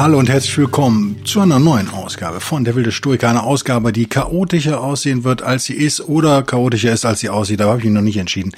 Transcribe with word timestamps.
Hallo 0.00 0.18
und 0.18 0.30
herzlich 0.30 0.56
willkommen 0.56 1.26
zu 1.26 1.42
einer 1.42 1.58
neuen 1.58 1.90
Ausgabe 1.90 2.40
von 2.40 2.64
Der 2.64 2.74
wilde 2.74 2.90
Stoiker. 2.90 3.28
Eine 3.28 3.42
Ausgabe, 3.42 3.92
die 3.92 4.06
chaotischer 4.06 4.80
aussehen 4.80 5.24
wird, 5.24 5.42
als 5.42 5.64
sie 5.64 5.74
ist 5.74 6.00
oder 6.00 6.42
chaotischer 6.42 6.90
ist, 6.90 7.04
als 7.04 7.20
sie 7.20 7.28
aussieht. 7.28 7.60
Da 7.60 7.66
habe 7.66 7.80
ich 7.80 7.84
mich 7.84 7.92
noch 7.92 8.00
nicht 8.00 8.16
entschieden. 8.16 8.52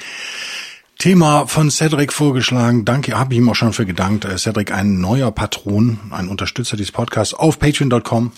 Thema 0.98 1.48
von 1.48 1.68
Cedric 1.68 2.12
vorgeschlagen. 2.12 2.84
Danke, 2.84 3.18
habe 3.18 3.34
ich 3.34 3.40
ihm 3.40 3.48
auch 3.48 3.56
schon 3.56 3.72
für 3.72 3.84
gedankt. 3.84 4.24
Äh, 4.24 4.38
Cedric, 4.38 4.70
ein 4.70 5.00
neuer 5.00 5.32
Patron, 5.32 5.98
ein 6.12 6.28
Unterstützer 6.28 6.76
dieses 6.76 6.92
Podcasts 6.92 7.34
auf 7.34 7.58
patreon.com, 7.58 8.30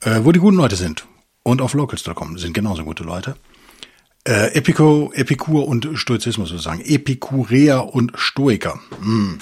äh, 0.00 0.18
wo 0.24 0.32
die 0.32 0.40
guten 0.40 0.56
Leute 0.56 0.74
sind. 0.74 1.06
Und 1.44 1.62
auf 1.62 1.74
locals.com 1.74 2.38
sind 2.38 2.54
genauso 2.54 2.82
gute 2.82 3.04
Leute. 3.04 3.36
Äh, 4.26 4.52
Epico, 4.56 5.12
Epikur 5.14 5.68
und 5.68 5.88
Stoizismus 5.94 6.48
sozusagen. 6.48 6.80
Epikureer 6.80 7.94
und 7.94 8.10
Stoiker. 8.16 8.80
Hm. 9.00 9.38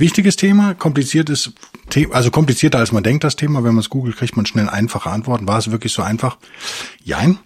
Wichtiges 0.00 0.36
Thema, 0.36 0.74
kompliziertes 0.74 1.52
Thema, 1.90 2.14
also 2.14 2.30
komplizierter 2.30 2.78
als 2.78 2.90
man 2.90 3.02
denkt, 3.02 3.22
das 3.22 3.36
Thema. 3.36 3.62
Wenn 3.62 3.74
man 3.74 3.80
es 3.80 3.90
googelt, 3.90 4.16
kriegt 4.16 4.36
man 4.36 4.46
schnell 4.46 4.68
einfache 4.68 5.10
Antworten. 5.10 5.46
War 5.46 5.58
es 5.58 5.70
wirklich 5.70 5.92
so 5.92 6.02
einfach? 6.02 6.38
Jein. 7.04 7.38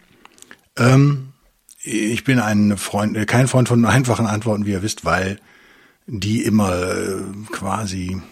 Ähm, 0.77 1.33
ich 1.83 2.25
bin 2.25 2.39
ein 2.39 2.79
Freund, 2.79 3.17
äh, 3.17 3.27
kein 3.27 3.49
Freund 3.49 3.69
von 3.69 3.85
einfachen 3.85 4.27
Antworten, 4.27 4.67
wie 4.67 4.71
ihr 4.71 4.83
wisst, 4.83 5.05
weil 5.05 5.41
die 6.07 6.43
immer 6.43 6.73
äh, 6.75 7.17
quasi 7.51 8.23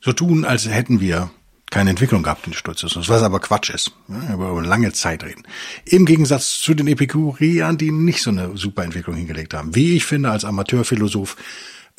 so 0.00 0.12
tun, 0.12 0.44
als 0.44 0.68
hätten 0.68 1.00
wir 1.00 1.30
keine 1.70 1.90
Entwicklung 1.90 2.24
gehabt 2.24 2.46
in 2.46 2.52
Stoizismus, 2.52 3.08
was 3.08 3.22
aber 3.22 3.38
Quatsch 3.38 3.70
ist. 3.70 3.92
Über 4.32 4.60
lange 4.62 4.92
Zeit 4.92 5.22
reden. 5.22 5.44
Im 5.84 6.04
Gegensatz 6.04 6.58
zu 6.58 6.74
den 6.74 6.88
Epikureern, 6.88 7.78
die 7.78 7.92
nicht 7.92 8.22
so 8.22 8.30
eine 8.30 8.56
super 8.56 8.82
Entwicklung 8.82 9.14
hingelegt 9.14 9.54
haben. 9.54 9.76
Wie 9.76 9.94
ich 9.94 10.04
finde, 10.04 10.30
als 10.30 10.44
Amateurphilosoph 10.44 11.36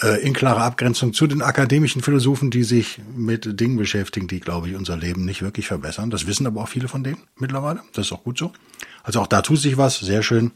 äh, 0.01 0.21
in 0.21 0.33
klarer 0.33 0.63
Abgrenzung 0.63 1.13
zu 1.13 1.27
den 1.27 1.41
akademischen 1.41 2.01
Philosophen, 2.01 2.51
die 2.51 2.63
sich 2.63 2.99
mit 3.15 3.59
Dingen 3.59 3.77
beschäftigen, 3.77 4.27
die, 4.27 4.39
glaube 4.39 4.69
ich, 4.69 4.75
unser 4.75 4.97
Leben 4.97 5.25
nicht 5.25 5.41
wirklich 5.41 5.67
verbessern. 5.67 6.09
Das 6.09 6.27
wissen 6.27 6.47
aber 6.47 6.61
auch 6.61 6.69
viele 6.69 6.87
von 6.87 7.03
denen 7.03 7.23
mittlerweile. 7.37 7.81
Das 7.93 8.07
ist 8.07 8.11
auch 8.11 8.23
gut 8.23 8.37
so. 8.37 8.51
Also 9.03 9.21
auch 9.21 9.27
da 9.27 9.41
tut 9.41 9.59
sich 9.59 9.77
was, 9.77 9.99
sehr 9.99 10.23
schön. 10.23 10.51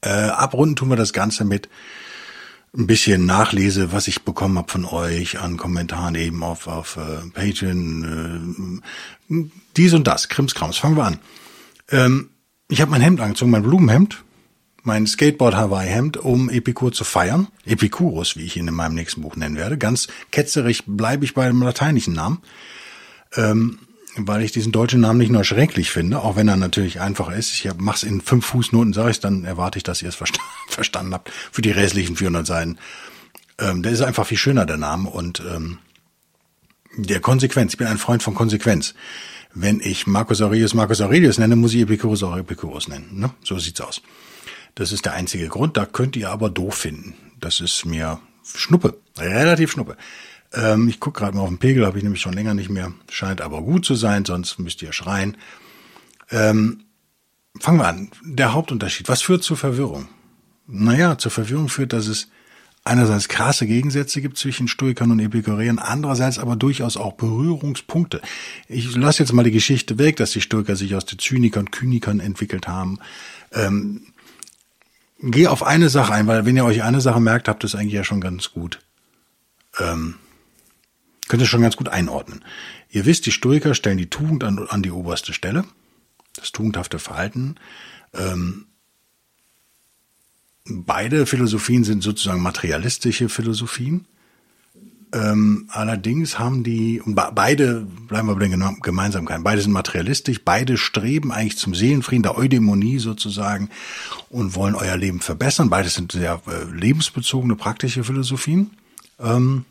Äh, 0.00 0.10
abrunden 0.10 0.76
tun 0.76 0.88
wir 0.88 0.96
das 0.96 1.12
Ganze 1.12 1.44
mit 1.44 1.68
ein 2.76 2.86
bisschen 2.86 3.24
Nachlese, 3.26 3.92
was 3.92 4.06
ich 4.06 4.22
bekommen 4.22 4.58
habe 4.58 4.70
von 4.70 4.84
euch 4.84 5.40
an 5.40 5.56
Kommentaren 5.56 6.14
eben 6.14 6.42
auf, 6.42 6.66
auf 6.66 6.96
äh, 6.98 7.28
Patreon, 7.32 8.62
äh, 9.30 9.44
dies 9.76 9.94
und 9.94 10.06
das, 10.06 10.28
Krimskrams. 10.28 10.76
Fangen 10.76 10.96
wir 10.96 11.04
an. 11.04 11.18
Ähm, 11.90 12.30
ich 12.68 12.80
habe 12.80 12.90
mein 12.90 13.00
Hemd 13.00 13.20
angezogen, 13.20 13.50
mein 13.50 13.62
Blumenhemd, 13.62 14.24
mein 14.86 15.06
Skateboard-Hawaii-Hemd, 15.06 16.16
um 16.16 16.48
Epikur 16.48 16.92
zu 16.92 17.04
feiern. 17.04 17.48
Epicurus, 17.64 18.36
wie 18.36 18.44
ich 18.44 18.56
ihn 18.56 18.68
in 18.68 18.74
meinem 18.74 18.94
nächsten 18.94 19.22
Buch 19.22 19.36
nennen 19.36 19.56
werde. 19.56 19.76
Ganz 19.76 20.08
ketzerig 20.30 20.84
bleibe 20.86 21.24
ich 21.24 21.34
bei 21.34 21.46
dem 21.46 21.60
lateinischen 21.60 22.14
Namen, 22.14 22.38
ähm, 23.34 23.80
weil 24.16 24.42
ich 24.42 24.52
diesen 24.52 24.72
deutschen 24.72 25.00
Namen 25.00 25.18
nicht 25.18 25.30
nur 25.30 25.44
schrecklich 25.44 25.90
finde, 25.90 26.20
auch 26.22 26.36
wenn 26.36 26.48
er 26.48 26.56
natürlich 26.56 27.00
einfach 27.00 27.30
ist. 27.30 27.52
Ich 27.52 27.68
mach's 27.78 28.04
in 28.04 28.20
fünf 28.20 28.46
Fußnoten, 28.46 28.92
sage 28.92 29.10
ich, 29.10 29.20
dann 29.20 29.44
erwarte 29.44 29.78
ich, 29.78 29.82
dass 29.82 30.02
ihr 30.02 30.08
es 30.08 30.14
versta 30.14 30.40
verstanden 30.68 31.12
habt 31.12 31.30
für 31.30 31.62
die 31.62 31.72
restlichen 31.72 32.16
400 32.16 32.46
Seiten. 32.46 32.78
Ähm, 33.58 33.82
der 33.82 33.92
ist 33.92 34.02
einfach 34.02 34.26
viel 34.26 34.38
schöner, 34.38 34.66
der 34.66 34.76
Name, 34.76 35.10
und 35.10 35.42
ähm, 35.52 35.78
der 36.96 37.20
Konsequenz. 37.20 37.74
Ich 37.74 37.78
bin 37.78 37.88
ein 37.88 37.98
Freund 37.98 38.22
von 38.22 38.34
Konsequenz. 38.34 38.94
Wenn 39.52 39.80
ich 39.80 40.06
Marcus 40.06 40.42
Aurelius 40.42 40.74
Marcus 40.74 41.00
Aurelius 41.00 41.38
nenne, 41.38 41.56
muss 41.56 41.74
ich 41.74 41.80
Epicurus 41.80 42.22
auch 42.22 42.36
Epicurus 42.36 42.88
nennen. 42.88 43.08
Ne? 43.12 43.30
So 43.42 43.58
sieht's 43.58 43.80
aus. 43.80 44.02
Das 44.76 44.92
ist 44.92 45.06
der 45.06 45.14
einzige 45.14 45.48
Grund. 45.48 45.76
Da 45.76 45.86
könnt 45.86 46.16
ihr 46.16 46.30
aber 46.30 46.50
doof 46.50 46.76
finden. 46.76 47.14
Das 47.40 47.60
ist 47.60 47.84
mir 47.84 48.20
Schnuppe, 48.44 48.96
relativ 49.18 49.72
Schnuppe. 49.72 49.96
Ähm, 50.52 50.88
ich 50.88 51.00
gucke 51.00 51.18
gerade 51.18 51.36
mal 51.36 51.42
auf 51.42 51.48
den 51.48 51.58
Pegel, 51.58 51.84
habe 51.84 51.98
ich 51.98 52.04
nämlich 52.04 52.20
schon 52.20 52.34
länger 52.34 52.54
nicht 52.54 52.70
mehr. 52.70 52.92
Scheint 53.10 53.40
aber 53.40 53.62
gut 53.62 53.84
zu 53.84 53.94
sein, 53.94 54.24
sonst 54.24 54.58
müsst 54.58 54.82
ihr 54.82 54.92
schreien. 54.92 55.36
Ähm, 56.30 56.84
fangen 57.58 57.78
wir 57.78 57.88
an. 57.88 58.10
Der 58.22 58.52
Hauptunterschied. 58.52 59.08
Was 59.08 59.22
führt 59.22 59.42
zur 59.42 59.56
Verwirrung? 59.56 60.08
Naja, 60.66 61.16
zur 61.16 61.30
Verwirrung 61.30 61.68
führt, 61.68 61.92
dass 61.94 62.06
es 62.06 62.28
einerseits 62.84 63.28
krasse 63.28 63.66
Gegensätze 63.66 64.20
gibt 64.20 64.36
zwischen 64.36 64.68
Stoikern 64.68 65.10
und 65.10 65.20
Epikureern, 65.20 65.78
andererseits 65.78 66.38
aber 66.38 66.54
durchaus 66.54 66.96
auch 66.96 67.14
Berührungspunkte. 67.14 68.20
Ich 68.68 68.94
lasse 68.94 69.22
jetzt 69.22 69.32
mal 69.32 69.42
die 69.42 69.50
Geschichte 69.50 69.98
weg, 69.98 70.16
dass 70.16 70.32
die 70.32 70.40
Stoiker 70.40 70.76
sich 70.76 70.94
aus 70.94 71.06
den 71.06 71.18
Zynikern, 71.18 71.70
Kynikern 71.70 72.20
entwickelt 72.20 72.68
haben. 72.68 72.98
Ähm, 73.52 74.02
gehe 75.20 75.50
auf 75.50 75.62
eine 75.62 75.88
Sache 75.88 76.12
ein, 76.12 76.26
weil 76.26 76.44
wenn 76.44 76.56
ihr 76.56 76.64
euch 76.64 76.82
eine 76.82 77.00
Sache 77.00 77.20
merkt, 77.20 77.48
habt 77.48 77.64
ihr 77.64 77.66
es 77.66 77.74
eigentlich 77.74 77.94
ja 77.94 78.04
schon 78.04 78.20
ganz 78.20 78.50
gut. 78.52 78.80
Ähm, 79.78 80.16
könnt 81.28 81.42
ihr 81.42 81.48
schon 81.48 81.62
ganz 81.62 81.76
gut 81.76 81.88
einordnen. 81.88 82.44
Ihr 82.90 83.04
wisst, 83.04 83.26
die 83.26 83.32
Stoiker 83.32 83.74
stellen 83.74 83.98
die 83.98 84.10
Tugend 84.10 84.44
an, 84.44 84.66
an 84.68 84.82
die 84.82 84.90
oberste 84.90 85.32
Stelle, 85.32 85.64
das 86.34 86.52
tugendhafte 86.52 86.98
Verhalten. 86.98 87.56
Ähm, 88.14 88.66
beide 90.64 91.26
Philosophien 91.26 91.84
sind 91.84 92.02
sozusagen 92.02 92.42
materialistische 92.42 93.28
Philosophien. 93.28 94.06
Ähm, 95.12 95.68
allerdings 95.70 96.38
haben 96.38 96.64
die, 96.64 97.00
beide, 97.06 97.86
bleiben 98.08 98.28
wir 98.28 98.34
bei 98.34 98.48
den 98.48 98.80
Gemeinsamkeiten, 98.82 99.44
beide 99.44 99.62
sind 99.62 99.72
materialistisch, 99.72 100.40
beide 100.44 100.76
streben 100.76 101.32
eigentlich 101.32 101.58
zum 101.58 101.74
Seelenfrieden, 101.74 102.24
der 102.24 102.36
Eudämonie 102.36 102.98
sozusagen 102.98 103.70
und 104.30 104.56
wollen 104.56 104.74
euer 104.74 104.96
Leben 104.96 105.20
verbessern. 105.20 105.70
Beides 105.70 105.94
sind 105.94 106.12
sehr 106.12 106.40
äh, 106.46 106.64
lebensbezogene, 106.72 107.54
praktische 107.54 108.04
Philosophien. 108.04 108.70
Ähm, 109.20 109.64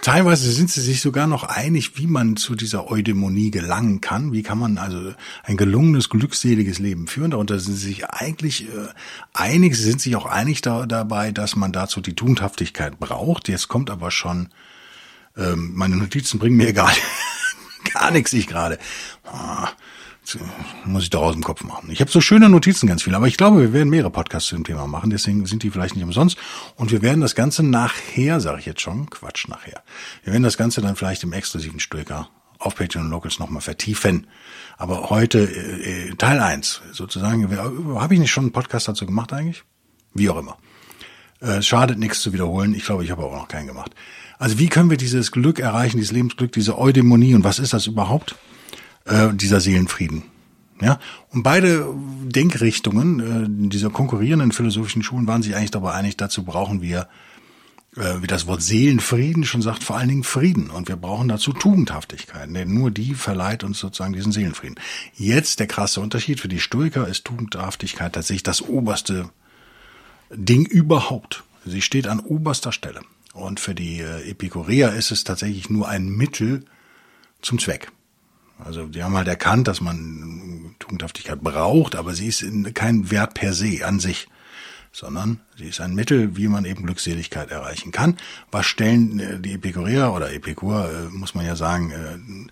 teilweise 0.00 0.50
sind 0.52 0.70
sie 0.70 0.80
sich 0.80 1.02
sogar 1.02 1.26
noch 1.26 1.44
einig, 1.44 1.98
wie 1.98 2.06
man 2.06 2.36
zu 2.36 2.54
dieser 2.54 2.90
Eudämonie 2.90 3.50
gelangen 3.50 4.00
kann. 4.00 4.32
Wie 4.32 4.42
kann 4.42 4.58
man 4.58 4.78
also 4.78 5.14
ein 5.42 5.58
gelungenes, 5.58 6.08
glückseliges 6.08 6.78
Leben 6.78 7.06
führen? 7.06 7.32
Darunter 7.32 7.60
sind 7.60 7.74
sie 7.74 7.88
sich 7.88 8.06
eigentlich 8.06 8.68
äh, 8.68 8.88
einig. 9.34 9.76
Sie 9.76 9.82
sind 9.82 10.00
sich 10.00 10.16
auch 10.16 10.24
einig 10.24 10.62
da, 10.62 10.86
dabei, 10.86 11.30
dass 11.30 11.56
man 11.56 11.72
dazu 11.72 12.00
die 12.00 12.14
Tugendhaftigkeit 12.14 12.98
braucht. 12.98 13.48
Jetzt 13.48 13.68
kommt 13.68 13.90
aber 13.90 14.10
schon, 14.10 14.48
ähm, 15.36 15.72
meine 15.74 15.96
Notizen 15.96 16.38
bringen 16.38 16.56
mir 16.56 16.72
gar, 16.74 16.92
gar 17.92 18.10
nichts, 18.10 18.32
ich 18.32 18.46
gerade. 18.46 18.78
Ah, 19.24 19.68
muss 20.84 21.04
ich 21.04 21.10
doch 21.10 21.22
aus 21.22 21.34
dem 21.34 21.42
Kopf 21.42 21.62
machen. 21.62 21.90
Ich 21.90 22.00
habe 22.00 22.10
so 22.10 22.20
schöne 22.20 22.48
Notizen 22.48 22.86
ganz 22.86 23.02
viel, 23.02 23.14
aber 23.14 23.26
ich 23.26 23.36
glaube, 23.36 23.60
wir 23.60 23.72
werden 23.72 23.88
mehrere 23.88 24.10
Podcasts 24.10 24.48
zu 24.48 24.54
dem 24.54 24.64
Thema 24.64 24.86
machen, 24.86 25.10
deswegen 25.10 25.46
sind 25.46 25.62
die 25.62 25.70
vielleicht 25.70 25.96
nicht 25.96 26.04
umsonst. 26.04 26.36
Und 26.76 26.90
wir 26.90 27.02
werden 27.02 27.20
das 27.20 27.34
Ganze 27.34 27.62
nachher, 27.62 28.40
sage 28.40 28.60
ich 28.60 28.66
jetzt 28.66 28.80
schon, 28.80 29.08
Quatsch 29.10 29.48
nachher. 29.48 29.82
Wir 30.24 30.32
werden 30.32 30.42
das 30.42 30.56
Ganze 30.56 30.80
dann 30.80 30.96
vielleicht 30.96 31.22
im 31.22 31.32
exklusiven 31.32 31.80
Stöker 31.80 32.28
auf 32.58 32.76
Patreon 32.76 33.10
Locals 33.10 33.38
nochmal 33.38 33.62
vertiefen. 33.62 34.26
Aber 34.76 35.10
heute 35.10 35.38
äh, 35.40 36.08
äh 36.10 36.14
Teil 36.16 36.40
eins 36.40 36.82
sozusagen. 36.92 37.50
Habe 37.98 38.14
ich 38.14 38.20
nicht 38.20 38.30
schon 38.30 38.44
einen 38.44 38.52
Podcast 38.52 38.86
dazu 38.86 39.06
gemacht 39.06 39.32
eigentlich? 39.32 39.64
Wie 40.14 40.28
auch 40.28 40.38
immer. 40.38 40.58
Äh, 41.40 41.62
schadet 41.62 41.98
nichts 41.98 42.20
zu 42.20 42.32
wiederholen. 42.32 42.74
Ich 42.74 42.84
glaube, 42.84 43.02
ich 43.02 43.10
habe 43.10 43.24
auch 43.24 43.32
noch 43.32 43.48
keinen 43.48 43.66
gemacht. 43.66 43.94
Also 44.38 44.58
wie 44.58 44.68
können 44.68 44.90
wir 44.90 44.96
dieses 44.96 45.32
Glück 45.32 45.58
erreichen, 45.58 45.96
dieses 45.96 46.12
Lebensglück, 46.12 46.52
diese 46.52 46.78
Eudämonie 46.78 47.34
und 47.34 47.44
was 47.44 47.58
ist 47.58 47.72
das 47.72 47.86
überhaupt? 47.86 48.36
Äh, 49.04 49.32
dieser 49.32 49.60
Seelenfrieden. 49.60 50.24
Ja, 50.80 50.98
und 51.28 51.42
beide 51.42 51.86
Denkrichtungen 52.24 53.20
äh, 53.20 53.68
dieser 53.68 53.90
konkurrierenden 53.90 54.52
philosophischen 54.52 55.02
Schulen 55.02 55.26
waren 55.26 55.42
sich 55.42 55.54
eigentlich 55.54 55.70
dabei 55.70 55.92
einig, 55.92 56.16
dazu 56.16 56.42
brauchen 56.42 56.80
wir, 56.80 57.06
äh, 57.96 58.22
wie 58.22 58.26
das 58.26 58.46
Wort 58.46 58.62
Seelenfrieden 58.62 59.44
schon 59.44 59.60
sagt, 59.60 59.84
vor 59.84 59.98
allen 59.98 60.08
Dingen 60.08 60.24
Frieden. 60.24 60.70
Und 60.70 60.88
wir 60.88 60.96
brauchen 60.96 61.28
dazu 61.28 61.52
Tugendhaftigkeit, 61.52 62.48
denn 62.54 62.72
nur 62.72 62.90
die 62.90 63.14
verleiht 63.14 63.62
uns 63.62 63.78
sozusagen 63.78 64.14
diesen 64.14 64.32
Seelenfrieden. 64.32 64.80
Jetzt 65.14 65.60
der 65.60 65.66
krasse 65.66 66.00
Unterschied 66.00 66.40
für 66.40 66.48
die 66.48 66.60
Stoiker 66.60 67.06
ist 67.06 67.26
Tugendhaftigkeit 67.26 68.14
tatsächlich 68.14 68.42
das 68.42 68.62
oberste 68.62 69.28
Ding 70.30 70.64
überhaupt. 70.64 71.44
Sie 71.66 71.82
steht 71.82 72.06
an 72.06 72.20
oberster 72.20 72.72
Stelle. 72.72 73.02
Und 73.34 73.60
für 73.60 73.74
die 73.74 74.00
äh, 74.00 74.30
Epikureer 74.30 74.94
ist 74.94 75.10
es 75.10 75.24
tatsächlich 75.24 75.68
nur 75.68 75.88
ein 75.88 76.08
Mittel 76.08 76.64
zum 77.42 77.58
Zweck. 77.58 77.92
Also 78.64 78.86
die 78.86 79.02
haben 79.02 79.16
halt 79.16 79.28
erkannt, 79.28 79.68
dass 79.68 79.80
man 79.80 80.74
Tugendhaftigkeit 80.78 81.40
braucht, 81.40 81.94
aber 81.94 82.14
sie 82.14 82.28
ist 82.28 82.44
kein 82.74 83.10
Wert 83.10 83.34
per 83.34 83.52
se 83.52 83.86
an 83.86 84.00
sich. 84.00 84.28
sondern 84.92 85.40
sie 85.56 85.66
ist 85.66 85.80
ein 85.80 85.94
Mittel, 85.94 86.36
wie 86.36 86.48
man 86.48 86.64
eben 86.64 86.84
Glückseligkeit 86.84 87.50
erreichen 87.50 87.92
kann. 87.92 88.16
Was 88.50 88.66
stellen 88.66 89.20
äh, 89.20 89.38
die 89.38 89.52
Epikureer 89.52 90.12
oder 90.12 90.32
Epikur, 90.32 90.90
äh, 90.90 91.16
muss 91.16 91.34
man 91.34 91.46
ja 91.46 91.56
sagen, 91.56 91.90
äh, 91.92 92.50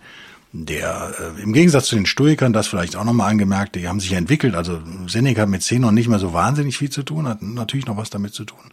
der 0.52 1.34
im 1.42 1.52
Gegensatz 1.52 1.88
zu 1.88 1.96
den 1.96 2.06
Stoikern, 2.06 2.54
das 2.54 2.68
vielleicht 2.68 2.96
auch 2.96 3.04
nochmal 3.04 3.30
angemerkt, 3.30 3.74
die 3.74 3.86
haben 3.86 4.00
sich 4.00 4.12
entwickelt. 4.12 4.54
Also 4.54 4.80
Seneca 5.06 5.44
mit 5.44 5.62
Zenon 5.62 5.92
nicht 5.92 6.08
mehr 6.08 6.18
so 6.18 6.32
wahnsinnig 6.32 6.78
viel 6.78 6.88
zu 6.88 7.02
tun, 7.02 7.28
hat 7.28 7.42
natürlich 7.42 7.84
noch 7.84 7.98
was 7.98 8.08
damit 8.08 8.32
zu 8.32 8.44
tun. 8.44 8.70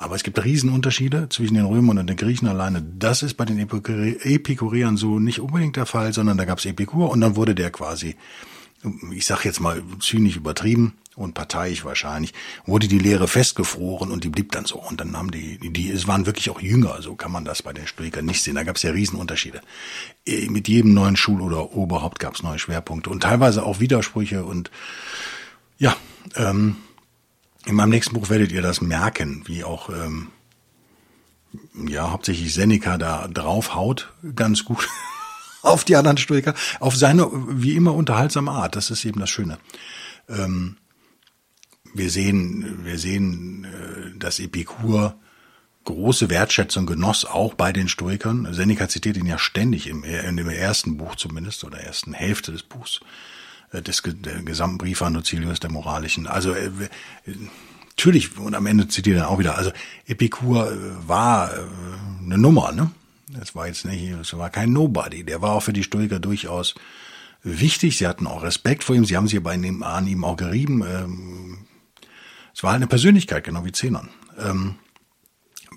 Aber 0.00 0.14
es 0.14 0.22
gibt 0.22 0.42
Riesenunterschiede 0.42 1.28
zwischen 1.28 1.54
den 1.54 1.64
Römern 1.64 1.98
und 1.98 2.06
den 2.06 2.16
Griechen 2.16 2.46
alleine. 2.46 2.82
Das 2.82 3.24
ist 3.24 3.34
bei 3.34 3.44
den 3.44 3.58
Epikureern 3.58 4.96
so 4.96 5.18
nicht 5.18 5.40
unbedingt 5.40 5.74
der 5.74 5.86
Fall, 5.86 6.12
sondern 6.12 6.38
da 6.38 6.44
gab 6.44 6.58
es 6.58 6.66
Epikur 6.66 7.10
und 7.10 7.20
dann 7.20 7.34
wurde 7.34 7.56
der 7.56 7.70
quasi, 7.70 8.14
ich 9.12 9.26
sag 9.26 9.44
jetzt 9.44 9.58
mal 9.60 9.82
zynisch 9.98 10.36
übertrieben 10.36 10.94
und 11.16 11.34
parteiisch 11.34 11.84
wahrscheinlich, 11.84 12.32
wurde 12.64 12.86
die 12.86 13.00
Lehre 13.00 13.26
festgefroren 13.26 14.12
und 14.12 14.22
die 14.22 14.28
blieb 14.28 14.52
dann 14.52 14.66
so. 14.66 14.80
Und 14.80 15.00
dann 15.00 15.16
haben 15.16 15.32
die, 15.32 15.58
die, 15.58 15.90
es 15.90 16.06
waren 16.06 16.26
wirklich 16.26 16.48
auch 16.50 16.60
Jünger, 16.60 17.02
so 17.02 17.16
kann 17.16 17.32
man 17.32 17.44
das 17.44 17.62
bei 17.62 17.72
den 17.72 17.88
Stoikern 17.88 18.24
nicht 18.24 18.44
sehen. 18.44 18.54
Da 18.54 18.62
gab 18.62 18.76
es 18.76 18.82
ja 18.82 18.92
Riesenunterschiede. 18.92 19.62
Äh, 20.24 20.48
mit 20.48 20.68
jedem 20.68 20.94
neuen 20.94 21.16
Schul- 21.16 21.42
oder 21.42 21.74
Oberhaupt 21.74 22.20
gab 22.20 22.36
es 22.36 22.44
neue 22.44 22.60
Schwerpunkte 22.60 23.10
und 23.10 23.24
teilweise 23.24 23.64
auch 23.64 23.80
Widersprüche 23.80 24.44
und 24.44 24.70
ja, 25.76 25.96
ähm, 26.36 26.76
in 27.68 27.74
meinem 27.74 27.90
nächsten 27.90 28.14
Buch 28.14 28.30
werdet 28.30 28.50
ihr 28.50 28.62
das 28.62 28.80
merken, 28.80 29.42
wie 29.46 29.62
auch 29.62 29.90
ähm, 29.90 30.28
ja 31.86 32.10
hauptsächlich 32.10 32.54
Seneca 32.54 32.96
da 32.96 33.28
draufhaut, 33.28 34.10
ganz 34.34 34.64
gut 34.64 34.88
auf 35.62 35.84
die 35.84 35.96
anderen 35.96 36.16
Stoiker, 36.16 36.54
auf 36.80 36.96
seine 36.96 37.28
wie 37.30 37.76
immer 37.76 37.94
unterhaltsame 37.94 38.50
Art. 38.50 38.74
Das 38.74 38.90
ist 38.90 39.04
eben 39.04 39.20
das 39.20 39.28
Schöne. 39.28 39.58
Ähm, 40.30 40.78
wir 41.92 42.10
sehen, 42.10 42.84
wir 42.84 42.98
sehen, 42.98 43.64
äh, 43.64 44.18
dass 44.18 44.40
Epikur 44.40 45.14
große 45.84 46.30
Wertschätzung 46.30 46.86
genoss, 46.86 47.26
auch 47.26 47.52
bei 47.52 47.72
den 47.72 47.88
Stoikern. 47.88 48.52
Seneca 48.52 48.88
zitiert 48.88 49.18
ihn 49.18 49.26
ja 49.26 49.38
ständig 49.38 49.88
im, 49.88 50.04
in 50.04 50.36
dem 50.38 50.48
ersten 50.48 50.96
Buch 50.96 51.16
zumindest 51.16 51.64
oder 51.64 51.78
ersten 51.78 52.14
Hälfte 52.14 52.52
des 52.52 52.62
Buchs. 52.62 53.00
Äh, 53.72 53.82
des 53.82 54.02
der 54.02 54.42
gesamten 54.42 54.78
Brief 54.78 55.02
an 55.02 55.14
Lucilius 55.14 55.60
der 55.60 55.70
Moralischen. 55.70 56.26
Also 56.26 56.52
äh, 56.52 56.70
natürlich, 57.90 58.36
und 58.38 58.54
am 58.54 58.66
Ende 58.66 58.88
zitiert 58.88 59.18
er 59.18 59.28
auch 59.28 59.38
wieder, 59.38 59.56
also 59.56 59.72
Epikur 60.06 60.72
äh, 60.72 60.76
war 61.06 61.52
eine 62.24 62.38
Nummer, 62.38 62.72
ne? 62.72 62.90
Das 63.30 63.54
war 63.54 63.66
jetzt 63.66 63.84
nicht, 63.84 64.10
es 64.10 64.36
war 64.38 64.48
kein 64.48 64.72
Nobody. 64.72 65.22
Der 65.22 65.42
war 65.42 65.52
auch 65.52 65.62
für 65.62 65.74
die 65.74 65.82
Stoiker 65.82 66.18
durchaus 66.18 66.74
wichtig. 67.42 67.98
Sie 67.98 68.06
hatten 68.06 68.26
auch 68.26 68.42
Respekt 68.42 68.84
vor 68.84 68.96
ihm. 68.96 69.04
Sie 69.04 69.18
haben 69.18 69.28
sich 69.28 69.42
bei 69.42 69.52
an 69.52 70.06
ihm 70.06 70.24
auch 70.24 70.36
gerieben. 70.36 70.82
Ähm, 70.82 71.58
es 72.54 72.62
war 72.62 72.70
halt 72.70 72.78
eine 72.78 72.86
Persönlichkeit, 72.86 73.44
genau 73.44 73.66
wie 73.66 73.72
Zenon. 73.72 74.08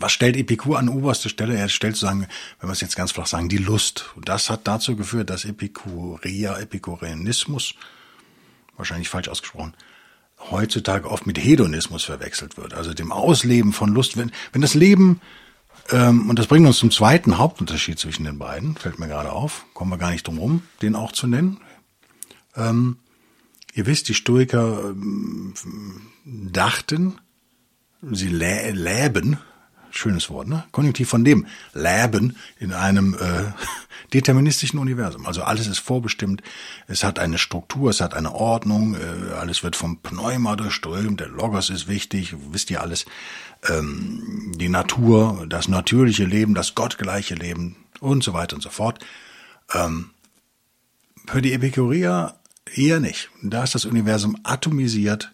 Was 0.01 0.11
stellt 0.11 0.35
Epikur 0.35 0.79
an 0.79 0.89
oberste 0.89 1.29
Stelle? 1.29 1.55
Er 1.55 1.69
stellt 1.69 1.95
sozusagen, 1.95 2.27
wenn 2.59 2.69
wir 2.69 2.73
es 2.73 2.81
jetzt 2.81 2.95
ganz 2.95 3.11
flach 3.11 3.27
sagen, 3.27 3.49
die 3.49 3.57
Lust. 3.57 4.05
Und 4.15 4.27
das 4.27 4.49
hat 4.49 4.67
dazu 4.67 4.95
geführt, 4.95 5.29
dass 5.29 5.45
Epikurea, 5.45 6.57
Epikureanismus, 6.57 7.75
wahrscheinlich 8.77 9.09
falsch 9.09 9.27
ausgesprochen, 9.27 9.75
heutzutage 10.49 11.09
oft 11.09 11.27
mit 11.27 11.37
Hedonismus 11.37 12.03
verwechselt 12.03 12.57
wird, 12.57 12.73
also 12.73 12.95
dem 12.95 13.11
Ausleben 13.11 13.73
von 13.73 13.93
Lust. 13.93 14.17
Wenn, 14.17 14.31
wenn 14.51 14.61
das 14.61 14.73
Leben, 14.73 15.21
ähm, 15.91 16.29
und 16.29 16.39
das 16.39 16.47
bringt 16.47 16.65
uns 16.65 16.79
zum 16.79 16.89
zweiten 16.89 17.37
Hauptunterschied 17.37 17.99
zwischen 17.99 18.23
den 18.23 18.39
beiden, 18.39 18.75
fällt 18.75 18.97
mir 18.97 19.07
gerade 19.07 19.31
auf, 19.31 19.65
kommen 19.75 19.91
wir 19.91 19.97
gar 19.99 20.11
nicht 20.11 20.25
drum 20.25 20.39
rum, 20.39 20.63
den 20.81 20.95
auch 20.95 21.11
zu 21.11 21.27
nennen. 21.27 21.59
Ähm, 22.55 22.97
ihr 23.73 23.85
wisst, 23.85 24.09
die 24.09 24.15
Stoiker 24.15 24.89
ähm, 24.89 25.53
dachten, 26.25 27.19
sie 28.01 28.29
lä 28.29 28.71
läben 28.71 29.37
schönes 29.91 30.29
Wort, 30.29 30.47
ne? 30.47 30.63
Konjunktiv 30.71 31.09
von 31.09 31.23
dem 31.23 31.45
Leben 31.73 32.37
in 32.59 32.73
einem 32.73 33.13
äh, 33.13 33.51
deterministischen 34.13 34.79
Universum. 34.79 35.25
Also 35.25 35.43
alles 35.43 35.67
ist 35.67 35.79
vorbestimmt, 35.79 36.41
es 36.87 37.03
hat 37.03 37.19
eine 37.19 37.37
Struktur, 37.37 37.89
es 37.89 38.01
hat 38.01 38.13
eine 38.13 38.33
Ordnung, 38.33 38.95
äh, 38.95 39.33
alles 39.33 39.63
wird 39.63 39.75
vom 39.75 39.97
Pneuma 39.99 40.55
durchströmt, 40.55 41.19
der 41.19 41.27
Logos 41.27 41.69
ist 41.69 41.87
wichtig, 41.87 42.35
wisst 42.51 42.71
ihr 42.71 42.81
alles. 42.81 43.05
Ähm, 43.69 44.53
die 44.55 44.69
Natur, 44.69 45.45
das 45.47 45.67
natürliche 45.67 46.25
Leben, 46.25 46.55
das 46.55 46.73
gottgleiche 46.73 47.35
Leben 47.35 47.75
und 47.99 48.23
so 48.23 48.33
weiter 48.33 48.55
und 48.55 48.61
so 48.61 48.69
fort. 48.69 48.99
Ähm, 49.73 50.11
für 51.27 51.41
die 51.41 51.53
Epikureer 51.53 52.35
eher 52.73 52.99
nicht. 52.99 53.29
Da 53.41 53.63
ist 53.63 53.75
das 53.75 53.85
Universum 53.85 54.37
atomisiert, 54.43 55.31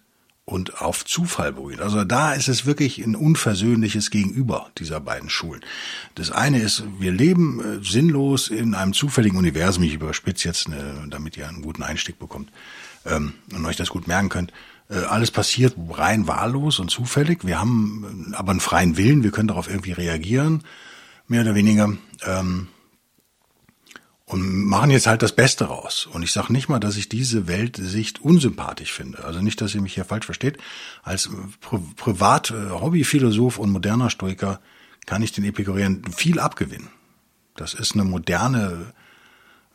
und 0.49 0.81
auf 0.81 1.03
Zufall 1.03 1.51
beruht. 1.51 1.81
Also 1.81 2.05
da 2.05 2.31
ist 2.31 2.47
es 2.47 2.65
wirklich 2.65 2.99
ein 2.99 3.17
unversöhnliches 3.17 4.11
Gegenüber 4.11 4.71
dieser 4.77 5.01
beiden 5.01 5.29
Schulen. 5.29 5.59
Das 6.15 6.31
eine 6.31 6.61
ist, 6.61 6.83
wir 6.99 7.11
leben 7.11 7.59
äh, 7.59 7.83
sinnlos 7.83 8.47
in 8.47 8.73
einem 8.73 8.93
zufälligen 8.93 9.37
Universum. 9.37 9.83
Ich 9.83 9.93
überspitze 9.93 10.47
jetzt, 10.47 10.69
ne, 10.69 11.05
damit 11.09 11.35
ihr 11.35 11.49
einen 11.49 11.61
guten 11.61 11.83
Einstieg 11.83 12.17
bekommt 12.17 12.49
ähm, 13.05 13.33
und 13.53 13.65
euch 13.65 13.75
das 13.75 13.89
gut 13.89 14.07
merken 14.07 14.29
könnt. 14.29 14.53
Äh, 14.89 14.99
alles 14.99 15.31
passiert 15.31 15.75
rein 15.89 16.27
wahllos 16.27 16.79
und 16.79 16.89
zufällig. 16.89 17.45
Wir 17.45 17.59
haben 17.59 18.31
äh, 18.31 18.35
aber 18.37 18.51
einen 18.51 18.61
freien 18.61 18.95
Willen. 18.95 19.23
Wir 19.23 19.31
können 19.31 19.49
darauf 19.49 19.69
irgendwie 19.69 19.91
reagieren, 19.91 20.63
mehr 21.27 21.41
oder 21.41 21.55
weniger. 21.55 21.91
Und 24.29 24.65
machen 24.65 24.91
jetzt 24.91 25.07
halt 25.07 25.21
das 25.21 25.33
Beste 25.33 25.65
raus. 25.65 26.05
Und 26.11 26.21
ich 26.21 26.33
sage 26.33 26.51
nicht 26.51 26.67
mal, 26.67 26.79
dass 26.79 26.97
ich 26.97 27.07
diese 27.07 27.47
Weltsicht 27.47 28.21
unsympathisch 28.21 28.91
finde. 28.91 29.23
Also 29.23 29.39
nicht, 29.39 29.61
dass 29.61 29.73
ihr 29.73 29.81
mich 29.81 29.93
hier 29.93 30.03
falsch 30.03 30.25
versteht. 30.25 30.57
Als 31.01 31.29
Pri 31.61 31.79
Privat, 31.95 32.51
äh, 32.51 32.71
Hobbyphilosoph 32.71 33.57
und 33.57 33.71
moderner 33.71 34.09
Stoiker 34.09 34.59
kann 35.05 35.21
ich 35.21 35.31
den 35.31 35.45
Epikureern 35.45 36.01
viel 36.13 36.41
abgewinnen. 36.41 36.89
Das 37.55 37.73
ist 37.73 37.93
eine 37.93 38.03
moderne 38.03 38.93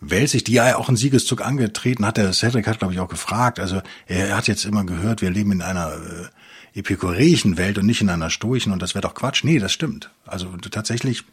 Weltsicht, 0.00 0.48
die 0.48 0.52
ja 0.52 0.76
auch 0.76 0.88
einen 0.88 0.98
Siegeszug 0.98 1.40
angetreten 1.40 2.04
hat. 2.04 2.18
Der 2.18 2.34
Cedric 2.34 2.66
hat, 2.66 2.78
glaube 2.78 2.92
ich, 2.92 3.00
auch 3.00 3.08
gefragt. 3.08 3.58
Also 3.58 3.80
er 4.06 4.36
hat 4.36 4.48
jetzt 4.48 4.66
immer 4.66 4.84
gehört, 4.84 5.22
wir 5.22 5.30
leben 5.30 5.52
in 5.52 5.62
einer 5.62 5.94
äh, 5.94 6.78
epikureischen 6.78 7.56
Welt 7.56 7.78
und 7.78 7.86
nicht 7.86 8.02
in 8.02 8.10
einer 8.10 8.28
stoischen 8.28 8.72
und 8.72 8.82
das 8.82 8.94
wäre 8.94 9.02
doch 9.02 9.14
Quatsch. 9.14 9.44
Nee, 9.44 9.58
das 9.58 9.72
stimmt. 9.72 10.10
Also 10.26 10.48
tatsächlich 10.70 11.24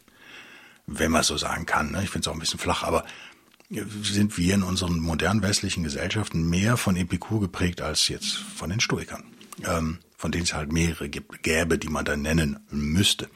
wenn 0.90 1.12
man 1.12 1.22
so 1.22 1.36
sagen 1.36 1.66
kann. 1.66 1.92
Ne? 1.92 2.02
Ich 2.02 2.10
finde 2.10 2.24
es 2.24 2.28
auch 2.28 2.34
ein 2.34 2.40
bisschen 2.40 2.58
flach, 2.58 2.82
aber 2.82 3.04
sind 3.70 4.36
wir 4.36 4.54
in 4.54 4.64
unseren 4.64 4.98
modernen 4.98 5.42
westlichen 5.42 5.84
Gesellschaften 5.84 6.50
mehr 6.50 6.76
von 6.76 6.96
Epikur 6.96 7.40
geprägt 7.40 7.80
als 7.80 8.08
jetzt 8.08 8.32
von 8.32 8.68
den 8.68 8.80
Stoikern, 8.80 9.22
ähm, 9.64 9.98
von 10.16 10.32
denen 10.32 10.42
es 10.42 10.52
halt 10.52 10.72
mehrere 10.72 11.08
gibt, 11.08 11.44
gäbe, 11.44 11.78
die 11.78 11.88
man 11.88 12.04
dann 12.04 12.22
nennen 12.22 12.58
müsste. 12.70 13.30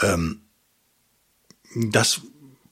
Ähm, 0.00 0.40
das 1.74 2.22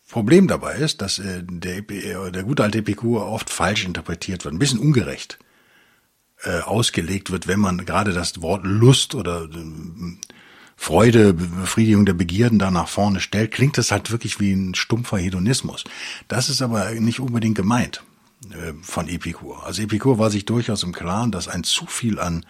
Problem 0.09 0.49
dabei 0.49 0.77
ist, 0.77 1.03
dass 1.03 1.19
äh, 1.19 1.43
der, 1.45 1.83
der 1.83 2.43
gute 2.45 2.65
alte 2.65 2.79
Epikur 2.79 3.27
oft 3.27 3.51
falsch 3.51 3.85
interpretiert 3.85 4.45
wird, 4.45 4.55
ein 4.55 4.59
bisschen 4.59 4.79
ungerecht 4.81 5.39
äh, 6.45 6.61
ausgelegt 6.61 7.31
wird, 7.31 7.47
wenn 7.47 7.61
man 7.61 7.85
gerade 7.85 8.15
das 8.15 8.41
Wort 8.41 8.65
Lust 8.65 9.15
oder 9.15 9.45
äh, 9.45 10.17
Freude, 10.83 11.35
Befriedigung 11.35 12.07
der 12.07 12.15
Begierden 12.15 12.59
da 12.59 12.71
nach 12.71 12.89
vorne 12.89 13.21
stellt, 13.21 13.51
klingt 13.51 13.77
das 13.77 13.91
halt 13.91 14.11
wirklich 14.11 14.41
wie 14.41 14.51
ein 14.51 14.75
stumpfer 14.75 15.19
Hedonismus. 15.19 15.85
Das 16.27 16.49
ist 16.49 16.63
aber 16.63 16.93
nicht 16.93 17.21
unbedingt 17.21 17.55
gemeint 17.55 18.03
äh, 18.51 18.73
von 18.81 19.07
Epikur. 19.07 19.67
Also 19.67 19.83
Epikur 19.83 20.19
war 20.19 20.31
sich 20.31 20.47
durchaus 20.47 20.83
im 20.83 20.93
Klaren, 20.93 21.33
dass 21.33 21.49
ein 21.49 21.65
zu 21.65 21.85
viel 21.85 22.19
an 22.19 22.47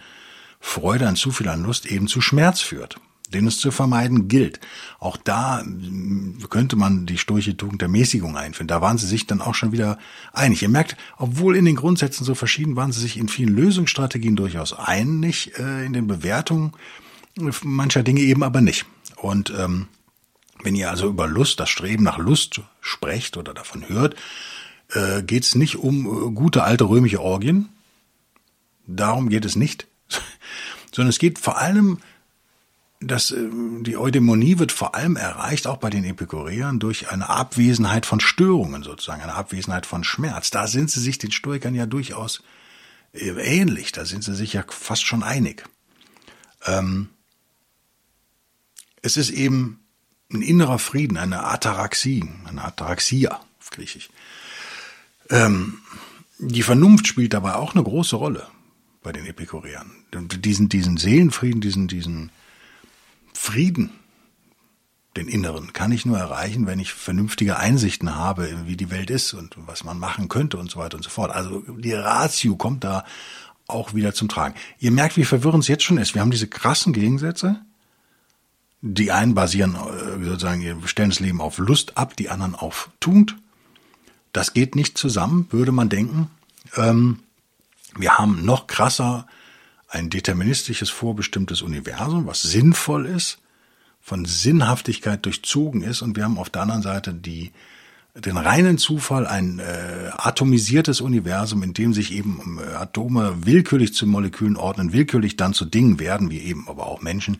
Freude, 0.61 1.09
ein 1.09 1.17
zu 1.17 1.31
viel 1.31 1.49
an 1.49 1.63
Lust 1.63 1.85
eben 1.85 2.07
zu 2.07 2.21
Schmerz 2.21 2.61
führt, 2.61 3.01
den 3.33 3.47
es 3.47 3.59
zu 3.59 3.69
vermeiden 3.69 4.29
gilt. 4.29 4.61
Auch 4.99 5.17
da 5.17 5.59
äh, 5.59 6.47
könnte 6.49 6.77
man 6.77 7.05
die 7.05 7.17
sturche 7.17 7.57
Tugend 7.57 7.81
der 7.81 7.89
Mäßigung 7.89 8.37
einfinden. 8.37 8.69
Da 8.69 8.79
waren 8.79 8.97
sie 8.97 9.07
sich 9.07 9.27
dann 9.27 9.41
auch 9.41 9.55
schon 9.55 9.73
wieder 9.73 9.97
einig. 10.31 10.61
Ihr 10.61 10.69
merkt, 10.69 10.95
obwohl 11.17 11.57
in 11.57 11.65
den 11.65 11.75
Grundsätzen 11.75 12.23
so 12.23 12.33
verschieden 12.33 12.77
waren 12.77 12.93
sie 12.93 13.01
sich 13.01 13.17
in 13.17 13.27
vielen 13.27 13.53
Lösungsstrategien 13.53 14.37
durchaus 14.37 14.71
einig, 14.71 15.51
äh, 15.59 15.85
in 15.85 15.91
den 15.91 16.07
Bewertungen 16.07 16.71
mancher 17.35 18.03
Dinge 18.03 18.21
eben 18.21 18.43
aber 18.43 18.61
nicht. 18.61 18.85
Und 19.17 19.53
ähm, 19.57 19.87
wenn 20.63 20.75
ihr 20.75 20.89
also 20.89 21.07
über 21.07 21.27
Lust, 21.27 21.59
das 21.59 21.69
Streben 21.69 22.03
nach 22.03 22.17
Lust 22.17 22.61
sprecht 22.81 23.37
oder 23.37 23.53
davon 23.53 23.87
hört, 23.87 24.15
äh, 24.89 25.23
geht 25.23 25.43
es 25.43 25.55
nicht 25.55 25.77
um 25.77 26.05
äh, 26.05 26.31
gute 26.31 26.63
alte 26.63 26.85
römische 26.85 27.21
Orgien. 27.21 27.69
Darum 28.85 29.29
geht 29.29 29.45
es 29.45 29.55
nicht. 29.55 29.87
Sondern 30.93 31.09
es 31.09 31.19
geht 31.19 31.39
vor 31.39 31.57
allem, 31.57 31.99
dass 32.99 33.31
äh, 33.31 33.49
die 33.81 33.97
Eudämonie 33.97 34.59
wird 34.59 34.71
vor 34.71 34.95
allem 34.95 35.15
erreicht, 35.15 35.67
auch 35.67 35.77
bei 35.77 35.89
den 35.89 36.03
Epikureern, 36.03 36.79
durch 36.79 37.09
eine 37.09 37.29
Abwesenheit 37.29 38.05
von 38.05 38.19
Störungen 38.19 38.83
sozusagen, 38.83 39.21
eine 39.21 39.35
Abwesenheit 39.35 39.85
von 39.85 40.03
Schmerz. 40.03 40.51
Da 40.51 40.67
sind 40.67 40.91
sie 40.91 40.99
sich 40.99 41.17
den 41.17 41.31
Stoikern 41.31 41.75
ja 41.75 41.85
durchaus 41.85 42.43
äh, 43.13 43.29
ähnlich, 43.29 43.91
da 43.91 44.05
sind 44.05 44.23
sie 44.23 44.35
sich 44.35 44.53
ja 44.53 44.63
fast 44.67 45.05
schon 45.05 45.23
einig. 45.23 45.67
Ähm, 46.65 47.09
es 49.01 49.17
ist 49.17 49.29
eben 49.29 49.79
ein 50.31 50.41
innerer 50.41 50.79
Frieden, 50.79 51.17
eine 51.17 51.43
Ataraxie, 51.43 52.23
eine 52.45 52.63
Ataraxia 52.63 53.39
auf 53.59 53.69
Griechisch. 53.69 54.09
Ähm, 55.29 55.79
die 56.37 56.63
Vernunft 56.63 57.07
spielt 57.07 57.33
dabei 57.33 57.55
auch 57.55 57.75
eine 57.75 57.83
große 57.83 58.15
Rolle 58.15 58.47
bei 59.03 59.11
den 59.11 59.25
Epikureern. 59.25 59.91
diesen, 60.13 60.69
diesen 60.69 60.97
Seelenfrieden, 60.97 61.61
diesen, 61.61 61.87
diesen 61.87 62.31
Frieden, 63.33 63.91
den 65.17 65.27
inneren, 65.27 65.73
kann 65.73 65.91
ich 65.91 66.05
nur 66.05 66.17
erreichen, 66.17 66.67
wenn 66.67 66.79
ich 66.79 66.93
vernünftige 66.93 67.57
Einsichten 67.57 68.15
habe, 68.15 68.65
wie 68.65 68.77
die 68.77 68.89
Welt 68.91 69.09
ist 69.09 69.33
und 69.33 69.55
was 69.57 69.83
man 69.83 69.99
machen 69.99 70.29
könnte 70.29 70.57
und 70.57 70.71
so 70.71 70.79
weiter 70.79 70.95
und 70.95 71.03
so 71.03 71.09
fort. 71.09 71.31
Also 71.31 71.59
die 71.77 71.93
Ratio 71.93 72.55
kommt 72.55 72.83
da 72.83 73.03
auch 73.67 73.93
wieder 73.93 74.13
zum 74.13 74.29
Tragen. 74.29 74.55
Ihr 74.79 74.91
merkt, 74.91 75.17
wie 75.17 75.25
verwirrend 75.25 75.63
es 75.63 75.67
jetzt 75.67 75.83
schon 75.83 75.97
ist. 75.97 76.13
Wir 76.13 76.21
haben 76.21 76.31
diese 76.31 76.47
krassen 76.47 76.93
Gegensätze. 76.93 77.61
Die 78.81 79.11
einen 79.11 79.35
basieren 79.35 79.75
äh, 79.75 80.23
sozusagen, 80.23 80.87
stellen 80.87 81.11
das 81.11 81.19
Leben 81.19 81.39
auf 81.39 81.59
Lust 81.59 81.97
ab, 81.97 82.15
die 82.15 82.29
anderen 82.29 82.55
auf 82.55 82.89
Tugend. 82.99 83.37
Das 84.33 84.53
geht 84.53 84.75
nicht 84.75 84.97
zusammen, 84.97 85.47
würde 85.51 85.71
man 85.71 85.89
denken. 85.89 86.29
Ähm, 86.75 87.19
wir 87.95 88.17
haben 88.17 88.43
noch 88.45 88.67
krasser 88.67 89.27
ein 89.87 90.09
deterministisches, 90.09 90.89
vorbestimmtes 90.89 91.61
Universum, 91.61 92.25
was 92.25 92.41
sinnvoll 92.41 93.05
ist, 93.05 93.39
von 93.99 94.25
Sinnhaftigkeit 94.25 95.25
durchzogen 95.25 95.81
ist. 95.83 96.01
Und 96.01 96.15
wir 96.15 96.23
haben 96.23 96.37
auf 96.37 96.49
der 96.49 96.61
anderen 96.61 96.81
Seite 96.81 97.13
die, 97.13 97.51
den 98.15 98.37
reinen 98.37 98.77
Zufall, 98.77 99.27
ein 99.27 99.59
äh, 99.59 100.09
atomisiertes 100.17 101.01
Universum, 101.01 101.61
in 101.61 101.73
dem 101.73 101.93
sich 101.93 102.13
eben 102.13 102.59
äh, 102.59 102.73
Atome 102.73 103.45
willkürlich 103.45 103.93
zu 103.93 104.07
Molekülen 104.07 104.55
ordnen, 104.55 104.93
willkürlich 104.93 105.35
dann 105.35 105.53
zu 105.53 105.65
Dingen 105.65 105.99
werden, 105.99 106.31
wie 106.31 106.39
eben 106.39 106.67
aber 106.67 106.87
auch 106.87 107.01
Menschen. 107.01 107.37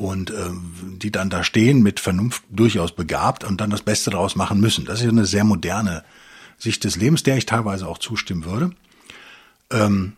Und 0.00 0.30
äh, 0.30 0.50
die 0.96 1.12
dann 1.12 1.28
da 1.28 1.44
stehen, 1.44 1.82
mit 1.82 2.00
Vernunft 2.00 2.42
durchaus 2.48 2.94
begabt 2.94 3.44
und 3.44 3.60
dann 3.60 3.68
das 3.68 3.82
Beste 3.82 4.10
daraus 4.10 4.34
machen 4.34 4.58
müssen. 4.58 4.86
Das 4.86 5.02
ist 5.02 5.08
eine 5.10 5.26
sehr 5.26 5.44
moderne 5.44 6.04
Sicht 6.56 6.84
des 6.84 6.96
Lebens, 6.96 7.22
der 7.22 7.36
ich 7.36 7.44
teilweise 7.44 7.86
auch 7.86 7.98
zustimmen 7.98 8.46
würde. 8.46 8.70
Ähm, 9.70 10.14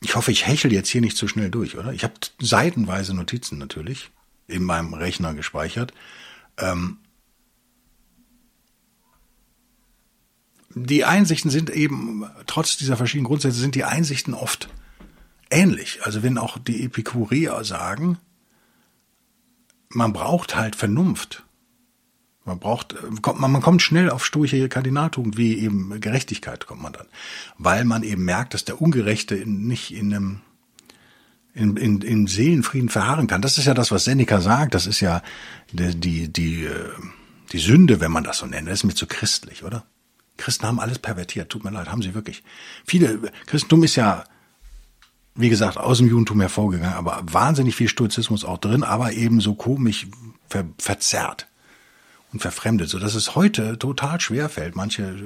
ich 0.00 0.16
hoffe, 0.16 0.32
ich 0.32 0.48
hechel 0.48 0.72
jetzt 0.72 0.88
hier 0.88 1.00
nicht 1.00 1.16
zu 1.16 1.28
schnell 1.28 1.48
durch, 1.48 1.78
oder? 1.78 1.92
Ich 1.92 2.02
habe 2.02 2.14
seitenweise 2.40 3.14
Notizen 3.14 3.58
natürlich 3.58 4.10
in 4.48 4.64
meinem 4.64 4.94
Rechner 4.94 5.32
gespeichert. 5.34 5.94
Ähm, 6.58 6.98
die 10.74 11.04
Einsichten 11.04 11.52
sind 11.52 11.70
eben, 11.70 12.28
trotz 12.48 12.76
dieser 12.76 12.96
verschiedenen 12.96 13.28
Grundsätze, 13.28 13.60
sind 13.60 13.76
die 13.76 13.84
Einsichten 13.84 14.34
oft 14.34 14.68
ähnlich. 15.50 16.00
Also 16.04 16.22
wenn 16.22 16.38
auch 16.38 16.58
die 16.58 16.84
Epikureer 16.84 17.64
sagen, 17.64 18.18
man 19.88 20.12
braucht 20.12 20.56
halt 20.56 20.76
Vernunft. 20.76 21.44
Man 22.44 22.58
braucht, 22.58 22.94
man 23.22 23.62
kommt 23.62 23.80
schnell 23.80 24.10
auf 24.10 24.24
sturche 24.24 24.68
Kardinaltugend 24.68 25.38
wie 25.38 25.58
eben 25.58 25.98
Gerechtigkeit 26.00 26.66
kommt 26.66 26.82
man 26.82 26.92
dann, 26.92 27.06
weil 27.56 27.86
man 27.86 28.02
eben 28.02 28.24
merkt, 28.24 28.52
dass 28.52 28.66
der 28.66 28.82
Ungerechte 28.82 29.34
nicht 29.46 29.94
in 29.94 30.14
einem 30.14 30.40
in, 31.54 31.76
in, 31.76 32.02
in 32.02 32.26
Seelenfrieden 32.26 32.88
verharren 32.88 33.28
kann. 33.28 33.40
Das 33.40 33.58
ist 33.58 33.64
ja 33.64 33.74
das, 33.74 33.92
was 33.92 34.04
Seneca 34.04 34.40
sagt. 34.40 34.74
Das 34.74 34.86
ist 34.86 35.00
ja 35.00 35.22
die, 35.72 35.94
die, 35.94 36.32
die, 36.32 36.64
äh, 36.64 36.90
die 37.52 37.58
Sünde, 37.58 38.00
wenn 38.00 38.10
man 38.10 38.24
das 38.24 38.38
so 38.38 38.46
nennt. 38.46 38.66
Das 38.66 38.74
ist 38.80 38.84
mir 38.84 38.94
zu 38.94 39.06
christlich, 39.06 39.62
oder? 39.62 39.84
Christen 40.36 40.66
haben 40.66 40.80
alles 40.80 40.98
pervertiert. 40.98 41.50
Tut 41.50 41.62
mir 41.62 41.70
leid, 41.70 41.90
haben 41.90 42.02
sie 42.02 42.14
wirklich. 42.14 42.42
Viele, 42.84 43.30
Christentum 43.46 43.84
ist 43.84 43.94
ja, 43.94 44.24
wie 45.34 45.48
gesagt, 45.48 45.76
aus 45.76 45.98
dem 45.98 46.08
Judentum 46.08 46.40
hervorgegangen, 46.40 46.94
aber 46.94 47.22
wahnsinnig 47.24 47.74
viel 47.74 47.88
Stoizismus 47.88 48.44
auch 48.44 48.58
drin, 48.58 48.84
aber 48.84 49.12
eben 49.12 49.40
so 49.40 49.54
komisch 49.54 50.06
ver, 50.48 50.64
verzerrt 50.78 51.48
und 52.32 52.40
verfremdet, 52.40 52.88
so 52.88 52.98
dass 52.98 53.14
es 53.14 53.34
heute 53.34 53.78
total 53.78 54.20
schwer 54.20 54.48
fällt, 54.48 54.76
manche 54.76 55.16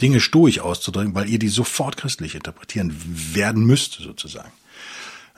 Dinge 0.00 0.20
stoisch 0.20 0.60
auszudrücken, 0.60 1.14
weil 1.14 1.28
ihr 1.28 1.38
die 1.38 1.48
sofort 1.48 1.96
christlich 1.96 2.34
interpretieren 2.34 2.94
werden 3.34 3.64
müsst, 3.64 3.94
sozusagen. 3.94 4.52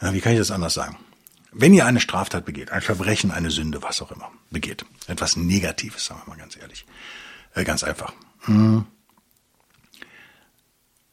Wie 0.01 0.21
kann 0.21 0.33
ich 0.33 0.39
das 0.39 0.51
anders 0.51 0.75
sagen? 0.75 0.97
Wenn 1.53 1.73
ihr 1.73 1.87
eine 1.87 2.01
Straftat 2.01 2.45
begeht, 2.45 2.73
ein 2.73 2.83
Verbrechen, 2.83 3.31
eine 3.31 3.51
Sünde, 3.51 3.83
was 3.83 4.03
auch 4.03 4.11
immer, 4.11 4.31
begeht, 4.51 4.85
etwas 5.07 5.37
Negatives, 5.37 6.05
sagen 6.07 6.21
wir 6.25 6.35
mal 6.35 6.39
ganz 6.39 6.57
ehrlich, 6.57 6.85
äh, 7.55 7.65
ganz 7.65 7.85
einfach. 7.85 8.13
Hm. 8.41 8.85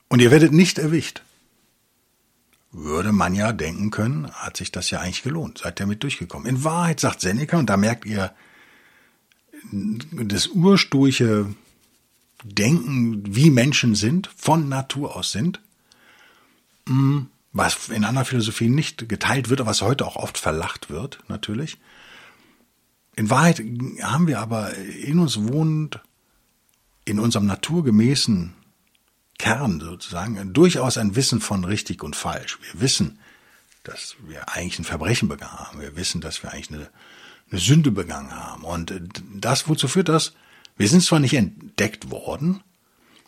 Und 0.10 0.20
ihr 0.20 0.32
werdet 0.32 0.52
nicht 0.52 0.80
erwischt, 0.80 1.22
würde 2.72 3.12
man 3.12 3.36
ja 3.36 3.52
denken 3.52 3.92
können, 3.92 4.32
hat 4.32 4.58
sich 4.58 4.72
das 4.72 4.90
ja 4.92 5.00
eigentlich 5.00 5.24
gelohnt, 5.24 5.60
seid 5.60 5.80
ihr 5.80 5.88
mit 5.88 6.04
durchgekommen. 6.04 6.48
In 6.48 6.64
Wahrheit 6.64 7.00
sagt 7.00 7.22
Seneca, 7.22 7.58
und 7.58 7.70
da 7.70 7.78
merkt 7.78 8.06
ihr, 8.06 8.34
das 9.72 10.48
ursprüngliche 10.48 11.54
Denken, 12.44 13.36
wie 13.36 13.52
Menschen 13.52 13.94
sind, 13.94 14.30
von 14.36 14.68
Natur 14.68 15.16
aus 15.16 15.32
sind, 15.32 15.62
mm, 16.88 17.20
was 17.54 17.90
in 17.90 18.06
anderen 18.06 18.26
Philosophien 18.26 18.74
nicht 18.74 19.08
geteilt 19.10 19.50
wird, 19.50 19.62
aber 19.62 19.70
was 19.70 19.82
heute 19.82 20.06
auch 20.06 20.16
oft 20.16 20.38
verlacht 20.38 20.90
wird, 20.90 21.20
natürlich. 21.28 21.78
In 23.16 23.30
Wahrheit 23.30 23.62
haben 24.02 24.28
wir 24.28 24.40
aber 24.40 24.74
in 24.76 25.20
uns 25.20 25.38
wohnend, 25.38 26.00
in 27.04 27.20
unserem 27.20 27.46
naturgemäßen 27.46 28.54
Kern 29.42 29.80
sozusagen, 29.80 30.54
durchaus 30.54 30.98
ein 30.98 31.16
Wissen 31.16 31.42
von 31.42 31.64
richtig 31.64 32.04
und 32.04 32.16
falsch. 32.16 32.60
Wir 32.62 32.82
wissen, 32.82 33.20
dass 33.84 34.16
wir 34.28 34.50
eigentlich 34.50 34.80
ein 34.80 34.86
Verbrechen 34.86 35.28
begangen 35.28 35.60
haben. 35.60 35.82
Wir 35.82 35.96
wissen, 35.96 36.22
dass 36.22 36.44
wir 36.44 36.54
eigentlich 36.54 36.72
eine 36.72 36.90
eine 37.52 37.60
Sünde 37.60 37.92
begangen 37.92 38.34
haben. 38.34 38.64
Und 38.64 38.94
das, 39.36 39.68
wozu 39.68 39.88
führt 39.88 40.10
das? 40.10 40.34
Wir 40.78 40.88
sind 40.88 41.04
zwar 41.04 41.20
nicht 41.20 41.34
entdeckt 41.34 42.10
worden, 42.10 42.64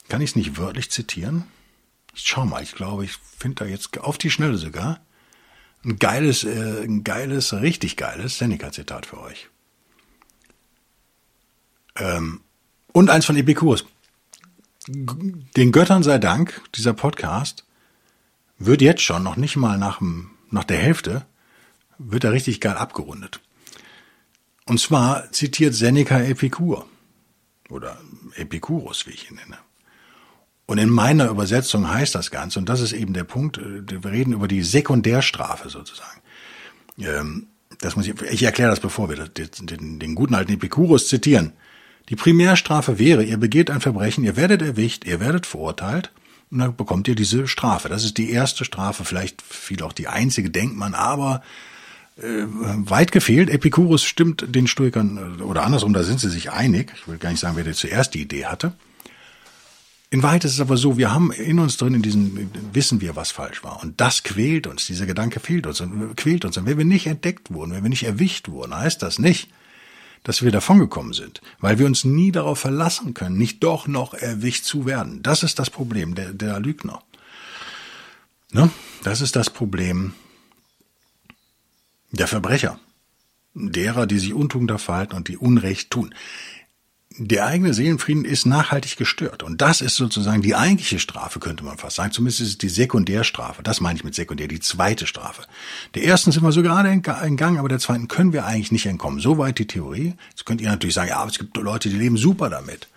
kann 0.09 0.21
ich 0.21 0.31
es 0.31 0.35
nicht 0.35 0.57
wörtlich 0.57 0.89
zitieren? 0.91 1.43
Ich 2.15 2.23
schau 2.25 2.45
mal, 2.45 2.63
ich 2.63 2.73
glaube, 2.73 3.05
ich 3.05 3.17
finde 3.37 3.63
da 3.63 3.65
jetzt 3.65 3.97
auf 3.99 4.17
die 4.17 4.31
Schnelle 4.31 4.57
sogar 4.57 4.99
ein 5.83 5.99
geiles, 5.99 6.43
äh, 6.43 6.83
ein 6.83 7.03
geiles, 7.03 7.53
richtig 7.53 7.97
geiles 7.97 8.37
Seneca-Zitat 8.37 9.05
für 9.05 9.19
euch. 9.19 9.49
Ähm, 11.95 12.41
und 12.93 13.09
eins 13.09 13.25
von 13.25 13.35
Epicurus. 13.35 13.85
Den 14.87 15.71
Göttern 15.71 16.03
sei 16.03 16.17
Dank, 16.17 16.61
dieser 16.75 16.93
Podcast 16.93 17.65
wird 18.59 18.81
jetzt 18.81 19.01
schon, 19.01 19.23
noch 19.23 19.37
nicht 19.37 19.55
mal 19.55 19.77
nach, 19.77 20.01
nach 20.49 20.63
der 20.63 20.77
Hälfte, 20.77 21.25
wird 21.97 22.23
er 22.23 22.33
richtig 22.33 22.59
geil 22.59 22.75
abgerundet. 22.75 23.39
Und 24.65 24.79
zwar 24.79 25.31
zitiert 25.31 25.73
Seneca 25.73 26.19
Epikur 26.19 26.85
oder 27.69 27.97
Epicurus, 28.35 29.07
wie 29.07 29.11
ich 29.11 29.29
ihn 29.29 29.37
nenne. 29.37 29.57
Und 30.65 30.77
in 30.77 30.89
meiner 30.89 31.29
Übersetzung 31.29 31.89
heißt 31.89 32.15
das 32.15 32.31
Ganze, 32.31 32.59
und 32.59 32.69
das 32.69 32.79
ist 32.79 32.93
eben 32.93 33.13
der 33.13 33.25
Punkt, 33.25 33.57
äh, 33.57 33.83
wir 33.89 34.11
reden 34.11 34.33
über 34.33 34.47
die 34.47 34.63
Sekundärstrafe 34.63 35.69
sozusagen. 35.69 36.21
Ähm, 36.97 37.47
das 37.79 37.95
muss 37.95 38.07
ich, 38.07 38.21
ich 38.21 38.43
erkläre 38.43 38.69
das, 38.69 38.79
bevor 38.79 39.09
wir 39.09 39.27
den, 39.27 39.99
den 39.99 40.15
guten 40.15 40.35
alten 40.35 40.53
Epicurus 40.53 41.07
zitieren. 41.07 41.53
Die 42.09 42.15
Primärstrafe 42.15 42.99
wäre, 42.99 43.23
ihr 43.23 43.37
begeht 43.37 43.71
ein 43.71 43.81
Verbrechen, 43.81 44.23
ihr 44.23 44.35
werdet 44.35 44.61
erwischt, 44.61 45.05
ihr 45.05 45.19
werdet 45.19 45.45
verurteilt 45.45 46.11
und 46.51 46.59
dann 46.59 46.75
bekommt 46.75 47.07
ihr 47.07 47.15
diese 47.15 47.47
Strafe. 47.47 47.89
Das 47.89 48.03
ist 48.03 48.17
die 48.17 48.31
erste 48.31 48.65
Strafe, 48.65 49.05
vielleicht 49.05 49.41
viel 49.41 49.81
auch 49.83 49.93
die 49.93 50.07
einzige, 50.07 50.49
denkt 50.49 50.75
man, 50.75 50.93
aber 50.93 51.41
äh, 52.17 52.45
weit 52.45 53.11
gefehlt. 53.11 53.49
Epicurus 53.49 54.03
stimmt 54.03 54.45
den 54.47 54.67
Stoikern, 54.67 55.39
äh, 55.39 55.41
oder 55.41 55.63
andersrum, 55.63 55.93
da 55.93 56.03
sind 56.03 56.19
sie 56.19 56.29
sich 56.29 56.51
einig. 56.51 56.91
Ich 56.95 57.07
will 57.07 57.17
gar 57.17 57.31
nicht 57.31 57.39
sagen, 57.39 57.55
wer 57.55 57.63
der 57.63 57.73
zuerst 57.73 58.13
die 58.13 58.21
Idee 58.21 58.45
hatte. 58.45 58.73
In 60.11 60.21
Wahrheit 60.21 60.45
ist 60.45 60.53
es 60.53 60.61
aber 60.61 60.77
so, 60.77 60.99
wir 60.99 61.11
haben 61.11 61.31
in 61.31 61.57
uns 61.57 61.77
drin, 61.77 61.95
in 61.95 62.03
diesem, 62.03 62.51
wissen 62.71 63.01
wir, 63.01 63.15
was 63.15 63.31
falsch 63.31 63.63
war. 63.63 63.81
Und 63.81 63.99
das 63.99 64.21
quält 64.21 64.67
uns, 64.67 64.85
dieser 64.85 65.07
Gedanke 65.07 65.39
fehlt 65.39 65.65
uns 65.65 65.81
und 65.81 66.15
quält 66.15 66.45
uns. 66.45 66.55
Und 66.55 66.67
wenn 66.67 66.77
wir 66.77 66.85
nicht 66.85 67.07
entdeckt 67.07 67.51
wurden, 67.51 67.71
wenn 67.71 67.81
wir 67.81 67.89
nicht 67.89 68.03
erwischt 68.03 68.47
wurden, 68.49 68.75
heißt 68.75 69.01
das 69.01 69.17
nicht, 69.17 69.49
dass 70.23 70.41
wir 70.41 70.51
davongekommen 70.51 71.13
sind, 71.13 71.41
weil 71.59 71.79
wir 71.79 71.85
uns 71.85 72.03
nie 72.03 72.31
darauf 72.31 72.59
verlassen 72.59 73.13
können, 73.13 73.37
nicht 73.37 73.63
doch 73.63 73.87
noch 73.87 74.13
erwischt 74.13 74.63
zu 74.63 74.85
werden. 74.85 75.21
Das 75.21 75.43
ist 75.43 75.59
das 75.59 75.69
Problem 75.69 76.15
der, 76.15 76.33
der 76.33 76.59
Lügner. 76.59 77.03
Ne? 78.51 78.69
Das 79.03 79.21
ist 79.21 79.35
das 79.35 79.49
Problem 79.49 80.13
der 82.11 82.27
Verbrecher, 82.27 82.79
derer, 83.53 84.07
die 84.07 84.19
sich 84.19 84.33
Untugender 84.33 84.79
verhalten 84.79 85.15
und 85.15 85.27
die 85.27 85.37
Unrecht 85.37 85.89
tun. 85.89 86.13
Der 87.17 87.45
eigene 87.45 87.73
Seelenfrieden 87.73 88.25
ist 88.25 88.45
nachhaltig 88.45 88.97
gestört. 88.97 89.43
Und 89.43 89.61
das 89.61 89.81
ist 89.81 89.95
sozusagen 89.95 90.41
die 90.41 90.55
eigentliche 90.55 90.99
Strafe, 90.99 91.39
könnte 91.39 91.63
man 91.63 91.77
fast 91.77 91.97
sagen. 91.97 92.11
Zumindest 92.11 92.41
ist 92.41 92.47
es 92.47 92.57
die 92.57 92.69
Sekundärstrafe. 92.69 93.61
Das 93.61 93.81
meine 93.81 93.97
ich 93.97 94.03
mit 94.03 94.15
Sekundär, 94.15 94.47
die 94.47 94.59
zweite 94.59 95.05
Strafe. 95.05 95.43
Der 95.93 96.03
ersten 96.05 96.31
sind 96.31 96.43
wir 96.43 96.51
so 96.51 96.63
gerade 96.63 96.89
in 96.91 97.01
Gang, 97.37 97.59
aber 97.59 97.69
der 97.69 97.79
zweiten 97.79 98.07
können 98.07 98.33
wir 98.33 98.45
eigentlich 98.45 98.71
nicht 98.71 98.87
entkommen. 98.87 99.19
Soweit 99.19 99.59
die 99.59 99.67
Theorie. 99.67 100.15
Jetzt 100.29 100.45
könnt 100.45 100.61
ihr 100.61 100.69
natürlich 100.69 100.95
sagen, 100.95 101.09
ja, 101.09 101.17
aber 101.17 101.29
es 101.29 101.37
gibt 101.37 101.55
Leute, 101.57 101.89
die 101.89 101.97
leben 101.97 102.17
super 102.17 102.49
damit. 102.49 102.87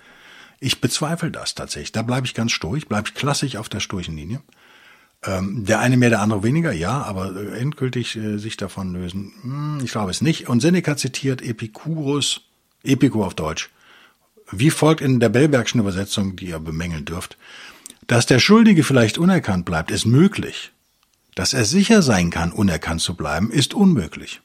Ich 0.60 0.80
bezweifle 0.80 1.30
das 1.30 1.54
tatsächlich. 1.54 1.92
Da 1.92 2.02
bleibe 2.02 2.26
ich 2.26 2.32
ganz 2.32 2.52
sturig, 2.52 2.88
bleibe 2.88 3.08
ich 3.08 3.14
klassisch 3.14 3.56
auf 3.56 3.68
der 3.68 3.80
sturchen 3.80 4.16
Linie. 4.16 4.40
Ähm, 5.24 5.64
der 5.64 5.80
eine 5.80 5.96
mehr, 5.96 6.10
der 6.10 6.20
andere 6.20 6.42
weniger, 6.42 6.72
ja, 6.72 7.02
aber 7.02 7.34
äh, 7.34 7.58
endgültig 7.58 8.16
äh, 8.16 8.38
sich 8.38 8.56
davon 8.56 8.92
lösen, 8.92 9.32
hm, 9.42 9.80
ich 9.82 9.90
glaube 9.90 10.10
es 10.10 10.20
nicht. 10.20 10.48
Und 10.48 10.60
Seneca 10.60 10.96
zitiert 10.96 11.42
Epicurus, 11.42 12.42
Epikur 12.84 13.26
auf 13.26 13.34
Deutsch, 13.34 13.70
wie 14.50 14.70
folgt 14.70 15.00
in 15.00 15.20
der 15.20 15.28
Bellbergschen 15.28 15.80
Übersetzung, 15.80 16.36
die 16.36 16.46
ihr 16.48 16.58
bemängeln 16.58 17.04
dürft, 17.04 17.36
dass 18.06 18.26
der 18.26 18.38
Schuldige 18.38 18.84
vielleicht 18.84 19.18
unerkannt 19.18 19.64
bleibt, 19.64 19.90
ist 19.90 20.06
möglich. 20.06 20.72
dass 21.36 21.52
er 21.52 21.66
sicher 21.66 22.00
sein 22.02 22.30
kann, 22.30 22.50
unerkannt 22.50 23.02
zu 23.02 23.14
bleiben, 23.14 23.50
ist 23.52 23.74
unmöglich. 23.74 24.40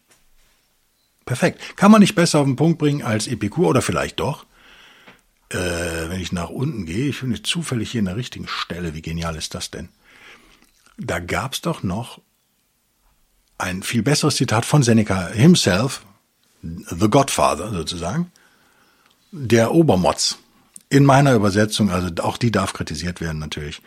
Perfekt. 1.26 1.78
Kann 1.78 1.90
man 1.90 2.02
nicht 2.02 2.16
besser 2.16 2.40
auf 2.40 2.46
den 2.46 2.58
Punkt 2.58 2.80
bringen 2.80 3.02
als 3.02 3.28
Epikur 3.28 3.70
oder 3.70 3.82
vielleicht 3.82 4.20
doch? 4.20 4.46
Äh, 5.50 6.10
wenn 6.10 6.20
ich 6.20 6.34
nach 6.34 6.50
unten 6.50 6.86
gehe, 6.86 7.08
ich 7.08 7.24
nicht 7.24 7.48
zufällig 7.48 7.92
hier 7.92 8.00
in 8.00 8.06
der 8.06 8.18
richtigen 8.18 8.48
Stelle. 8.48 8.94
Wie 8.94 9.02
genial 9.02 9.38
ist 9.38 9.56
das 9.56 9.72
denn? 9.72 9.88
Da 10.98 11.20
gab's 11.20 11.62
doch 11.62 11.82
noch 11.82 12.20
ein 13.58 13.84
viel 13.84 14.04
besseres 14.04 14.36
Zitat 14.36 14.66
von 14.66 14.84
Seneca 14.84 15.30
himself, 15.30 16.02
The 16.62 17.10
Godfather 17.10 17.72
sozusagen, 17.72 18.32
der 19.32 19.74
Obermotz. 19.74 20.38
In 20.90 21.06
meiner 21.06 21.34
Übersetzung, 21.34 21.90
also 21.90 22.10
auch 22.22 22.38
die 22.38 22.52
darf 22.52 22.74
kritisiert 22.74 23.22
werden 23.22 23.40
natürlich. 23.40 23.82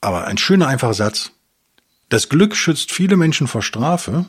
Aber 0.00 0.26
ein 0.26 0.38
schöner, 0.38 0.68
einfacher 0.68 0.94
Satz. 0.94 1.32
Das 2.10 2.28
Glück 2.28 2.54
schützt 2.54 2.92
viele 2.92 3.16
Menschen 3.16 3.46
vor 3.46 3.62
Strafe, 3.62 4.26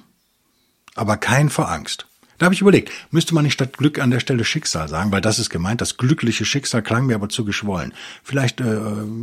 aber 0.96 1.18
kein 1.18 1.50
vor 1.50 1.70
Angst. 1.70 2.08
Da 2.38 2.46
habe 2.46 2.56
ich 2.56 2.62
überlegt, 2.62 2.92
müsste 3.12 3.36
man 3.36 3.44
nicht 3.44 3.54
statt 3.54 3.78
Glück 3.78 4.00
an 4.00 4.12
der 4.12 4.22
Stelle 4.22 4.46
Schicksal 4.46 4.88
sagen, 4.88 5.12
weil 5.12 5.20
das 5.20 5.40
ist 5.40 5.50
gemeint, 5.50 5.82
das 5.82 5.98
glückliche 5.98 6.46
Schicksal 6.46 6.82
klang 6.82 7.06
mir 7.06 7.16
aber 7.16 7.28
zu 7.28 7.44
geschwollen. 7.44 7.94
Vielleicht 8.24 8.62
äh, 8.62 8.80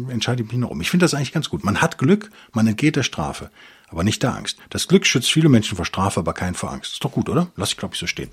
entscheide 0.09 0.43
ich 0.43 0.49
mich 0.51 0.59
noch 0.59 0.71
um. 0.71 0.81
Ich 0.83 0.91
finde 0.91 1.05
das 1.05 1.15
eigentlich 1.15 1.33
ganz 1.33 1.49
gut. 1.49 1.65
Man 1.65 1.81
hat 1.81 1.97
Glück, 1.97 2.31
man 2.53 2.67
entgeht 2.67 2.97
der 2.97 3.03
Strafe, 3.03 3.51
aber 3.89 4.05
nicht 4.05 4.23
der 4.23 4.35
Angst. 4.35 4.59
Das 4.69 4.87
Glück 4.87 5.07
schützt 5.07 5.33
viele 5.33 5.49
Menschen 5.49 5.77
vor 5.77 5.87
Strafe, 5.87 6.21
aber 6.21 6.35
kein 6.35 6.55
vor 6.55 6.71
Angst. 6.71 6.93
Ist 6.93 7.05
doch 7.05 7.13
gut, 7.13 7.31
oder? 7.31 7.51
Lass 7.57 7.71
ich, 7.71 7.79
glaube 7.79 7.95
ich, 7.95 8.01
so 8.01 8.07
stehen. 8.07 8.31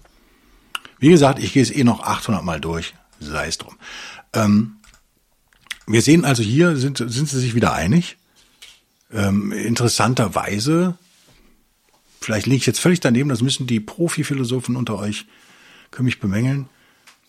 Wie 1.03 1.09
gesagt, 1.09 1.39
ich 1.39 1.51
gehe 1.51 1.61
es 1.61 1.69
eh 1.69 1.83
noch 1.83 2.03
800 2.03 2.45
Mal 2.45 2.61
durch, 2.61 2.93
sei 3.19 3.47
es 3.47 3.57
drum. 3.57 3.75
Ähm, 4.31 4.77
wir 5.85 6.01
sehen 6.01 6.23
also 6.23 6.41
hier, 6.41 6.77
sind, 6.77 6.97
sind 6.97 7.27
sie 7.27 7.41
sich 7.41 7.55
wieder 7.55 7.73
einig. 7.73 8.15
Ähm, 9.11 9.51
interessanterweise, 9.51 10.97
vielleicht 12.21 12.45
liege 12.45 12.55
ich 12.55 12.65
jetzt 12.65 12.79
völlig 12.79 13.01
daneben, 13.01 13.27
das 13.27 13.41
müssen 13.41 13.67
die 13.67 13.81
Profi-Philosophen 13.81 14.77
unter 14.77 14.97
euch, 14.97 15.25
können 15.91 16.05
mich 16.05 16.21
bemängeln. 16.21 16.69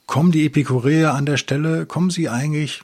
Kommen 0.07 0.31
die 0.31 0.47
Epikureer 0.47 1.13
an 1.13 1.27
der 1.27 1.37
Stelle, 1.37 1.85
kommen 1.85 2.11
sie 2.11 2.29
eigentlich 2.29 2.83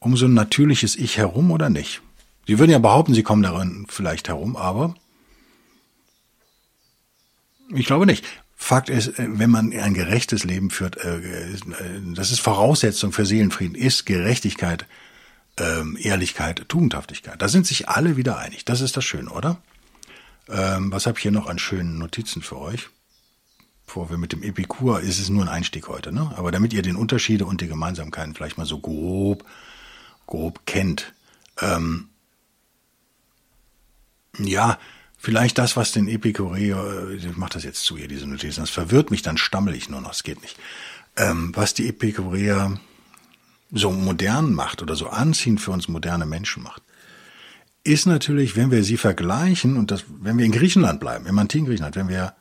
um 0.00 0.16
so 0.16 0.26
ein 0.26 0.34
natürliches 0.34 0.96
Ich 0.96 1.16
herum 1.16 1.52
oder 1.52 1.70
nicht? 1.70 2.02
Sie 2.48 2.58
würden 2.58 2.72
ja 2.72 2.80
behaupten, 2.80 3.14
sie 3.14 3.22
kommen 3.22 3.44
darin 3.44 3.86
vielleicht 3.88 4.26
herum, 4.26 4.56
aber 4.56 4.96
ich 7.72 7.86
glaube 7.86 8.06
nicht. 8.06 8.24
Fakt 8.62 8.88
ist, 8.88 9.18
äh, 9.18 9.26
wenn 9.28 9.50
man 9.50 9.72
ein 9.72 9.92
gerechtes 9.92 10.44
Leben 10.44 10.70
führt, 10.70 10.96
äh, 10.96 11.18
äh, 11.18 11.56
das 12.14 12.30
ist 12.30 12.38
Voraussetzung 12.38 13.10
für 13.10 13.26
Seelenfrieden, 13.26 13.74
ist 13.74 14.06
Gerechtigkeit, 14.06 14.86
ähm, 15.58 15.98
Ehrlichkeit, 16.00 16.68
Tugendhaftigkeit. 16.68 17.42
Da 17.42 17.48
sind 17.48 17.66
sich 17.66 17.88
alle 17.88 18.16
wieder 18.16 18.38
einig. 18.38 18.64
Das 18.64 18.80
ist 18.80 18.96
das 18.96 19.04
Schöne, 19.04 19.30
oder? 19.30 19.60
Ähm, 20.48 20.92
was 20.92 21.06
habe 21.06 21.18
ich 21.18 21.22
hier 21.22 21.32
noch 21.32 21.48
an 21.48 21.58
schönen 21.58 21.98
Notizen 21.98 22.40
für 22.40 22.56
euch? 22.56 22.88
Bevor 23.84 24.10
wir 24.10 24.16
mit 24.16 24.30
dem 24.30 24.44
Epikur, 24.44 25.00
ist 25.00 25.18
es 25.18 25.28
nur 25.28 25.42
ein 25.42 25.48
Einstieg 25.48 25.88
heute, 25.88 26.12
ne? 26.12 26.32
Aber 26.36 26.52
damit 26.52 26.72
ihr 26.72 26.82
den 26.82 26.94
Unterschiede 26.94 27.46
und 27.46 27.60
die 27.60 27.68
Gemeinsamkeiten 27.68 28.32
vielleicht 28.32 28.58
mal 28.58 28.64
so 28.64 28.78
grob, 28.78 29.44
grob 30.26 30.66
kennt. 30.66 31.14
Ähm, 31.60 32.10
ja, 34.38 34.78
Vielleicht 35.24 35.56
das, 35.56 35.76
was 35.76 35.92
den 35.92 36.08
Epikureer, 36.08 37.10
äh, 37.10 37.14
ich 37.14 37.36
mache 37.36 37.52
das 37.52 37.62
jetzt 37.62 37.84
zu 37.84 37.96
hier, 37.96 38.08
diese 38.08 38.26
Notizen, 38.26 38.60
das 38.60 38.70
verwirrt 38.70 39.12
mich, 39.12 39.22
dann 39.22 39.36
stammel 39.38 39.72
ich 39.76 39.88
nur 39.88 40.00
noch, 40.00 40.10
es 40.10 40.24
geht 40.24 40.42
nicht. 40.42 40.58
Ähm, 41.16 41.52
was 41.54 41.74
die 41.74 41.88
Epikureer 41.88 42.80
so 43.70 43.92
modern 43.92 44.52
macht 44.52 44.82
oder 44.82 44.96
so 44.96 45.06
anziehend 45.06 45.60
für 45.60 45.70
uns 45.70 45.86
moderne 45.86 46.26
Menschen 46.26 46.64
macht, 46.64 46.82
ist 47.84 48.06
natürlich, 48.06 48.56
wenn 48.56 48.72
wir 48.72 48.82
sie 48.82 48.96
vergleichen, 48.96 49.76
und 49.76 49.92
das, 49.92 50.02
wenn 50.08 50.38
wir 50.38 50.44
in 50.44 50.50
Griechenland 50.50 50.98
bleiben, 50.98 51.26
im 51.26 51.38
antiken 51.38 51.66
Griechenland, 51.66 51.94
wenn 51.94 52.08
wir, 52.08 52.34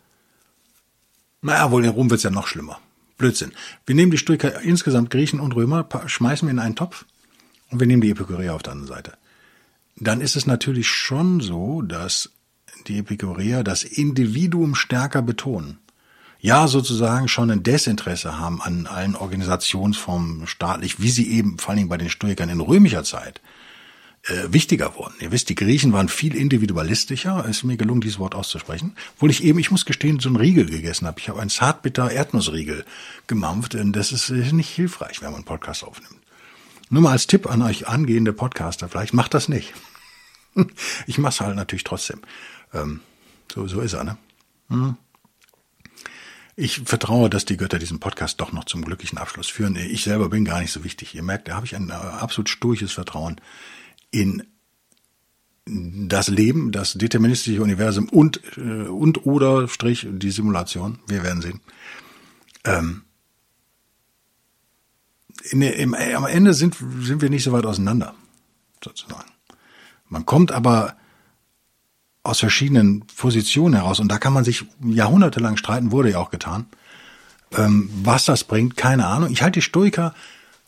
naja, 1.43 1.69
wohl 1.69 1.85
in 1.85 1.91
Rom 1.91 2.09
wird's 2.09 2.24
ja 2.24 2.31
noch 2.31 2.48
schlimmer. 2.48 2.79
Blödsinn. 3.20 3.51
Wir 3.85 3.94
nehmen 3.94 4.09
die 4.09 4.17
Stoiker 4.17 4.59
insgesamt 4.61 5.11
Griechen 5.11 5.39
und 5.39 5.55
Römer, 5.55 5.87
schmeißen 6.07 6.48
wir 6.48 6.51
in 6.51 6.57
einen 6.57 6.75
Topf 6.75 7.05
und 7.70 7.79
wir 7.79 7.85
nehmen 7.85 8.01
die 8.01 8.09
Epikureer 8.09 8.55
auf 8.55 8.63
der 8.63 8.74
anderen 8.74 8.91
Seite. 8.91 9.13
Dann 9.98 10.20
ist 10.20 10.35
es 10.35 10.48
natürlich 10.48 10.87
schon 10.87 11.41
so, 11.41 11.83
dass 11.83 12.31
die 12.87 13.00
Epikureer 13.00 13.63
das 13.63 13.83
Individuum 13.83 14.75
stärker 14.75 15.22
betonen. 15.22 15.79
Ja, 16.39 16.67
sozusagen 16.67 17.27
schon 17.27 17.51
ein 17.51 17.61
Desinteresse 17.61 18.39
haben 18.39 18.61
an 18.61 18.87
allen 18.87 19.15
Organisationsformen 19.15 20.48
staatlich, 20.48 21.00
wie 21.00 21.11
sie 21.11 21.31
eben 21.31 21.59
vor 21.59 21.70
allen 21.70 21.77
Dingen 21.77 21.89
bei 21.89 21.98
den 21.98 22.09
Stoikern 22.09 22.50
in 22.50 22.61
römischer 22.61 23.03
Zeit 23.03 23.41
äh, 24.24 24.51
wichtiger 24.51 24.96
wurden. 24.96 25.13
Ihr 25.20 25.31
wisst, 25.31 25.50
die 25.50 25.55
Griechen 25.55 25.94
waren 25.94 26.09
viel 26.09 26.35
individualistischer, 26.35 27.44
es 27.46 27.57
ist 27.57 27.63
mir 27.63 27.77
gelungen, 27.77 28.01
dieses 28.01 28.20
Wort 28.20 28.35
auszusprechen. 28.35 28.96
Obwohl 29.15 29.31
ich 29.31 29.44
eben, 29.44 29.59
ich 29.59 29.72
muss 29.72 29.85
gestehen, 29.85 30.20
so 30.20 30.29
einen 30.29 30.35
Riegel 30.35 30.65
gegessen 30.65 31.07
habe. 31.07 31.20
Ich 31.20 31.29
habe 31.29 31.39
einen 31.39 31.50
zartbitter 31.50 32.11
Erdnussriegel 32.11 32.85
gemampft, 33.27 33.75
und 33.75 33.94
das 33.94 34.11
ist 34.11 34.29
nicht 34.29 34.70
hilfreich, 34.70 35.22
wenn 35.22 35.29
man 35.29 35.37
einen 35.37 35.46
Podcast 35.46 35.83
aufnimmt. 35.83 36.20
Nur 36.89 37.03
mal 37.03 37.11
als 37.11 37.27
Tipp 37.27 37.50
an 37.50 37.61
euch 37.61 37.87
angehende 37.87 38.33
Podcaster, 38.33 38.89
vielleicht 38.89 39.13
macht 39.13 39.33
das 39.33 39.48
nicht. 39.48 39.74
Ich 41.07 41.17
mache 41.17 41.31
es 41.31 41.39
halt 41.39 41.55
natürlich 41.55 41.85
trotzdem. 41.85 42.20
Ähm, 42.74 43.01
so, 43.51 43.68
so 43.68 43.81
ist 43.81 43.94
er, 43.94 44.03
ne? 44.03 44.18
Hm. 44.70 44.96
Ich 46.55 46.81
vertraue, 46.86 47.29
dass 47.29 47.46
die 47.46 47.57
Götter 47.57 47.79
diesen 47.79 48.00
Podcast 48.00 48.40
doch 48.42 48.51
noch 48.51 48.66
zum 48.66 48.84
glücklichen 48.84 49.18
Abschluss 49.18 49.48
führen. 49.48 49.75
Ich 49.75 50.03
selber 50.03 50.29
bin 50.29 50.46
gar 50.46 50.60
nicht 50.60 50.72
so 50.72 50.84
wichtig. 50.84 51.16
Ihr 51.16 51.24
merkt, 51.24 51.48
da 51.48 51.55
habe 51.55 51.66
ich 51.66 51.75
ein 51.75 51.90
äh, 51.90 51.94
absolut 51.94 52.50
sturches 52.50 52.92
Vertrauen 52.92 53.40
in 54.12 54.44
das 55.66 56.27
Leben, 56.27 56.72
das 56.72 56.94
deterministische 56.94 57.62
Universum 57.62 58.10
und 58.10 58.42
äh, 58.57 58.88
und 58.88 59.25
oder 59.25 59.68
Strich 59.68 60.07
die 60.10 60.31
Simulation. 60.31 61.00
Wir 61.07 61.24
werden 61.24 61.42
sehen. 61.42 61.62
Ähm, 62.64 63.03
in, 65.50 65.62
im, 65.62 65.94
am 65.94 66.25
Ende 66.25 66.53
sind 66.53 66.75
sind 66.75 67.22
wir 67.22 67.29
nicht 67.29 67.44
so 67.44 67.51
weit 67.51 67.66
auseinander, 67.66 68.14
sozusagen. 68.84 69.31
Man 70.10 70.25
kommt 70.25 70.51
aber 70.51 70.98
aus 72.24 72.40
verschiedenen 72.40 73.03
Positionen 73.18 73.74
heraus, 73.75 74.00
und 74.00 74.10
da 74.10 74.18
kann 74.18 74.34
man 74.34 74.44
sich 74.44 74.66
jahrhundertelang 74.84 75.57
streiten, 75.57 75.92
wurde 75.92 76.12
ja 76.12 76.20
auch 76.20 76.29
getan. 76.29 76.68
Ähm, 77.57 77.90
was 78.03 78.25
das 78.25 78.44
bringt, 78.44 78.77
keine 78.77 79.07
Ahnung. 79.07 79.31
Ich 79.31 79.42
halte 79.42 79.60
die 79.60 79.64
Stoiker, 79.64 80.14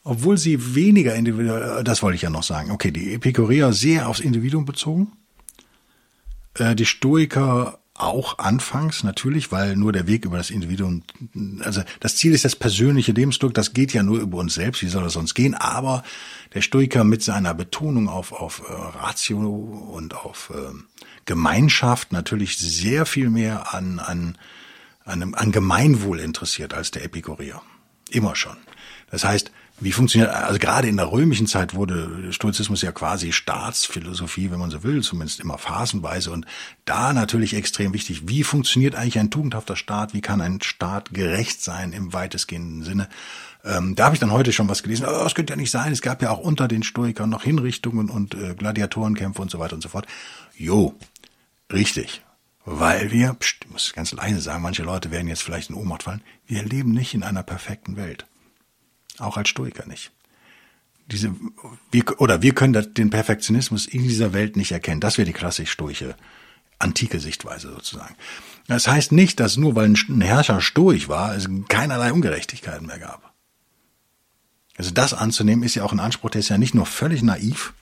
obwohl 0.04 0.38
sie 0.38 0.76
weniger 0.76 1.16
individuell, 1.16 1.84
das 1.84 2.02
wollte 2.02 2.16
ich 2.16 2.24
ja 2.24 2.30
noch 2.30 2.44
sagen, 2.44 2.72
okay, 2.72 2.92
die 2.92 3.13
Epikureer 3.13 3.72
sehr 3.72 4.10
aufs 4.10 4.20
Individuum 4.20 4.66
bezogen, 4.66 5.13
äh, 6.56 6.76
die 6.76 6.86
Stoiker 6.86 7.80
auch 7.95 8.39
anfangs 8.39 9.03
natürlich, 9.03 9.51
weil 9.51 9.75
nur 9.75 9.91
der 9.91 10.08
Weg 10.08 10.25
über 10.25 10.38
das 10.38 10.49
Individuum, 10.49 11.03
also 11.62 11.84
das 11.99 12.15
Ziel 12.15 12.34
ist 12.34 12.43
das 12.43 12.56
persönliche 12.56 13.12
Lebensglück, 13.12 13.53
das 13.53 13.73
geht 13.73 13.93
ja 13.93 14.01
nur 14.01 14.19
über 14.19 14.39
uns 14.39 14.56
selbst, 14.56 14.82
wie 14.82 14.88
soll 14.88 15.03
das 15.03 15.13
sonst 15.13 15.36
gehen, 15.36 15.53
aber 15.53 16.03
der 16.56 16.62
Stoiker 16.62 17.03
mit 17.03 17.21
seiner 17.21 17.53
Betonung 17.53 18.10
auf, 18.10 18.32
auf 18.32 18.63
äh, 18.67 18.73
Ratio 18.73 19.47
und 19.47 20.15
auf 20.15 20.51
äh, 20.56 20.73
Gemeinschaft 21.25 22.12
natürlich 22.12 22.58
sehr 22.58 23.06
viel 23.06 23.29
mehr 23.29 23.75
an, 23.75 23.99
an, 23.99 24.38
an, 25.06 25.36
an 25.36 25.51
Gemeinwohl 25.51 26.19
interessiert 26.19 26.73
als 26.73 26.89
der 26.89 27.03
Epikureer. 27.03 27.62
Immer 28.10 28.36
schon. 28.36 28.58
Das 29.12 29.23
heißt, 29.23 29.51
wie 29.84 29.91
funktioniert, 29.91 30.32
also 30.32 30.60
gerade 30.60 30.88
in 30.88 30.98
der 30.98 31.12
römischen 31.12 31.48
Zeit 31.48 31.76
wurde 31.76 32.32
Stoizismus 32.32 32.82
ja 32.82 32.91
quasi 32.91 33.32
Staatsphilosophie, 33.32 34.52
wenn 34.52 34.60
man 34.60 34.72
so 34.72 34.84
will, 34.84 35.02
zumindest 35.02 35.39
immer 35.39 35.58
phasenweise. 35.58 36.32
Und 36.32 36.46
da 36.86 37.13
natürlich 37.13 37.54
extrem 37.56 37.93
wichtig, 37.93 38.28
wie 38.28 38.43
funktioniert 38.43 38.96
eigentlich 38.96 39.19
ein 39.19 39.32
tugendhafter 39.32 39.76
Staat? 39.76 40.13
Wie 40.13 40.22
kann 40.22 40.41
ein 40.41 40.62
Staat 40.62 41.13
gerecht 41.13 41.62
sein 41.62 41.93
im 41.93 42.13
weitestgehenden 42.13 42.84
Sinne? 42.84 43.10
Ähm, 43.63 43.96
da 43.96 44.06
habe 44.06 44.15
ich 44.15 44.19
dann 44.19 44.32
heute 44.32 44.52
schon 44.52 44.69
was 44.69 44.84
gelesen. 44.84 45.06
Oh, 45.08 45.24
das 45.24 45.36
könnte 45.36 45.54
ja 45.54 45.58
nicht 45.58 45.72
sein. 45.72 45.91
Es 45.91 46.02
gab 46.02 46.22
ja 46.22 46.32
auch 46.32 46.39
unter 46.39 46.67
den 46.67 46.84
Stoikern 46.84 47.30
noch 47.30 47.43
Hinrichtungen 47.43 48.10
und 48.10 48.36
äh, 48.36 48.56
Gladiatorenkämpfe 48.56 49.41
und 49.41 49.52
so 49.52 49.60
weiter 49.60 49.76
und 49.76 49.82
so 49.82 49.89
fort. 49.89 50.08
Jo, 50.58 50.96
Richtig. 51.74 52.22
Weil 52.65 53.12
wir, 53.12 53.34
pst, 53.34 53.65
ich 53.65 53.72
muss 53.72 53.93
ganz 53.93 54.13
leise 54.13 54.39
sagen, 54.39 54.62
manche 54.62 54.84
Leute 54.84 55.12
werden 55.12 55.28
jetzt 55.28 55.43
vielleicht 55.43 55.69
in 55.69 55.76
Ohnmacht 55.76 56.04
fallen, 56.04 56.22
wir 56.46 56.63
leben 56.63 56.91
nicht 56.91 57.13
in 57.13 57.24
einer 57.24 57.43
perfekten 57.43 57.98
Welt. 57.98 58.26
Auch 59.19 59.38
als 59.38 59.49
Stoiker 59.49 59.88
nicht. 59.88 60.12
Diese, 61.08 61.36
wir, 61.91 62.21
oder 62.21 62.41
wir 62.41 62.54
können 62.54 62.93
den 62.93 63.10
Perfektionismus 63.10 63.86
in 63.86 64.04
dieser 64.04 64.34
Welt 64.34 64.56
nicht 64.56 64.71
erkennen. 64.71 65.02
Das 65.02 65.17
wäre 65.17 65.26
die 65.26 65.34
klassisch 65.34 65.71
stoische, 65.71 66.15
antike 66.80 67.19
Sichtweise 67.19 67.71
sozusagen. 67.71 68.15
Das 68.67 68.88
heißt 68.88 69.12
nicht, 69.12 69.39
dass 69.39 69.58
nur 69.58 69.76
weil 69.76 69.89
ein 69.89 70.21
Herrscher 70.21 70.62
stoisch 70.62 71.10
war, 71.10 71.36
es 71.36 71.49
keinerlei 71.67 72.13
Ungerechtigkeiten 72.13 72.88
mehr 72.88 72.99
gab. 72.99 73.34
Also 74.78 74.91
das 74.91 75.13
anzunehmen 75.13 75.63
ist 75.63 75.76
ja 75.76 75.84
auch 75.84 75.91
ein 75.91 75.99
Anspruch, 75.99 76.32
der 76.32 76.39
ist 76.39 76.49
ja 76.49 76.58
nicht 76.58 76.73
nur 76.73 76.86
völlig 76.86 77.21
naiv, 77.21 77.73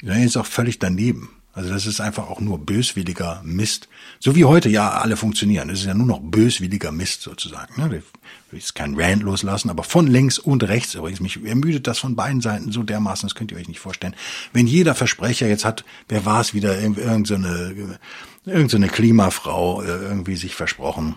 sondern 0.00 0.22
ist 0.22 0.36
auch 0.36 0.46
völlig 0.46 0.78
daneben. 0.78 1.30
Also 1.52 1.70
das 1.70 1.86
ist 1.86 2.00
einfach 2.00 2.30
auch 2.30 2.40
nur 2.40 2.58
böswilliger 2.58 3.42
Mist. 3.44 3.88
So 4.20 4.36
wie 4.36 4.44
heute 4.44 4.68
ja 4.68 4.90
alle 4.90 5.16
funktionieren. 5.16 5.68
Das 5.68 5.80
ist 5.80 5.86
ja 5.86 5.94
nur 5.94 6.06
noch 6.06 6.20
böswilliger 6.20 6.92
Mist 6.92 7.22
sozusagen. 7.22 7.80
Ne? 7.80 7.96
Ich 7.96 8.52
will 8.52 8.60
jetzt 8.60 8.76
keinen 8.76 9.00
Rand 9.00 9.24
loslassen, 9.24 9.68
aber 9.68 9.82
von 9.82 10.06
links 10.06 10.38
und 10.38 10.62
rechts 10.62 10.94
übrigens. 10.94 11.20
Mich 11.20 11.44
ermüdet 11.44 11.88
das 11.88 11.98
von 11.98 12.14
beiden 12.14 12.40
Seiten 12.40 12.70
so 12.70 12.84
dermaßen, 12.84 13.28
das 13.28 13.34
könnt 13.34 13.50
ihr 13.50 13.58
euch 13.58 13.68
nicht 13.68 13.80
vorstellen. 13.80 14.14
Wenn 14.52 14.68
jeder 14.68 14.94
Versprecher 14.94 15.48
jetzt 15.48 15.64
hat, 15.64 15.84
wer 16.08 16.24
war 16.24 16.40
es 16.40 16.54
wieder, 16.54 16.78
irgendeine, 16.80 17.98
irgendeine 18.44 18.88
Klimafrau 18.88 19.82
äh, 19.82 19.86
irgendwie 19.86 20.36
sich 20.36 20.54
versprochen. 20.54 21.16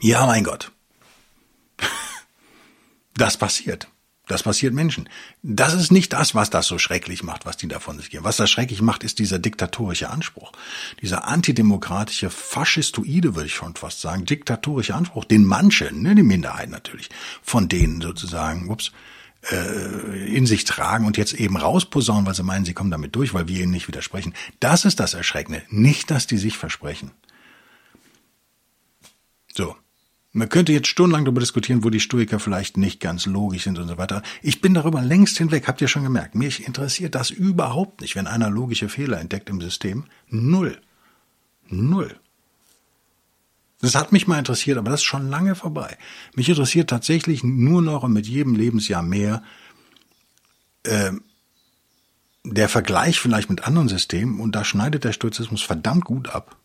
Ja, 0.00 0.26
mein 0.26 0.44
Gott. 0.44 0.72
Das 3.18 3.38
passiert. 3.38 3.88
Das 4.26 4.42
passiert 4.42 4.74
Menschen. 4.74 5.08
Das 5.42 5.72
ist 5.72 5.92
nicht 5.92 6.12
das, 6.12 6.34
was 6.34 6.50
das 6.50 6.66
so 6.66 6.78
schrecklich 6.78 7.22
macht, 7.22 7.46
was 7.46 7.56
die 7.56 7.68
davon 7.68 7.96
sich 7.96 8.10
geben. 8.10 8.24
Was 8.24 8.36
das 8.36 8.50
schrecklich 8.50 8.82
macht, 8.82 9.04
ist 9.04 9.20
dieser 9.20 9.38
diktatorische 9.38 10.10
Anspruch. 10.10 10.50
Dieser 11.00 11.28
antidemokratische, 11.28 12.28
faschistoide, 12.28 13.36
würde 13.36 13.46
ich 13.46 13.54
schon 13.54 13.76
fast 13.76 14.00
sagen, 14.00 14.24
diktatorische 14.24 14.96
Anspruch, 14.96 15.24
den 15.24 15.44
manche, 15.44 15.94
ne, 15.94 16.16
die 16.16 16.24
Minderheit 16.24 16.70
natürlich, 16.70 17.08
von 17.40 17.68
denen 17.68 18.00
sozusagen, 18.00 18.68
ups, 18.68 18.90
äh, 19.50 20.34
in 20.34 20.44
sich 20.44 20.64
tragen 20.64 21.06
und 21.06 21.16
jetzt 21.16 21.34
eben 21.34 21.56
rausposaunen, 21.56 22.26
weil 22.26 22.34
sie 22.34 22.42
meinen, 22.42 22.64
sie 22.64 22.74
kommen 22.74 22.90
damit 22.90 23.14
durch, 23.14 23.32
weil 23.32 23.46
wir 23.46 23.62
ihnen 23.62 23.70
nicht 23.70 23.86
widersprechen. 23.86 24.34
Das 24.58 24.84
ist 24.84 24.98
das 24.98 25.14
Erschreckende. 25.14 25.62
Nicht, 25.68 26.10
dass 26.10 26.26
die 26.26 26.38
sich 26.38 26.58
versprechen. 26.58 27.12
So. 29.54 29.76
Man 30.36 30.50
könnte 30.50 30.70
jetzt 30.70 30.88
stundenlang 30.88 31.24
darüber 31.24 31.40
diskutieren, 31.40 31.82
wo 31.82 31.88
die 31.88 31.98
Stoiker 31.98 32.38
vielleicht 32.38 32.76
nicht 32.76 33.00
ganz 33.00 33.24
logisch 33.24 33.64
sind 33.64 33.78
und 33.78 33.88
so 33.88 33.96
weiter. 33.96 34.22
Ich 34.42 34.60
bin 34.60 34.74
darüber 34.74 35.00
längst 35.00 35.38
hinweg, 35.38 35.66
habt 35.66 35.80
ihr 35.80 35.88
schon 35.88 36.02
gemerkt. 36.02 36.34
Mich 36.34 36.66
interessiert 36.66 37.14
das 37.14 37.30
überhaupt 37.30 38.02
nicht, 38.02 38.16
wenn 38.16 38.26
einer 38.26 38.50
logische 38.50 38.90
Fehler 38.90 39.18
entdeckt 39.18 39.48
im 39.48 39.62
System. 39.62 40.04
Null. 40.28 40.78
Null. 41.68 42.20
Das 43.80 43.94
hat 43.94 44.12
mich 44.12 44.26
mal 44.26 44.38
interessiert, 44.38 44.76
aber 44.76 44.90
das 44.90 45.00
ist 45.00 45.06
schon 45.06 45.30
lange 45.30 45.54
vorbei. 45.54 45.96
Mich 46.34 46.50
interessiert 46.50 46.90
tatsächlich 46.90 47.42
nur 47.42 47.80
noch 47.80 48.02
und 48.02 48.12
mit 48.12 48.26
jedem 48.26 48.56
Lebensjahr 48.56 49.02
mehr 49.02 49.42
äh, 50.82 51.12
der 52.44 52.68
Vergleich 52.68 53.18
vielleicht 53.20 53.48
mit 53.48 53.64
anderen 53.64 53.88
Systemen 53.88 54.38
und 54.40 54.52
da 54.52 54.66
schneidet 54.66 55.04
der 55.04 55.14
Stoizismus 55.14 55.62
verdammt 55.62 56.04
gut 56.04 56.28
ab. 56.28 56.58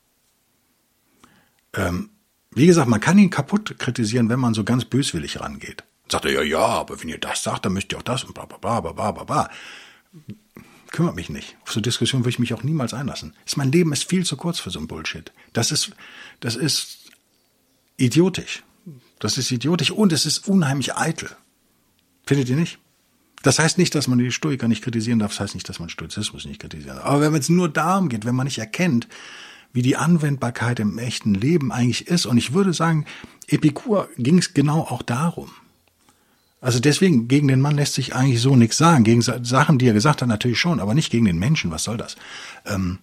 Ähm, 1.73 2.09
wie 2.53 2.67
gesagt, 2.67 2.89
man 2.89 2.99
kann 2.99 3.17
ihn 3.17 3.29
kaputt 3.29 3.77
kritisieren, 3.79 4.29
wenn 4.29 4.39
man 4.39 4.53
so 4.53 4.63
ganz 4.63 4.85
böswillig 4.85 5.39
rangeht. 5.39 5.83
Sagt 6.09 6.25
er, 6.25 6.31
ja, 6.31 6.41
ja, 6.41 6.65
aber 6.65 7.01
wenn 7.01 7.09
ihr 7.09 7.17
das 7.17 7.43
sagt, 7.43 7.65
dann 7.65 7.73
müsst 7.73 7.91
ihr 7.91 7.97
auch 7.97 8.03
das 8.03 8.23
und 8.23 8.33
bla 8.33 8.45
bla 8.45 8.57
bla 8.57 8.91
bla 8.91 9.11
bla 9.11 9.23
bla. 9.23 9.49
Kümmert 10.91 11.15
mich 11.15 11.29
nicht. 11.29 11.55
Auf 11.63 11.71
so 11.71 11.79
Diskussion 11.79 12.21
würde 12.21 12.31
ich 12.31 12.39
mich 12.39 12.53
auch 12.53 12.63
niemals 12.63 12.93
einlassen. 12.93 13.33
Ist 13.45 13.55
mein 13.55 13.71
Leben 13.71 13.93
ist 13.93 14.09
viel 14.09 14.25
zu 14.25 14.35
kurz 14.35 14.59
für 14.59 14.69
so 14.69 14.79
ein 14.79 14.87
Bullshit. 14.87 15.31
Das 15.53 15.71
ist, 15.71 15.91
das 16.41 16.57
ist 16.57 16.97
idiotisch. 17.95 18.63
Das 19.19 19.37
ist 19.37 19.51
idiotisch 19.51 19.91
und 19.91 20.11
es 20.11 20.25
ist 20.25 20.49
unheimlich 20.49 20.95
eitel. 20.95 21.29
Findet 22.25 22.49
ihr 22.49 22.57
nicht? 22.57 22.79
Das 23.43 23.57
heißt 23.57 23.77
nicht, 23.77 23.95
dass 23.95 24.07
man 24.07 24.19
die 24.19 24.31
Stoiker 24.31 24.67
nicht 24.67 24.83
kritisieren 24.83 25.19
darf, 25.19 25.31
das 25.31 25.39
heißt 25.39 25.55
nicht, 25.55 25.67
dass 25.69 25.79
man 25.79 25.89
Stoizismus 25.89 26.45
nicht 26.45 26.59
kritisieren 26.59 26.97
darf. 26.97 27.05
Aber 27.05 27.21
wenn 27.21 27.33
es 27.33 27.49
nur 27.49 27.69
darum 27.69 28.09
geht, 28.09 28.25
wenn 28.25 28.35
man 28.35 28.45
nicht 28.45 28.59
erkennt, 28.59 29.07
wie 29.73 29.81
die 29.81 29.95
Anwendbarkeit 29.95 30.79
im 30.79 30.97
echten 30.97 31.33
Leben 31.33 31.71
eigentlich 31.71 32.07
ist. 32.07 32.25
Und 32.25 32.37
ich 32.37 32.53
würde 32.53 32.73
sagen, 32.73 33.05
Epikur 33.47 34.09
ging 34.17 34.37
es 34.37 34.53
genau 34.53 34.81
auch 34.81 35.01
darum. 35.01 35.49
Also 36.61 36.79
deswegen, 36.79 37.27
gegen 37.27 37.47
den 37.47 37.59
Mann 37.59 37.75
lässt 37.75 37.95
sich 37.95 38.13
eigentlich 38.13 38.39
so 38.39 38.55
nichts 38.55 38.77
sagen. 38.77 39.03
Gegen 39.03 39.21
Sachen, 39.21 39.79
die 39.79 39.87
er 39.87 39.93
gesagt 39.93 40.21
hat, 40.21 40.27
natürlich 40.27 40.59
schon, 40.59 40.79
aber 40.79 40.93
nicht 40.93 41.11
gegen 41.11 41.25
den 41.25 41.39
Menschen. 41.39 41.71
Was 41.71 41.83
soll 41.83 41.97
das? 41.97 42.15
Ähm, 42.65 42.99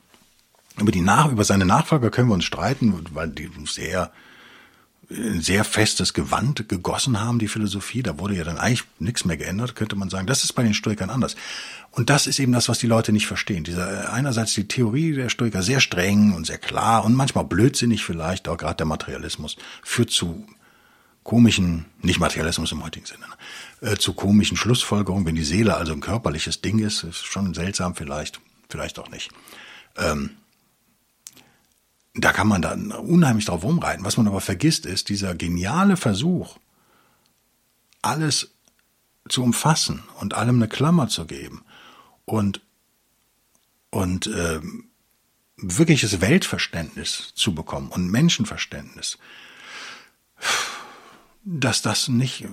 über, 0.79 0.93
die 0.93 1.01
Nach 1.01 1.31
über 1.31 1.43
seine 1.43 1.67
Nachfolger 1.67 2.11
können 2.11 2.29
wir 2.29 2.35
uns 2.35 2.45
streiten, 2.45 2.95
weil 3.13 3.29
die 3.29 3.51
sehr 3.67 4.13
ein 5.11 5.41
sehr 5.41 5.65
festes 5.65 6.13
Gewand 6.13 6.69
gegossen 6.69 7.21
haben, 7.21 7.39
die 7.39 7.49
Philosophie. 7.49 8.03
Da 8.03 8.19
wurde 8.19 8.37
ja 8.37 8.45
dann 8.45 8.59
eigentlich 8.59 8.85
nichts 8.99 9.25
mehr 9.25 9.39
geändert, 9.39 9.75
könnte 9.75 9.97
man 9.97 10.11
sagen. 10.11 10.27
Das 10.27 10.45
ist 10.45 10.53
bei 10.53 10.63
den 10.63 10.75
Stoikern 10.75 11.09
anders. 11.09 11.35
Und 11.93 12.11
das 12.11 12.27
ist 12.27 12.39
eben 12.39 12.53
das, 12.53 12.69
was 12.69 12.79
die 12.79 12.87
Leute 12.87 13.13
nicht 13.13 13.27
verstehen. 13.27 13.65
Dieser, 13.65 14.05
äh, 14.05 14.07
einerseits 14.09 14.53
die 14.53 14.69
Theorie 14.69 15.15
der 15.15 15.31
Stoiker 15.31 15.63
sehr 15.63 15.81
streng 15.81 16.35
und 16.35 16.47
sehr 16.47 16.59
klar 16.59 17.05
und 17.05 17.15
manchmal 17.15 17.45
blödsinnig 17.45 18.05
vielleicht, 18.05 18.49
auch 18.49 18.59
gerade 18.59 18.77
der 18.77 18.87
Materialismus, 18.87 19.57
führt 19.83 20.11
zu 20.11 20.47
komischen, 21.25 21.87
nicht 22.03 22.21
Materialismus 22.21 22.73
im 22.73 22.85
heutigen 22.85 23.07
Sinne, 23.07 23.27
ne, 23.81 23.93
äh, 23.93 23.97
zu 23.97 24.13
komischen 24.13 24.57
Schlussfolgerungen, 24.57 25.27
wenn 25.27 25.35
die 25.35 25.45
Seele 25.45 25.77
also 25.77 25.93
ein 25.93 26.01
körperliches 26.01 26.61
Ding 26.61 26.79
ist, 26.79 27.03
ist 27.03 27.25
schon 27.25 27.55
seltsam 27.55 27.95
vielleicht, 27.95 28.41
vielleicht 28.69 28.99
auch 28.99 29.11
nicht. 29.11 29.31
Ähm, 29.97 30.31
da 32.19 32.33
kann 32.33 32.49
man 32.49 32.63
dann 32.63 32.91
unheimlich 32.91 33.45
drauf 33.45 33.63
rumreiten. 33.63 34.05
Was 34.05 34.17
man 34.17 34.27
aber 34.27 34.41
vergisst, 34.41 34.87
ist 34.87 35.09
dieser 35.09 35.35
geniale 35.35 35.97
Versuch, 35.97 36.59
alles 38.03 38.55
zu 39.29 39.43
umfassen 39.43 40.03
und 40.21 40.35
allem 40.35 40.57
eine 40.57 40.69
Klammer 40.69 41.09
zu 41.09 41.27
geben 41.27 41.65
und 42.25 42.61
und 43.91 44.27
äh, 44.27 44.61
wirkliches 45.57 46.21
Weltverständnis 46.21 47.33
zu 47.35 47.55
bekommen 47.55 47.89
und 47.89 48.11
Menschenverständnis, 48.11 49.19
dass 51.45 51.83
das 51.83 52.09
nicht 52.09 52.47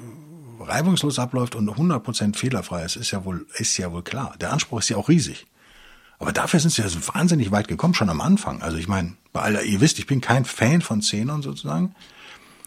reibungslos 0.59 1.19
abläuft 1.19 1.55
und 1.55 1.69
100% 1.69 2.35
fehlerfrei 2.35 2.85
ist, 2.85 2.95
ist 2.95 3.11
ja 3.11 3.25
wohl 3.25 3.47
ist 3.55 3.77
ja 3.77 3.91
wohl 3.91 4.03
klar. 4.03 4.35
Der 4.39 4.53
Anspruch 4.53 4.79
ist 4.79 4.89
ja 4.89 4.97
auch 4.97 5.09
riesig. 5.09 5.47
Aber 6.19 6.31
dafür 6.31 6.59
sind 6.59 6.71
sie 6.71 6.81
ja 6.81 6.87
so 6.87 6.99
wahnsinnig 7.13 7.51
weit 7.51 7.67
gekommen, 7.67 7.93
schon 7.93 8.09
am 8.09 8.21
Anfang. 8.21 8.61
Also 8.61 8.77
ich 8.77 8.87
meine, 8.87 9.15
bei 9.33 9.41
aller, 9.41 9.63
ihr 9.63 9.81
wisst, 9.81 9.99
ich 9.99 10.07
bin 10.07 10.21
kein 10.21 10.45
Fan 10.45 10.81
von 10.81 11.01
Zehnern 11.01 11.41
sozusagen. 11.41 11.95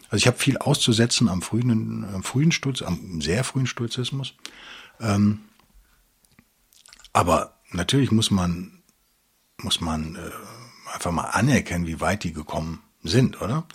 Also 0.09 0.23
ich 0.23 0.27
habe 0.27 0.37
viel 0.37 0.57
auszusetzen 0.57 1.29
am 1.29 1.41
frühen, 1.41 2.05
am 2.13 2.23
frühen 2.23 2.51
Sturz, 2.51 2.81
am 2.81 3.21
sehr 3.21 3.43
frühen 3.43 3.67
Sturzismus. 3.67 4.33
Ähm, 4.99 5.41
aber 7.13 7.59
natürlich 7.71 8.11
muss 8.11 8.31
man, 8.31 8.81
muss 9.57 9.81
man 9.81 10.15
äh, 10.15 10.93
einfach 10.93 11.11
mal 11.11 11.25
anerkennen, 11.25 11.87
wie 11.87 12.01
weit 12.01 12.23
die 12.23 12.33
gekommen 12.33 12.81
sind, 13.03 13.41
oder? 13.41 13.65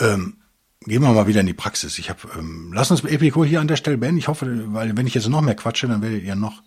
Ähm, 0.00 0.38
gehen 0.80 1.02
wir 1.02 1.12
mal 1.12 1.26
wieder 1.26 1.40
in 1.40 1.46
die 1.46 1.54
Praxis. 1.54 1.98
Ich 1.98 2.08
habe, 2.08 2.20
ähm, 2.38 2.72
lass 2.72 2.90
uns 2.90 3.04
Epikur 3.04 3.44
hier 3.44 3.60
an 3.60 3.68
der 3.68 3.76
Stelle 3.76 3.98
beenden. 3.98 4.18
Ich 4.18 4.28
hoffe, 4.28 4.72
weil 4.72 4.96
wenn 4.96 5.06
ich 5.06 5.14
jetzt 5.14 5.28
noch 5.28 5.40
mehr 5.40 5.56
quatsche, 5.56 5.88
dann 5.88 6.02
werdet 6.02 6.22
ihr 6.22 6.36
noch 6.36 6.62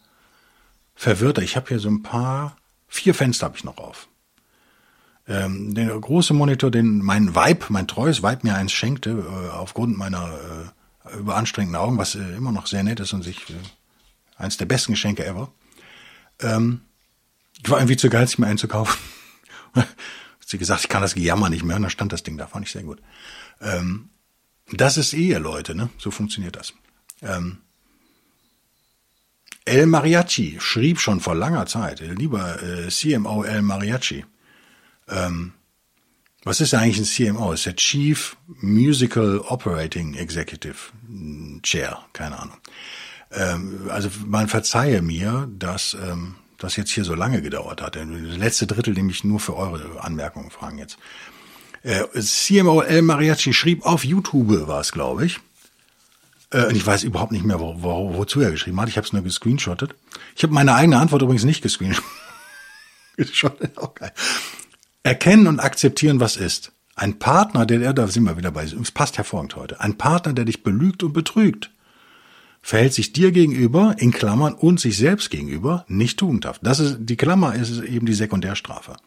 verwirrter. 1.01 1.41
Ich 1.41 1.55
habe 1.55 1.67
hier 1.69 1.79
so 1.79 1.89
ein 1.89 2.03
paar, 2.03 2.55
vier 2.87 3.15
Fenster 3.15 3.45
habe 3.45 3.57
ich 3.57 3.63
noch 3.63 3.79
auf. 3.79 4.07
Ähm, 5.27 5.73
der 5.73 5.99
große 5.99 6.33
Monitor, 6.33 6.69
den 6.69 6.99
mein 6.99 7.33
Weib, 7.33 7.69
mein 7.69 7.87
treues 7.87 8.21
Weib 8.21 8.43
mir 8.43 8.55
eins 8.55 8.71
schenkte, 8.71 9.09
äh, 9.09 9.49
aufgrund 9.49 9.97
meiner 9.97 10.31
äh, 11.05 11.17
überanstrengenden 11.17 11.81
Augen, 11.81 11.97
was 11.97 12.13
äh, 12.13 12.35
immer 12.35 12.51
noch 12.51 12.67
sehr 12.67 12.83
nett 12.83 12.99
ist 12.99 13.13
und 13.13 13.23
sich 13.23 13.49
äh, 13.49 13.53
eins 14.37 14.57
der 14.57 14.65
besten 14.67 14.93
Geschenke 14.93 15.25
ever. 15.25 15.51
Ähm, 16.39 16.81
ich 17.63 17.69
war 17.69 17.79
irgendwie 17.79 17.97
zu 17.97 18.09
geizig, 18.09 18.37
mir 18.37 18.47
einzukaufen. 18.47 18.99
Hat 19.73 19.87
sie 20.45 20.59
gesagt, 20.59 20.81
ich 20.81 20.89
kann 20.89 21.01
das 21.01 21.15
Gejammer 21.15 21.49
nicht 21.49 21.63
mehr. 21.63 21.77
Und 21.77 21.83
da 21.83 21.89
stand 21.89 22.13
das 22.13 22.21
Ding 22.21 22.37
da, 22.37 22.45
fand 22.45 22.67
ich 22.67 22.71
sehr 22.71 22.83
gut. 22.83 23.01
Ähm, 23.59 24.09
das 24.71 24.97
ist 24.97 25.13
Ehe, 25.13 25.39
Leute, 25.39 25.73
ne? 25.73 25.89
So 25.97 26.11
funktioniert 26.11 26.55
das. 26.55 26.73
Ähm, 27.23 27.57
El 29.65 29.85
Mariachi 29.85 30.57
schrieb 30.59 30.99
schon 30.99 31.19
vor 31.19 31.35
langer 31.35 31.65
Zeit, 31.65 32.01
äh, 32.01 32.13
lieber 32.13 32.61
äh, 32.61 32.89
CMO 32.89 33.43
El 33.43 33.61
Mariachi, 33.61 34.25
ähm, 35.09 35.53
was 36.43 36.59
ist 36.59 36.73
eigentlich 36.73 36.97
ein 36.97 37.35
CMO? 37.35 37.53
Ist 37.53 37.67
der 37.67 37.75
Chief 37.75 38.35
Musical 38.61 39.39
Operating 39.39 40.15
Executive 40.15 40.75
hm, 41.05 41.59
Chair, 41.61 41.99
keine 42.13 42.39
Ahnung. 42.39 42.57
Ähm, 43.31 43.89
also 43.89 44.09
man 44.25 44.47
verzeihe 44.47 45.01
mir, 45.03 45.47
dass 45.51 45.93
ähm, 45.93 46.35
das 46.57 46.75
jetzt 46.75 46.91
hier 46.91 47.03
so 47.03 47.13
lange 47.13 47.41
gedauert 47.41 47.81
hat. 47.81 47.95
Das 47.95 48.05
letzte 48.05 48.65
Drittel 48.65 48.93
nehme 48.93 49.11
ich 49.11 49.23
nur 49.23 49.39
für 49.39 49.55
eure 49.55 50.03
Anmerkungen 50.03 50.49
fragen 50.49 50.79
jetzt. 50.79 50.97
Äh, 51.83 52.05
CMO 52.19 52.81
El 52.81 53.03
Mariachi 53.03 53.53
schrieb 53.53 53.85
auf 53.85 54.03
YouTube, 54.03 54.67
war 54.67 54.81
es, 54.81 54.91
glaube 54.91 55.25
ich, 55.25 55.39
äh, 56.51 56.65
und 56.65 56.75
ich 56.75 56.85
weiß 56.85 57.03
überhaupt 57.03 57.31
nicht 57.31 57.45
mehr, 57.45 57.59
wo, 57.59 57.75
wo, 57.81 58.13
wozu 58.15 58.41
er 58.41 58.51
geschrieben 58.51 58.79
hat. 58.79 58.89
Ich 58.89 58.97
habe 58.97 59.05
es 59.05 59.13
nur 59.13 59.23
gescreenshottet. 59.23 59.95
Ich 60.35 60.43
habe 60.43 60.53
meine 60.53 60.75
eigene 60.75 60.97
Antwort 60.97 61.21
übrigens 61.21 61.43
nicht 61.43 61.61
gescreenshottet. 61.61 62.03
auch. 63.77 63.93
Erkennen 65.03 65.47
und 65.47 65.59
akzeptieren, 65.59 66.19
was 66.19 66.37
ist. 66.37 66.71
Ein 66.95 67.17
Partner, 67.17 67.65
der, 67.65 67.93
da 67.93 68.07
sind 68.07 68.25
wir 68.25 68.37
wieder 68.37 68.51
bei, 68.51 68.63
es 68.63 68.91
passt 68.91 69.17
hervorragend 69.17 69.55
heute. 69.55 69.81
Ein 69.81 69.97
Partner, 69.97 70.33
der 70.33 70.45
dich 70.45 70.61
belügt 70.61 71.01
und 71.03 71.13
betrügt, 71.13 71.71
verhält 72.61 72.93
sich 72.93 73.11
dir 73.11 73.31
gegenüber, 73.31 73.95
in 73.97 74.11
Klammern, 74.11 74.53
und 74.53 74.79
sich 74.79 74.97
selbst 74.97 75.31
gegenüber 75.31 75.85
nicht 75.87 76.19
tugendhaft. 76.19 76.61
Das 76.63 76.79
ist, 76.79 76.97
die 76.99 77.17
Klammer 77.17 77.55
ist 77.55 77.81
eben 77.81 78.05
die 78.05 78.13
Sekundärstrafe. 78.13 78.97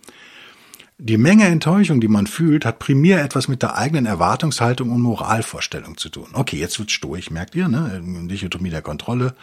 Die 0.98 1.18
Menge 1.18 1.46
Enttäuschung, 1.46 2.00
die 2.00 2.08
man 2.08 2.26
fühlt, 2.26 2.64
hat 2.64 2.78
primär 2.78 3.22
etwas 3.22 3.48
mit 3.48 3.62
der 3.62 3.76
eigenen 3.76 4.06
Erwartungshaltung 4.06 4.90
und 4.90 5.02
Moralvorstellung 5.02 5.96
zu 5.96 6.08
tun. 6.08 6.28
Okay, 6.32 6.56
jetzt 6.56 6.78
wird's 6.78 6.92
stoisch, 6.92 7.30
merkt 7.30 7.56
ihr, 7.56 7.68
ne? 7.68 8.00
Dichotomie 8.28 8.70
der 8.70 8.82
Kontrolle. 8.82 9.34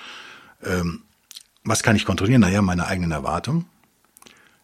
Ähm, 0.64 1.02
was 1.64 1.84
kann 1.84 1.96
ich 1.96 2.06
kontrollieren? 2.06 2.42
Naja, 2.42 2.62
meine 2.62 2.88
eigenen 2.88 3.12
Erwartungen. 3.12 3.66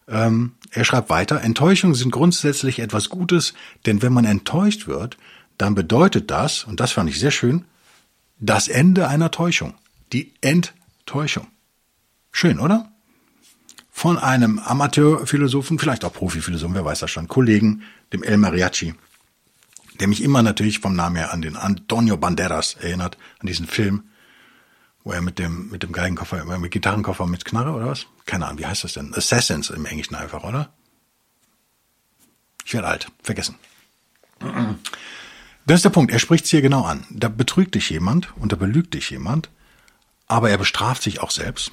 Ähm, 0.08 0.54
er 0.71 0.86
schreibt 0.86 1.10
weiter, 1.10 1.41
Enttäuschungen 1.41 1.95
sind 1.95 2.12
grundsätzlich 2.12 2.80
etwas 2.80 3.10
Gutes, 3.10 3.54
denn 3.86 4.02
wenn 4.02 4.13
man 4.13 4.23
enttäuscht 4.23 4.88
wird, 4.88 5.17
dann 5.58 5.76
bedeutet 5.76 6.32
das, 6.32 6.63
und 6.63 6.80
das 6.80 6.93
fand 6.93 7.10
ich 7.10 7.19
sehr 7.19 7.32
schön, 7.32 7.65
das 8.39 8.69
Ende 8.69 9.10
einer 9.10 9.32
Täuschung. 9.32 9.73
Die 10.13 10.34
Enttäuschung. 10.39 11.47
Schön, 12.32 12.60
oder? 12.60 12.91
Von 13.97 14.19
einem 14.19 14.60
Amateurphilosophen, 14.60 15.79
vielleicht 15.79 16.05
auch 16.05 16.13
Profiphilosophen, 16.13 16.75
wer 16.75 16.86
weiß 16.86 16.99
das 16.99 17.10
schon, 17.10 17.27
Kollegen, 17.27 17.81
dem 18.13 18.21
El 18.21 18.38
Mariachi, 18.38 18.93
der 19.99 20.07
mich 20.07 20.21
immer 20.21 20.43
natürlich 20.43 20.77
vom 20.77 20.95
Namen 20.95 21.15
her 21.15 21.33
an 21.33 21.41
den 21.41 21.55
Antonio 21.57 22.15
Banderas 22.15 22.75
erinnert, 22.75 23.17
an 23.39 23.47
diesen 23.47 23.65
Film, 23.65 24.03
wo 25.03 25.13
er 25.13 25.21
mit 25.21 25.39
dem, 25.39 25.69
mit 25.71 25.81
dem 25.81 25.93
Geigenkoffer, 25.93 26.45
mit 26.60 26.71
Gitarrenkoffer 26.71 27.25
mit 27.25 27.43
Knarre 27.43 27.71
oder 27.71 27.88
was? 27.88 28.05
Keine 28.27 28.45
Ahnung, 28.45 28.60
wie 28.60 28.67
heißt 28.67 28.83
das 28.83 28.93
denn? 28.93 29.15
Assassins 29.15 29.71
im 29.71 29.88
Englischen 29.88 30.13
einfach, 30.13 30.43
oder? 30.43 30.71
Ich 32.65 32.75
werde 32.75 32.89
alt, 32.89 33.07
vergessen. 33.23 33.55
Das 35.65 35.77
ist 35.77 35.86
der 35.86 35.89
Punkt, 35.89 36.12
er 36.12 36.19
spricht 36.19 36.45
es 36.45 36.51
hier 36.51 36.62
genau 36.62 36.83
an. 36.83 37.03
Da 37.10 37.29
betrügt 37.29 37.73
dich 37.73 37.89
jemand 37.89 38.31
und 38.36 38.51
da 38.51 38.57
belügt 38.57 38.93
dich 38.93 39.10
jemand, 39.10 39.49
aber 40.27 40.51
er 40.51 40.60
bestraft 40.60 41.01
sich 41.01 41.19
auch 41.19 41.31
selbst. 41.31 41.71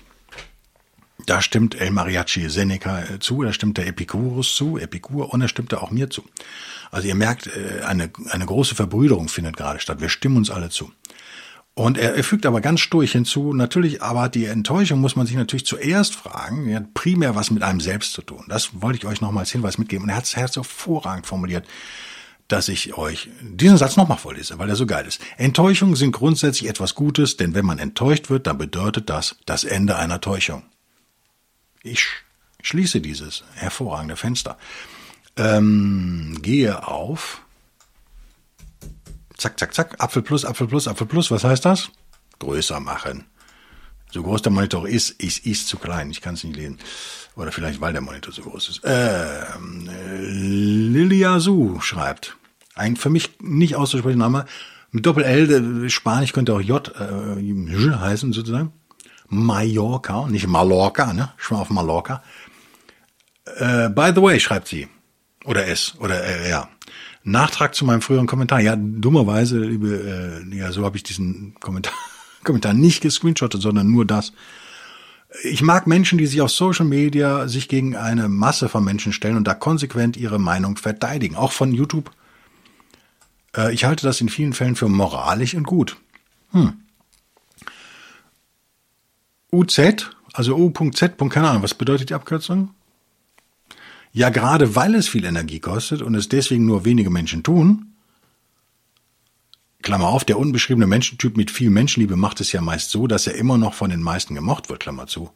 Da 1.27 1.41
stimmt 1.41 1.75
El 1.75 1.91
Mariachi 1.91 2.51
Seneca 2.51 3.03
äh, 3.03 3.19
zu, 3.21 3.43
da 3.43 3.53
stimmt 3.53 3.79
der 3.79 3.87
Epicurus 3.87 4.55
zu, 4.55 4.79
Epikur, 4.79 5.33
und 5.33 5.41
da 5.41 5.49
stimmt 5.49 5.73
er 5.73 5.83
auch 5.83 5.91
mir 5.91 6.11
zu. 6.11 6.25
Also 6.91 7.09
ihr 7.09 7.15
merkt, 7.15 7.47
äh, 7.47 7.83
eine, 7.85 8.11
eine 8.31 8.47
große 8.47 8.75
Verbrüderung 8.75 9.29
findet 9.29 9.57
gerade 9.57 9.81
statt. 9.81 10.01
Wir 10.01 10.09
stimmen 10.09 10.37
uns 10.37 10.51
alle 10.51 10.71
zu. 10.71 10.91
Und 11.75 11.99
er, 11.99 12.15
er 12.15 12.23
fügt 12.25 12.47
aber 12.47 12.61
ganz 12.61 12.81
sturig 12.81 13.13
hinzu, 13.13 13.53
natürlich, 13.53 14.01
aber 14.03 14.29
die 14.29 14.45
Enttäuschung 14.45 15.01
muss 15.01 15.17
man 15.17 15.27
sich 15.27 15.35
natürlich 15.35 15.67
zuerst 15.67 16.15
fragen, 16.15 16.67
die 16.67 16.77
hat 16.77 16.95
primär 16.95 17.35
was 17.35 17.51
mit 17.51 17.63
einem 17.63 17.81
selbst 17.81 18.13
zu 18.13 18.23
tun. 18.23 18.45
Das 18.49 18.81
wollte 18.81 18.99
ich 18.99 19.07
euch 19.07 19.21
noch 19.21 19.33
mal 19.33 19.41
als 19.41 19.51
Hinweis 19.51 19.79
mitgeben. 19.79 20.05
Und 20.05 20.11
er 20.11 20.17
hat 20.17 20.25
es 20.25 20.37
hervorragend 20.37 21.27
formuliert, 21.27 21.67
dass 22.47 22.69
ich 22.69 22.97
euch 22.97 23.29
diesen 23.41 23.79
Satz 23.79 23.97
nochmal 23.97 24.19
vorlese, 24.19 24.59
weil 24.59 24.69
er 24.69 24.77
so 24.77 24.87
geil 24.87 25.07
ist. 25.07 25.21
Enttäuschungen 25.37 25.97
sind 25.97 26.13
grundsätzlich 26.13 26.69
etwas 26.69 26.95
Gutes, 26.95 27.37
denn 27.37 27.55
wenn 27.55 27.65
man 27.65 27.79
enttäuscht 27.79 28.31
wird, 28.31 28.47
dann 28.47 28.59
bedeutet 28.59 29.11
das 29.11 29.37
das 29.47 29.65
Ende 29.65 29.97
einer 29.97 30.21
Täuschung. 30.21 30.63
Ich 31.85 32.09
schließe 32.63 33.01
dieses 33.01 33.45
hervorragende 33.55 34.17
Fenster. 34.17 34.59
Ähm, 35.37 36.39
gehe 36.43 36.89
auf 36.89 37.43
Zack, 39.37 39.59
zack, 39.59 39.75
zack. 39.75 40.03
Apfel 40.03 40.23
plus, 40.23 40.45
Apfel 40.47 40.67
plus, 40.67 40.89
Apfel 40.89 41.07
plus. 41.07 41.31
Was 41.31 41.45
heißt 41.45 41.65
das? 41.65 41.91
Größer 42.39 42.81
machen. 42.81 43.25
So 44.11 44.23
groß 44.23 44.43
der 44.43 44.53
Monitor 44.53 44.89
ist, 44.89 45.11
ist, 45.11 45.45
ist 45.45 45.69
zu 45.69 45.77
klein. 45.77 46.11
Ich 46.11 46.21
kann 46.21 46.35
es 46.35 46.45
nicht 46.45 46.57
lesen. 46.57 46.79
Oder 47.37 47.53
vielleicht, 47.53 47.81
weil 47.81 47.93
der 47.93 48.01
Monitor 48.01 48.33
so 48.33 48.43
groß 48.43 48.69
ist. 48.69 48.81
Ähm, 48.85 49.89
äh, 49.89 50.17
Lilia 50.19 51.41
Su 51.41 51.81
schreibt. 51.81 52.37
Ein 52.75 52.97
für 52.97 53.11
mich 53.11 53.31
nicht 53.41 53.77
auszusprechender 53.77 54.25
Name. 54.25 54.47
Mit 54.93 55.05
Doppel-L, 55.05 55.91
Spanisch 55.91 56.33
könnte 56.33 56.55
auch 56.55 56.61
J 56.61 56.89
äh, 56.89 57.93
heißen 57.99 58.33
sozusagen. 58.33 58.73
Mallorca, 59.29 60.27
nicht 60.29 60.47
Mallorca, 60.47 61.13
ne? 61.13 61.33
War 61.49 61.61
auf 61.61 61.71
Mallorca. 61.71 62.23
Äh, 63.57 63.89
by 63.91 64.13
the 64.15 64.23
way, 64.23 64.41
schreibt 64.41 64.69
sie. 64.69 64.89
Oder 65.45 65.67
es. 65.67 65.95
Oder 65.99 66.25
äh, 66.25 66.51
ja. 66.51 66.69
Nachtrag 67.23 67.75
zu 67.75 67.85
meinem 67.85 68.03
früheren 68.03 68.27
Kommentar. 68.27 68.61
Ja, 68.61 68.77
dummerweise, 68.77 69.59
liebe, 69.59 70.43
äh, 70.53 70.57
ja, 70.57 70.73
so 70.73 70.85
habe 70.85 70.97
ich 70.97 71.03
diesen 71.03 71.55
Kommentar, 71.61 71.95
Kommentar 72.45 72.75
nicht 72.75 73.03
gescreenshottet, 73.03 73.63
sondern 73.63 73.91
nur 73.91 74.05
das. 74.05 74.33
Ich 75.43 75.63
mag 75.63 75.87
Menschen, 75.87 76.19
die 76.19 76.27
sich 76.27 76.41
auf 76.41 76.51
Social 76.51 76.87
Media 76.87 77.49
sich 77.49 77.69
gegen 77.69 77.97
eine 77.97 78.29
Masse 78.29 78.69
von 78.69 78.85
Menschen 78.85 79.13
stellen 79.13 79.37
und 79.37 79.49
da 79.49 79.55
konsequent 79.55 80.17
ihre 80.17 80.39
Meinung 80.39 80.77
verteidigen, 80.77 81.35
auch 81.35 81.53
von 81.53 81.73
YouTube. 81.73 82.11
Äh, 83.57 83.73
ich 83.73 83.85
halte 83.85 84.07
das 84.07 84.21
in 84.21 84.29
vielen 84.29 84.53
Fällen 84.53 84.77
für 84.77 84.89
moralisch 84.89 85.55
und 85.55 85.65
gut. 85.65 85.97
Hm. 86.53 86.84
UZ, 89.55 90.11
also 90.33 90.57
U.Z. 90.57 91.19
keine 91.31 91.49
Ahnung, 91.49 91.63
was 91.63 91.75
bedeutet 91.75 92.11
die 92.11 92.15
Abkürzung? 92.15 92.71
Ja, 94.13 94.29
gerade 94.29 94.77
weil 94.77 94.95
es 94.95 95.09
viel 95.09 95.25
Energie 95.25 95.61
kostet 95.61 96.03
und 96.03 96.15
es 96.15 96.29
deswegen 96.29 96.67
nur 96.67 96.85
wenige 96.85 97.11
Menschen 97.11 97.43
tun, 97.43 97.95
Klammer 99.85 100.09
auf, 100.09 100.25
der 100.25 100.39
unbeschriebene 100.39 100.87
Menschentyp 100.87 101.37
mit 101.37 101.51
viel 101.51 101.69
Menschenliebe 101.69 102.17
macht 102.17 102.41
es 102.41 102.53
ja 102.53 102.63
meist 102.63 102.91
so, 102.91 103.07
dass 103.07 103.27
er 103.27 103.35
immer 103.35 103.59
noch 103.59 103.75
von 103.75 103.91
den 103.91 104.03
meisten 104.03 104.35
gemocht 104.35 104.71
wird, 104.71 104.81
Klammer 104.81 105.07
zu. 105.07 105.31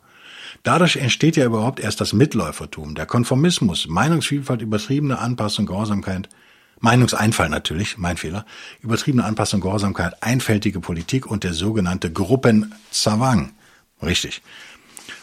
Dadurch 0.62 0.96
entsteht 0.96 1.36
ja 1.36 1.44
überhaupt 1.44 1.80
erst 1.80 2.00
das 2.00 2.14
Mitläufertum, 2.14 2.94
der 2.94 3.04
Konformismus, 3.04 3.88
Meinungsvielfalt, 3.88 4.62
übertriebene 4.62 5.18
Anpassung, 5.18 5.66
Gehorsamkeit, 5.66 6.30
Meinungseinfall 6.80 7.50
natürlich, 7.50 7.98
mein 7.98 8.16
Fehler, 8.16 8.46
übertriebene 8.80 9.24
Anpassung, 9.24 9.60
Gehorsamkeit, 9.60 10.22
einfältige 10.22 10.80
Politik 10.80 11.26
und 11.26 11.44
der 11.44 11.52
sogenannte 11.52 12.10
Gruppenzwang. 12.10 13.52
Richtig. 14.02 14.42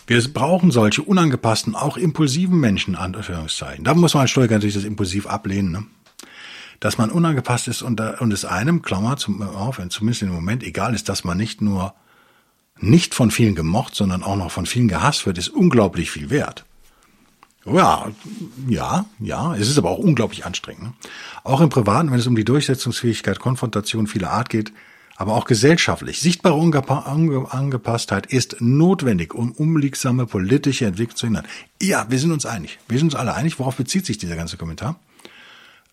Wir 0.07 0.21
brauchen 0.33 0.71
solche 0.71 1.01
unangepassten, 1.01 1.75
auch 1.75 1.97
impulsiven 1.97 2.59
Menschen, 2.59 2.95
Anführungszeichen. 2.95 3.83
Da 3.83 3.93
muss 3.93 4.13
man 4.13 4.21
als 4.21 4.31
Stoiker 4.31 4.53
natürlich 4.53 4.75
das 4.75 4.83
impulsiv 4.83 5.25
ablehnen, 5.27 5.71
ne? 5.71 5.85
Dass 6.81 6.97
man 6.97 7.09
unangepasst 7.09 7.69
ist 7.69 7.81
und, 7.81 7.99
und 8.01 8.33
es 8.33 8.43
einem, 8.43 8.81
Klammer, 8.81 9.15
zum, 9.17 9.41
auf, 9.41 9.81
zumindest 9.89 10.21
im 10.23 10.29
Moment 10.29 10.61
egal 10.61 10.93
ist, 10.93 11.07
dass 11.07 11.23
man 11.23 11.37
nicht 11.37 11.61
nur 11.61 11.93
nicht 12.79 13.15
von 13.15 13.31
vielen 13.31 13.55
gemocht, 13.55 13.95
sondern 13.95 14.23
auch 14.23 14.35
noch 14.35 14.51
von 14.51 14.65
vielen 14.65 14.89
gehasst 14.89 15.25
wird, 15.25 15.37
ist 15.37 15.49
unglaublich 15.49 16.11
viel 16.11 16.29
wert. 16.29 16.65
Ja, 17.65 18.11
ja, 18.67 19.05
ja, 19.19 19.55
es 19.55 19.69
ist 19.69 19.77
aber 19.77 19.89
auch 19.89 19.97
unglaublich 19.97 20.45
anstrengend. 20.45 20.83
Ne? 20.83 20.93
Auch 21.43 21.61
im 21.61 21.69
Privaten, 21.69 22.11
wenn 22.11 22.19
es 22.19 22.27
um 22.27 22.35
die 22.35 22.45
Durchsetzungsfähigkeit, 22.45 23.39
Konfrontation 23.39 24.05
vieler 24.05 24.31
Art 24.31 24.49
geht, 24.49 24.71
aber 25.15 25.33
auch 25.35 25.45
gesellschaftlich. 25.45 26.19
Sichtbare 26.19 26.55
Angepasstheit 27.49 28.25
ist 28.27 28.57
notwendig, 28.59 29.33
um 29.33 29.51
umliegsame 29.51 30.25
politische 30.25 30.85
Entwicklung 30.85 31.15
zu 31.15 31.27
hindern. 31.27 31.47
Ja, 31.81 32.05
wir 32.09 32.19
sind 32.19 32.31
uns 32.31 32.45
einig. 32.45 32.79
Wir 32.87 32.97
sind 32.97 33.07
uns 33.07 33.15
alle 33.15 33.33
einig. 33.33 33.57
Worauf 33.59 33.75
bezieht 33.75 34.05
sich 34.05 34.17
dieser 34.17 34.35
ganze 34.35 34.57
Kommentar? 34.57 34.99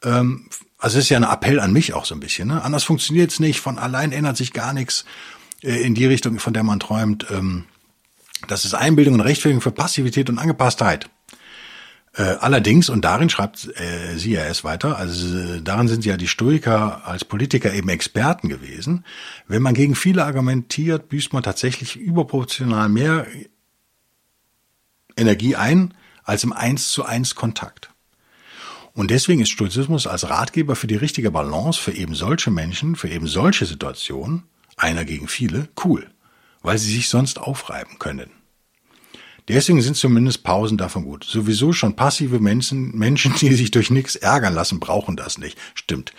Ähm, 0.02 0.48
also 0.78 0.98
es 0.98 1.04
ist 1.04 1.10
ja 1.10 1.18
ein 1.18 1.24
Appell 1.24 1.60
an 1.60 1.72
mich 1.72 1.94
auch 1.94 2.04
so 2.04 2.14
ein 2.14 2.20
bisschen. 2.20 2.48
Ne? 2.48 2.62
Anders 2.62 2.84
funktioniert 2.84 3.30
es 3.30 3.38
nicht. 3.38 3.60
Von 3.60 3.78
allein 3.78 4.10
ändert 4.10 4.36
sich 4.36 4.52
gar 4.52 4.72
nichts 4.72 5.04
äh, 5.62 5.80
in 5.82 5.94
die 5.94 6.06
Richtung, 6.06 6.40
von 6.40 6.52
der 6.52 6.64
man 6.64 6.80
träumt. 6.80 7.26
Ähm, 7.30 7.64
das 8.48 8.64
ist 8.64 8.74
Einbildung 8.74 9.14
und 9.14 9.20
Rechtfertigung 9.20 9.60
für 9.60 9.70
Passivität 9.70 10.28
und 10.28 10.38
Angepasstheit. 10.38 11.08
Äh, 12.14 12.36
allerdings, 12.40 12.90
und 12.90 13.04
darin 13.04 13.30
schreibt 13.30 13.68
äh, 13.80 14.18
sie 14.18 14.32
ja 14.32 14.44
erst 14.44 14.64
weiter, 14.64 14.98
also 14.98 15.38
äh, 15.38 15.62
darin 15.62 15.88
sind 15.88 16.04
ja 16.04 16.18
die 16.18 16.28
Stoiker 16.28 17.06
als 17.06 17.24
Politiker 17.24 17.72
eben 17.72 17.88
Experten 17.88 18.50
gewesen. 18.50 19.04
Wenn 19.48 19.62
man 19.62 19.72
gegen 19.72 19.94
viele 19.94 20.24
argumentiert, 20.24 21.08
büßt 21.08 21.32
man 21.32 21.42
tatsächlich 21.42 21.96
überproportional 21.96 22.90
mehr 22.90 23.26
Energie 25.16 25.56
ein 25.56 25.94
als 26.24 26.44
im 26.44 26.52
Eins 26.52 26.90
zu 26.90 27.04
eins 27.04 27.34
Kontakt. 27.34 27.90
Und 28.92 29.10
deswegen 29.10 29.40
ist 29.40 29.50
Stoizismus 29.50 30.06
als 30.06 30.28
Ratgeber 30.28 30.76
für 30.76 30.86
die 30.86 30.96
richtige 30.96 31.30
Balance 31.30 31.80
für 31.80 31.92
eben 31.92 32.14
solche 32.14 32.50
Menschen, 32.50 32.94
für 32.94 33.08
eben 33.08 33.26
solche 33.26 33.64
Situationen, 33.64 34.42
einer 34.76 35.06
gegen 35.06 35.28
viele, 35.28 35.68
cool, 35.82 36.10
weil 36.60 36.76
sie 36.76 36.92
sich 36.92 37.08
sonst 37.08 37.38
aufreiben 37.38 37.98
können. 37.98 38.30
Deswegen 39.48 39.82
sind 39.82 39.96
zumindest 39.96 40.44
Pausen 40.44 40.78
davon 40.78 41.04
gut. 41.04 41.24
Sowieso 41.24 41.72
schon 41.72 41.96
passive 41.96 42.38
Menschen, 42.38 42.96
Menschen, 42.96 43.34
die 43.40 43.52
sich 43.54 43.72
durch 43.72 43.90
nichts 43.90 44.14
ärgern 44.14 44.54
lassen, 44.54 44.78
brauchen 44.78 45.16
das 45.16 45.38
nicht. 45.38 45.58
Stimmt. 45.74 46.12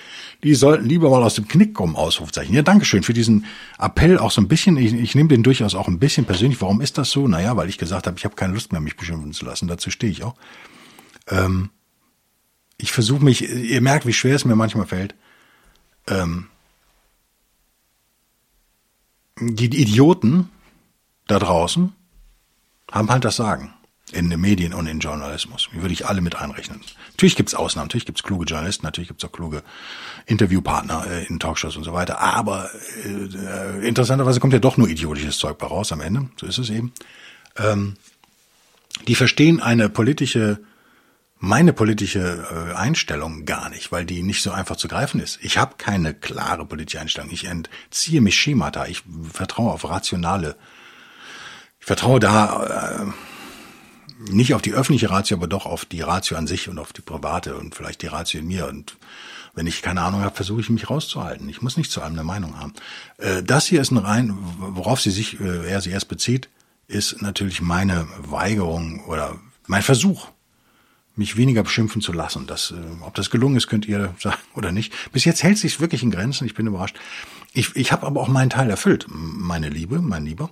Die 0.43 0.55
sollten 0.55 0.85
lieber 0.85 1.09
mal 1.09 1.23
aus 1.23 1.35
dem 1.35 1.47
Knick 1.47 1.73
kommen, 1.73 1.95
Ausrufzeichen. 1.95 2.53
Ja, 2.53 2.63
Dankeschön 2.63 3.03
für 3.03 3.13
diesen 3.13 3.45
Appell 3.79 4.17
auch 4.17 4.31
so 4.31 4.41
ein 4.41 4.49
bisschen. 4.49 4.75
Ich, 4.75 4.93
ich 4.93 5.15
nehme 5.15 5.29
den 5.29 5.41
durchaus 5.41 5.73
auch 5.73 5.87
ein 5.87 5.99
bisschen 5.99 6.25
persönlich. 6.25 6.61
Warum 6.61 6.81
ist 6.81 6.97
das 6.97 7.11
so? 7.11 7.27
Naja, 7.27 7.55
weil 7.55 7.69
ich 7.69 7.77
gesagt 7.77 8.07
habe, 8.07 8.17
ich 8.17 8.25
habe 8.25 8.35
keine 8.35 8.53
Lust 8.53 8.73
mehr, 8.73 8.81
mich 8.81 8.97
beschimpfen 8.97 9.31
zu 9.31 9.45
lassen. 9.45 9.69
Dazu 9.69 9.89
stehe 9.89 10.11
ich 10.11 10.23
auch. 10.23 10.35
Ähm, 11.27 11.69
ich 12.77 12.91
versuche 12.91 13.23
mich, 13.23 13.49
ihr 13.49 13.79
merkt, 13.79 14.05
wie 14.05 14.13
schwer 14.13 14.35
es 14.35 14.43
mir 14.43 14.57
manchmal 14.57 14.87
fällt. 14.87 15.15
Ähm, 16.07 16.47
die 19.39 19.65
Idioten 19.65 20.49
da 21.27 21.39
draußen, 21.39 21.93
haben 22.91 23.09
halt 23.09 23.25
das 23.25 23.35
Sagen 23.35 23.73
in 24.13 24.29
den 24.29 24.39
Medien 24.39 24.73
und 24.73 24.87
in 24.87 24.99
Journalismus. 24.99 25.69
Die 25.73 25.81
würde 25.81 25.93
ich 25.93 26.05
alle 26.05 26.21
mit 26.21 26.35
einrechnen. 26.35 26.81
Natürlich 27.11 27.35
gibt's 27.35 27.55
Ausnahmen, 27.55 27.87
natürlich 27.87 28.05
gibt's 28.05 28.23
kluge 28.23 28.45
Journalisten, 28.45 28.85
natürlich 28.85 29.07
gibt's 29.07 29.25
auch 29.25 29.31
kluge 29.31 29.63
Interviewpartner 30.25 31.05
äh, 31.07 31.25
in 31.25 31.39
Talkshows 31.39 31.77
und 31.77 31.83
so 31.83 31.93
weiter. 31.93 32.19
Aber 32.19 32.69
äh, 33.05 33.87
interessanterweise 33.87 34.39
kommt 34.39 34.53
ja 34.53 34.59
doch 34.59 34.77
nur 34.77 34.87
idiotisches 34.87 35.37
Zeug 35.37 35.57
bei 35.57 35.67
raus 35.67 35.91
am 35.91 36.01
Ende. 36.01 36.29
So 36.37 36.45
ist 36.45 36.57
es 36.59 36.69
eben. 36.69 36.93
Ähm, 37.57 37.97
die 39.07 39.15
verstehen 39.15 39.59
eine 39.59 39.89
politische, 39.89 40.59
meine 41.39 41.73
politische 41.73 42.69
äh, 42.71 42.75
Einstellung 42.75 43.45
gar 43.45 43.69
nicht, 43.69 43.91
weil 43.91 44.05
die 44.05 44.21
nicht 44.21 44.43
so 44.43 44.51
einfach 44.51 44.75
zu 44.75 44.87
greifen 44.87 45.19
ist. 45.19 45.39
Ich 45.41 45.57
habe 45.57 45.75
keine 45.77 46.13
klare 46.13 46.65
politische 46.65 47.01
Einstellung. 47.01 47.31
Ich 47.31 47.45
entziehe 47.45 48.21
mich 48.21 48.35
Schemata. 48.35 48.85
Ich 48.85 49.03
vertraue 49.31 49.71
auf 49.71 49.89
rationale 49.89 50.55
ich 51.83 51.87
vertraue 51.87 52.21
da 52.21 53.13
nicht 54.29 54.53
auf 54.53 54.61
die 54.61 54.71
öffentliche 54.71 55.09
Ratio, 55.09 55.35
aber 55.35 55.47
doch 55.47 55.65
auf 55.65 55.83
die 55.83 55.99
Ratio 55.99 56.37
an 56.37 56.47
sich 56.47 56.69
und 56.69 56.79
auf 56.79 56.93
die 56.93 57.01
private 57.01 57.57
und 57.57 57.75
vielleicht 57.75 58.01
die 58.01 58.07
Ratio 58.07 58.39
in 58.39 58.47
mir. 58.47 58.67
Und 58.67 58.95
wenn 59.53 59.67
ich 59.67 59.81
keine 59.81 60.01
Ahnung 60.01 60.21
habe, 60.21 60.33
versuche 60.33 60.61
ich 60.61 60.69
mich 60.69 60.89
rauszuhalten. 60.89 61.49
Ich 61.49 61.61
muss 61.61 61.75
nicht 61.75 61.91
zu 61.91 62.01
allem 62.01 62.13
eine 62.13 62.23
Meinung 62.23 62.57
haben. 62.57 62.71
Äh, 63.17 63.43
das 63.43 63.65
hier 63.65 63.81
ist 63.81 63.91
ein 63.91 63.97
rein, 63.97 64.33
worauf 64.59 65.01
sie 65.01 65.11
sich, 65.11 65.41
äh, 65.41 65.69
er 65.69 65.81
sie 65.81 65.89
erst 65.89 66.07
bezieht, 66.07 66.47
ist 66.87 67.21
natürlich 67.21 67.61
meine 67.61 68.07
Weigerung 68.17 69.03
oder 69.05 69.37
mein 69.67 69.81
Versuch, 69.81 70.29
mich 71.17 71.35
weniger 71.35 71.63
beschimpfen 71.63 72.01
zu 72.01 72.13
lassen. 72.13 72.47
Das, 72.47 72.71
äh, 72.71 72.75
ob 73.01 73.13
das 73.15 73.29
gelungen 73.29 73.57
ist, 73.57 73.67
könnt 73.67 73.89
ihr 73.89 74.15
sagen 74.19 74.39
oder 74.55 74.71
nicht. 74.71 74.93
Bis 75.11 75.25
jetzt 75.25 75.43
hält 75.43 75.57
sich 75.57 75.81
wirklich 75.81 76.01
in 76.01 76.11
Grenzen. 76.11 76.45
Ich 76.45 76.53
bin 76.53 76.65
überrascht. 76.65 76.95
Ich, 77.51 77.75
ich 77.75 77.91
habe 77.91 78.07
aber 78.07 78.21
auch 78.21 78.29
meinen 78.29 78.49
Teil 78.49 78.69
erfüllt, 78.69 79.05
meine 79.09 79.67
Liebe, 79.67 80.01
mein 80.01 80.25
Lieber. 80.25 80.49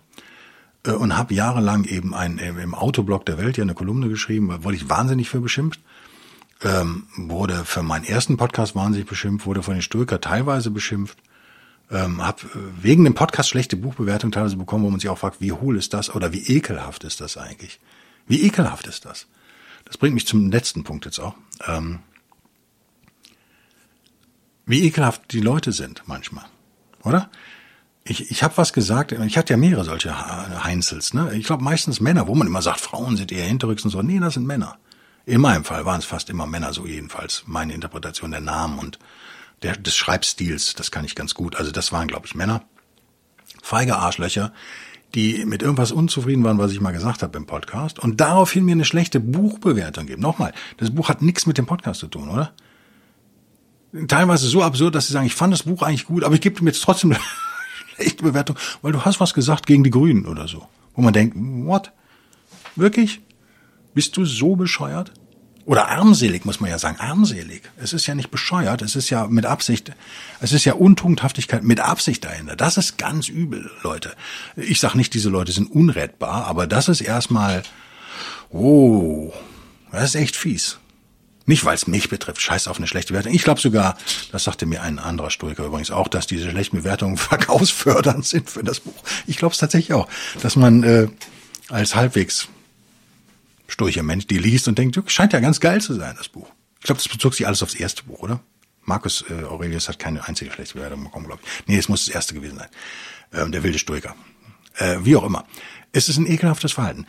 Äh, 0.86 0.92
und 0.92 1.18
habe 1.18 1.34
jahrelang 1.34 1.86
eben 1.86 2.14
ein, 2.14 2.40
äh, 2.40 2.50
im 2.50 2.76
Autoblog 2.76 3.26
der 3.26 3.38
Welt 3.38 3.58
ja 3.58 3.64
eine 3.64 3.74
Kolumne 3.74 4.10
geschrieben, 4.10 4.64
wurde 4.64 4.76
ich 4.76 4.90
wahnsinnig 4.90 5.30
für 5.30 5.42
beschimpft. 5.42 5.80
Ähm, 6.64 7.08
wurde 7.16 7.66
für 7.66 7.82
meinen 7.82 8.06
ersten 8.06 8.38
Podcast 8.38 8.76
wahnsinnig 8.76 9.08
beschimpft, 9.08 9.48
wurde 9.48 9.64
von 9.64 9.74
den 9.74 9.82
Stoiker 9.82 10.22
teilweise 10.22 10.70
beschimpft. 10.70 11.18
Ähm, 11.90 12.22
habe 12.24 12.44
äh, 12.44 12.84
wegen 12.84 13.04
dem 13.04 13.16
Podcast 13.16 13.50
schlechte 13.50 13.76
Buchbewertungen 13.76 14.32
teilweise 14.32 14.58
bekommen, 14.58 14.86
wo 14.86 14.90
man 14.92 15.00
sich 15.00 15.10
auch 15.10 15.18
fragt, 15.18 15.42
wie 15.42 15.52
hohl 15.52 15.78
ist 15.78 15.94
das 15.94 16.14
oder 16.14 16.32
wie 16.34 16.44
ekelhaft 16.56 17.04
ist 17.04 17.20
das 17.20 17.36
eigentlich? 17.36 17.80
Wie 18.28 18.44
ekelhaft 18.44 18.88
ist 18.88 19.06
das? 19.06 19.28
Das 19.86 19.98
bringt 19.98 20.14
mich 20.14 20.28
zum 20.28 20.52
letzten 20.52 20.84
Punkt 20.84 21.06
jetzt 21.06 21.20
auch. 21.20 21.36
Ähm, 21.68 22.00
wie 24.66 24.86
ekelhaft 24.86 25.34
die 25.34 25.42
Leute 25.42 25.72
sind 25.72 26.04
manchmal, 26.06 26.46
oder? 27.04 27.30
Ich, 28.04 28.32
ich 28.32 28.42
habe 28.42 28.58
was 28.58 28.74
gesagt, 28.74 29.12
ich 29.12 29.38
hatte 29.38 29.54
ja 29.54 29.58
mehrere 29.58 29.84
solche 29.84 30.64
Heinzels, 30.64 31.14
ne? 31.14 31.36
Ich 31.36 31.46
glaube 31.46 31.64
meistens 31.64 32.02
Männer, 32.02 32.28
wo 32.28 32.34
man 32.34 32.48
immer 32.48 32.62
sagt, 32.62 32.82
Frauen 32.82 33.16
sind 33.16 33.32
eher 33.32 33.46
hinterrücks 33.46 33.84
und 33.84 33.92
so. 33.92 34.02
Nee, 34.02 34.20
das 34.20 34.34
sind 34.34 34.48
Männer. 34.48 34.78
In 35.26 35.40
meinem 35.40 35.64
Fall 35.64 35.86
waren 35.86 36.00
es 36.00 36.06
fast 36.06 36.30
immer 36.32 36.48
Männer, 36.48 36.74
so 36.74 36.88
jedenfalls 36.88 37.44
meine 37.46 37.74
Interpretation 37.74 38.32
der 38.32 38.42
Namen 38.42 38.80
und 38.80 38.98
der, 39.62 39.78
des 39.78 39.96
Schreibstils, 39.96 40.74
das 40.74 40.90
kann 40.90 41.06
ich 41.06 41.16
ganz 41.16 41.36
gut. 41.36 41.56
Also 41.56 41.72
das 41.72 41.92
waren, 41.92 42.08
glaube 42.08 42.26
ich, 42.26 42.34
Männer. 42.34 42.64
Feige 43.62 43.96
Arschlöcher, 43.98 44.52
die 45.14 45.46
mit 45.46 45.62
irgendwas 45.62 45.92
unzufrieden 45.92 46.44
waren, 46.44 46.58
was 46.58 46.72
ich 46.72 46.82
mal 46.82 46.92
gesagt 46.92 47.22
habe 47.22 47.38
im 47.38 47.46
Podcast 47.46 48.00
und 48.00 48.20
daraufhin 48.20 48.66
mir 48.66 48.72
eine 48.72 48.86
schlechte 48.86 49.20
Buchbewertung 49.20 50.08
geben. 50.08 50.22
Nochmal, 50.22 50.54
das 50.78 50.90
Buch 50.90 51.10
hat 51.10 51.22
nichts 51.22 51.46
mit 51.46 51.60
dem 51.60 51.68
Podcast 51.68 52.00
zu 52.00 52.08
tun, 52.08 52.30
oder? 52.30 52.54
Teilweise 54.08 54.48
so 54.48 54.64
absurd, 54.64 54.96
dass 54.96 55.08
sie 55.08 55.14
sagen, 55.14 55.28
ich 55.28 55.36
fand 55.36 55.54
das 55.54 55.64
Buch 55.64 55.84
eigentlich 55.84 56.06
gut, 56.06 56.24
aber 56.24 56.34
ich 56.34 56.42
gebe 56.42 56.60
ihm 56.60 56.68
jetzt 56.68 56.82
trotzdem 56.82 57.16
schlechte 58.02 58.24
Bewertung, 58.24 58.58
weil 58.82 58.92
du 58.92 59.06
hast 59.06 59.20
was 59.20 59.34
gesagt 59.34 59.66
gegen 59.68 59.84
die 59.84 59.92
Grünen 59.92 60.26
oder 60.26 60.48
so. 60.48 60.68
Wo 60.96 61.02
man 61.02 61.14
denkt, 61.14 61.36
what? 61.38 61.92
Wirklich? 62.76 63.22
Bist 63.94 64.18
du 64.18 64.26
so 64.26 64.56
bescheuert? 64.56 65.12
Oder 65.66 65.90
armselig, 65.90 66.44
muss 66.44 66.60
man 66.60 66.72
ja 66.72 66.80
sagen. 66.80 67.00
Armselig. 67.00 67.62
Es 67.78 67.94
ist 67.94 68.08
ja 68.08 68.16
nicht 68.16 68.32
bescheuert, 68.32 68.82
es 68.82 68.96
ist 68.96 69.10
ja 69.10 69.28
mit 69.28 69.46
Absicht, 69.46 69.92
es 70.40 70.54
ist 70.54 70.66
ja 70.66 70.74
Untugendhaftigkeit 70.74 71.64
mit 71.64 71.80
Absicht 71.80 72.26
dahinter. 72.26 72.56
Das 72.56 72.78
ist 72.78 72.98
ganz 72.98 73.28
übel, 73.28 73.70
Leute. 73.84 74.14
Ich 74.56 74.80
sag 74.80 74.96
nicht, 74.96 75.14
diese 75.14 75.30
Leute 75.30 75.52
sind 75.52 75.72
unrettbar, 75.72 76.46
aber 76.48 76.66
das 76.66 76.90
ist 76.90 77.02
erstmal, 77.02 77.62
oh, 78.50 79.32
das 79.92 80.04
ist 80.04 80.16
echt 80.16 80.36
fies. 80.36 80.80
Nicht, 81.46 81.66
weil 81.66 81.76
es 81.76 81.88
mich 81.88 82.10
betrifft, 82.10 82.42
scheiß 82.42 82.68
auf 82.68 82.78
eine 82.78 82.88
schlechte 82.88 83.14
Wertung. 83.14 83.34
Ich 83.34 83.44
glaube 83.44 83.60
sogar, 83.60 83.98
das 84.32 84.44
sagte 84.44 84.66
mir 84.66 84.82
ein 84.82 85.00
anderer 85.00 85.32
Stoiker 85.32 85.66
übrigens 85.66 85.92
auch, 85.92 86.08
dass 86.08 86.28
diese 86.28 86.50
schlechten 86.50 86.78
Bewertungen 86.78 87.18
verkaufsfördernd 87.18 88.26
sind 88.26 88.50
für 88.50 88.64
das 88.64 88.80
Buch. 88.80 89.04
Ich 89.28 89.38
glaube 89.38 89.54
es 89.54 89.60
tatsächlich 89.60 89.94
auch, 89.94 90.08
dass 90.42 90.56
man 90.56 90.84
äh, 90.84 91.08
als 91.70 91.96
halbwegs 91.96 92.48
stoischer 93.68 94.04
Mensch 94.04 94.28
die 94.28 94.38
liest 94.38 94.68
und 94.68 94.78
denkt, 94.78 95.00
scheint 95.12 95.34
ja 95.34 95.40
ganz 95.40 95.60
geil 95.60 95.82
zu 95.82 95.94
sein, 95.94 96.16
das 96.18 96.30
Buch. 96.30 96.50
Ich 96.80 96.86
glaube, 96.86 97.02
das 97.02 97.08
bezog 97.08 97.34
sich 97.34 97.48
alles 97.48 97.64
aufs 97.64 97.76
erste 97.76 98.04
Buch, 98.04 98.20
oder? 98.20 98.42
Marcus 98.84 99.24
äh, 99.30 99.44
Aurelius 99.44 99.88
hat 99.88 100.00
keine 100.00 100.28
einzige 100.28 100.52
schlechte 100.52 100.76
Bewertung 100.76 101.04
bekommen, 101.04 101.28
glaube 101.28 101.42
ich. 101.44 101.68
Nee, 101.68 101.78
es 101.78 101.88
muss 101.88 102.06
das 102.06 102.16
erste 102.16 102.34
gewesen 102.34 102.58
sein. 102.58 102.70
Ähm, 103.34 103.52
der 103.52 103.64
wilde 103.64 103.80
Stoiker. 103.80 104.16
Äh, 104.76 104.98
wie 105.04 105.16
auch 105.16 105.24
immer. 105.24 105.46
Es 105.94 106.08
ist 106.08 106.18
ein 106.18 106.28
ekelhaftes 106.28 106.72
Verhalten. 106.74 107.06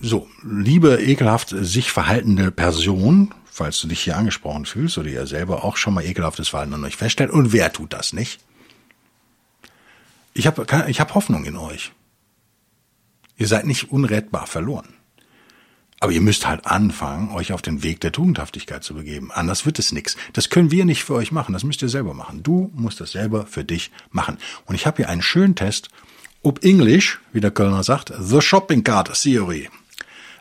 So, 0.00 0.28
liebe 0.42 1.00
ekelhaft 1.00 1.50
sich 1.50 1.92
verhaltende 1.92 2.50
Person, 2.50 3.32
falls 3.44 3.80
du 3.80 3.88
dich 3.88 4.00
hier 4.00 4.16
angesprochen 4.16 4.66
fühlst 4.66 4.98
oder 4.98 5.08
ihr 5.08 5.26
selber 5.26 5.64
auch 5.64 5.76
schon 5.76 5.94
mal 5.94 6.04
ekelhaftes 6.04 6.48
Verhalten 6.48 6.74
an 6.74 6.84
euch 6.84 6.96
feststellt, 6.96 7.30
und 7.30 7.52
wer 7.52 7.72
tut 7.72 7.92
das 7.92 8.12
nicht? 8.12 8.40
Ich 10.34 10.46
habe 10.46 10.66
ich 10.88 11.00
hab 11.00 11.14
Hoffnung 11.14 11.44
in 11.44 11.56
euch. 11.56 11.92
Ihr 13.36 13.46
seid 13.46 13.66
nicht 13.66 13.92
unrettbar 13.92 14.46
verloren. 14.46 14.88
Aber 16.00 16.12
ihr 16.12 16.20
müsst 16.20 16.46
halt 16.46 16.66
anfangen, 16.66 17.30
euch 17.30 17.52
auf 17.52 17.62
den 17.62 17.82
Weg 17.82 18.00
der 18.00 18.12
Tugendhaftigkeit 18.12 18.84
zu 18.84 18.94
begeben. 18.94 19.32
Anders 19.32 19.66
wird 19.66 19.80
es 19.80 19.90
nichts. 19.90 20.16
Das 20.32 20.48
können 20.48 20.70
wir 20.70 20.84
nicht 20.84 21.02
für 21.02 21.14
euch 21.14 21.32
machen. 21.32 21.52
Das 21.52 21.64
müsst 21.64 21.82
ihr 21.82 21.88
selber 21.88 22.14
machen. 22.14 22.44
Du 22.44 22.70
musst 22.74 23.00
das 23.00 23.12
selber 23.12 23.46
für 23.46 23.64
dich 23.64 23.90
machen. 24.10 24.38
Und 24.66 24.76
ich 24.76 24.86
habe 24.86 24.98
hier 24.98 25.08
einen 25.08 25.22
schönen 25.22 25.56
Test 25.56 25.88
ob 26.42 26.64
English, 26.64 27.20
wie 27.32 27.40
der 27.40 27.50
Kölner 27.50 27.82
sagt, 27.82 28.12
The 28.18 28.40
Shopping 28.40 28.84
Cart 28.84 29.12
Theory. 29.20 29.68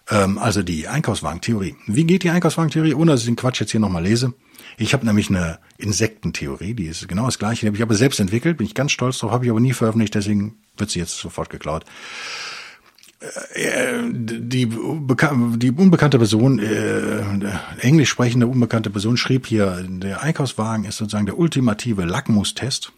Ähm, 0.10 0.38
also 0.38 0.63
die 0.63 0.88
Einkaufswagen-Theorie. 0.88 1.75
Wie 1.88 2.05
geht 2.05 2.23
die 2.23 2.29
Einkaufswagen-Theorie, 2.29 2.93
ohne 2.93 3.12
dass 3.12 3.21
ich 3.21 3.25
den 3.25 3.36
Quatsch 3.36 3.60
jetzt 3.60 3.71
hier 3.71 3.79
nochmal 3.79 4.03
lese? 4.03 4.33
Ich 4.77 4.93
habe 4.93 5.05
nämlich 5.05 5.29
eine 5.29 5.60
Insektentheorie, 5.77 6.75
die 6.75 6.86
ist 6.86 7.07
genau 7.07 7.25
das 7.25 7.39
gleiche. 7.39 7.62
Die 7.62 7.67
habe 7.67 7.77
ich 7.77 7.81
aber 7.83 7.95
selbst 7.95 8.19
entwickelt, 8.19 8.57
bin 8.57 8.67
ich 8.67 8.75
ganz 8.75 8.91
stolz 8.91 9.17
drauf, 9.17 9.31
habe 9.31 9.45
ich 9.45 9.51
aber 9.51 9.60
nie 9.60 9.73
veröffentlicht, 9.73 10.13
deswegen 10.13 10.57
wird 10.77 10.91
sie 10.91 10.99
jetzt 10.99 11.17
sofort 11.17 11.49
geklaut. 11.49 11.83
Äh, 13.53 14.03
die, 14.12 14.67
die 14.67 15.71
unbekannte 15.71 16.19
Person, 16.19 16.60
äh, 16.60 17.23
englisch 17.81 18.10
sprechende 18.10 18.45
unbekannte 18.45 18.91
Person 18.91 19.17
schrieb 19.17 19.47
hier, 19.47 19.83
der 19.89 20.21
Einkaufswagen 20.21 20.86
ist 20.86 20.97
sozusagen 20.97 21.25
der 21.25 21.39
ultimative 21.39 22.05
Lackmustest 22.05 22.91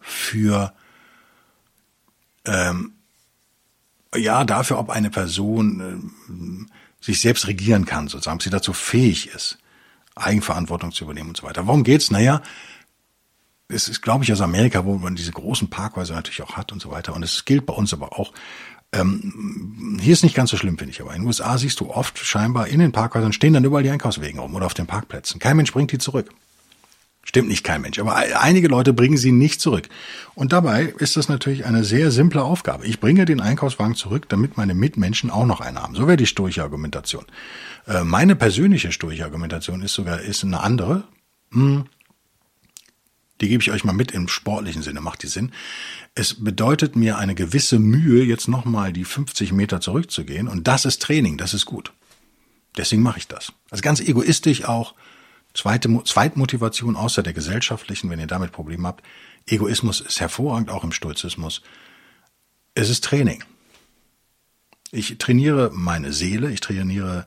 für 0.00 0.72
ähm, 2.46 2.92
ja 4.14 4.44
dafür, 4.44 4.78
ob 4.78 4.90
eine 4.90 5.10
Person 5.10 6.68
äh, 6.70 7.04
sich 7.04 7.20
selbst 7.20 7.46
regieren 7.46 7.84
kann, 7.84 8.08
sozusagen, 8.08 8.36
ob 8.36 8.42
sie 8.42 8.50
dazu 8.50 8.72
fähig 8.72 9.28
ist, 9.28 9.58
Eigenverantwortung 10.14 10.92
zu 10.92 11.04
übernehmen 11.04 11.30
und 11.30 11.36
so 11.36 11.46
weiter. 11.46 11.66
Worum 11.66 11.84
geht's? 11.84 12.10
Naja, 12.10 12.42
es 13.68 13.88
ist, 13.88 14.00
glaube 14.00 14.24
ich, 14.24 14.32
aus 14.32 14.40
Amerika, 14.40 14.84
wo 14.84 14.96
man 14.96 15.16
diese 15.16 15.32
großen 15.32 15.68
Parkhäuser 15.68 16.14
natürlich 16.14 16.42
auch 16.42 16.56
hat 16.56 16.72
und 16.72 16.80
so 16.80 16.90
weiter. 16.90 17.14
Und 17.14 17.22
es 17.22 17.44
gilt 17.44 17.66
bei 17.66 17.74
uns 17.74 17.92
aber 17.92 18.18
auch. 18.18 18.32
Ähm, 18.92 19.98
hier 20.00 20.12
ist 20.12 20.22
nicht 20.22 20.36
ganz 20.36 20.50
so 20.50 20.56
schlimm, 20.56 20.78
finde 20.78 20.92
ich, 20.92 21.00
aber 21.00 21.12
in 21.12 21.22
den 21.22 21.26
USA 21.26 21.58
siehst 21.58 21.80
du 21.80 21.90
oft 21.90 22.18
scheinbar 22.18 22.68
in 22.68 22.78
den 22.78 22.92
Parkhäusern 22.92 23.32
stehen 23.32 23.52
dann 23.52 23.64
überall 23.64 23.82
die 23.82 23.90
Einkaufswegen 23.90 24.38
rum 24.38 24.54
oder 24.54 24.66
auf 24.66 24.74
den 24.74 24.86
Parkplätzen. 24.86 25.40
Kein 25.40 25.56
Mensch 25.56 25.72
bringt 25.72 25.90
die 25.90 25.98
zurück. 25.98 26.30
Stimmt 27.26 27.48
nicht 27.48 27.64
kein 27.64 27.82
Mensch, 27.82 27.98
aber 27.98 28.14
einige 28.14 28.68
Leute 28.68 28.92
bringen 28.92 29.16
sie 29.16 29.32
nicht 29.32 29.60
zurück. 29.60 29.88
Und 30.36 30.52
dabei 30.52 30.94
ist 30.98 31.16
das 31.16 31.28
natürlich 31.28 31.66
eine 31.66 31.82
sehr 31.82 32.12
simple 32.12 32.40
Aufgabe. 32.40 32.86
Ich 32.86 33.00
bringe 33.00 33.24
den 33.24 33.40
Einkaufswagen 33.40 33.96
zurück, 33.96 34.28
damit 34.28 34.56
meine 34.56 34.74
Mitmenschen 34.74 35.28
auch 35.28 35.44
noch 35.44 35.60
einen 35.60 35.82
haben. 35.82 35.96
So 35.96 36.06
wäre 36.06 36.16
die 36.16 36.26
stoische 36.26 36.62
Argumentation. 36.62 37.24
Äh, 37.88 38.04
meine 38.04 38.36
persönliche 38.36 38.92
stoische 38.92 39.24
Argumentation 39.24 39.82
ist 39.82 39.94
sogar 39.94 40.20
ist 40.20 40.44
eine 40.44 40.60
andere. 40.60 41.02
Hm. 41.50 41.86
Die 43.40 43.48
gebe 43.48 43.60
ich 43.60 43.72
euch 43.72 43.82
mal 43.82 43.92
mit 43.92 44.12
im 44.12 44.28
sportlichen 44.28 44.82
Sinne, 44.82 45.00
macht 45.00 45.24
die 45.24 45.26
Sinn. 45.26 45.50
Es 46.14 46.44
bedeutet 46.44 46.94
mir 46.94 47.18
eine 47.18 47.34
gewisse 47.34 47.80
Mühe, 47.80 48.22
jetzt 48.22 48.46
nochmal 48.46 48.92
die 48.92 49.04
50 49.04 49.50
Meter 49.50 49.80
zurückzugehen. 49.80 50.46
Und 50.46 50.68
das 50.68 50.84
ist 50.84 51.02
Training, 51.02 51.38
das 51.38 51.54
ist 51.54 51.66
gut. 51.66 51.92
Deswegen 52.76 53.02
mache 53.02 53.18
ich 53.18 53.26
das. 53.26 53.52
Also 53.70 53.82
ganz 53.82 54.00
egoistisch 54.00 54.64
auch 54.64 54.94
Zweite 55.56 56.02
Zweitmotivation 56.04 56.96
außer 56.96 57.22
der 57.22 57.32
gesellschaftlichen, 57.32 58.10
wenn 58.10 58.20
ihr 58.20 58.26
damit 58.26 58.52
Probleme 58.52 58.86
habt. 58.86 59.02
Egoismus 59.46 60.00
ist 60.00 60.20
hervorragend, 60.20 60.70
auch 60.70 60.84
im 60.84 60.92
Stoizismus. 60.92 61.62
Es 62.74 62.90
ist 62.90 63.04
Training. 63.04 63.42
Ich 64.92 65.16
trainiere 65.18 65.70
meine 65.72 66.12
Seele, 66.12 66.50
ich 66.50 66.60
trainiere 66.60 67.26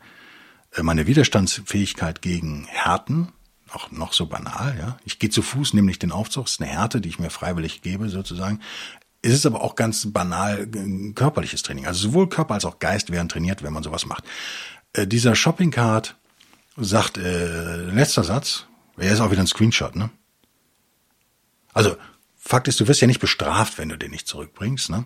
äh, 0.75 0.83
meine 0.83 1.07
Widerstandsfähigkeit 1.07 2.21
gegen 2.21 2.65
Härten, 2.67 3.29
auch 3.71 3.91
noch 3.91 4.13
so 4.13 4.27
banal, 4.27 4.77
ja. 4.77 4.97
Ich 5.05 5.19
gehe 5.19 5.29
zu 5.29 5.41
Fuß, 5.41 5.73
nehme 5.73 5.87
nicht 5.87 6.03
den 6.03 6.11
Aufzug, 6.11 6.45
das 6.45 6.53
ist 6.53 6.61
eine 6.61 6.69
Härte, 6.69 7.01
die 7.01 7.09
ich 7.09 7.19
mir 7.19 7.31
freiwillig 7.31 7.81
gebe, 7.81 8.09
sozusagen. 8.09 8.61
Es 9.21 9.33
ist 9.33 9.45
aber 9.45 9.61
auch 9.61 9.75
ganz 9.75 10.11
banal 10.11 10.69
äh, 10.73 11.13
körperliches 11.13 11.63
Training. 11.63 11.87
Also 11.87 12.09
sowohl 12.09 12.29
Körper 12.29 12.53
als 12.53 12.65
auch 12.65 12.77
Geist 12.77 13.11
werden 13.11 13.27
trainiert, 13.27 13.63
wenn 13.63 13.73
man 13.73 13.83
sowas 13.83 14.05
macht. 14.05 14.23
Äh, 14.93 15.07
dieser 15.07 15.35
Shopping 15.35 15.71
Card 15.71 16.15
sagt, 16.79 17.17
äh, 17.17 17.75
letzter 17.75 18.23
Satz, 18.23 18.65
er 18.97 19.11
ist 19.11 19.19
auch 19.19 19.31
wieder 19.31 19.41
ein 19.41 19.47
Screenshot, 19.47 19.95
ne? 19.95 20.09
Also, 21.73 21.95
Fakt 22.37 22.67
ist, 22.67 22.79
du 22.79 22.87
wirst 22.87 23.01
ja 23.01 23.07
nicht 23.07 23.19
bestraft, 23.19 23.77
wenn 23.77 23.89
du 23.89 23.97
den 23.97 24.11
nicht 24.11 24.27
zurückbringst, 24.27 24.89
ne? 24.89 25.05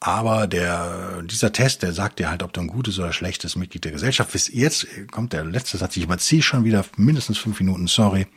Aber 0.00 0.46
der, 0.46 1.22
dieser 1.22 1.52
Test, 1.52 1.82
der 1.82 1.92
sagt 1.92 2.20
dir 2.20 2.30
halt, 2.30 2.42
ob 2.42 2.52
du 2.52 2.60
ein 2.60 2.68
gutes 2.68 2.98
oder 2.98 3.12
schlechtes 3.12 3.56
Mitglied 3.56 3.84
der 3.84 3.92
Gesellschaft 3.92 4.30
bist. 4.30 4.50
Jetzt 4.50 4.86
kommt 5.10 5.32
der 5.32 5.44
letzte 5.44 5.76
Satz. 5.76 5.96
Ich 5.96 6.04
überziehe 6.04 6.42
schon 6.42 6.64
wieder 6.64 6.84
mindestens 6.96 7.38
fünf 7.38 7.58
Minuten, 7.58 7.88
sorry. 7.88 8.28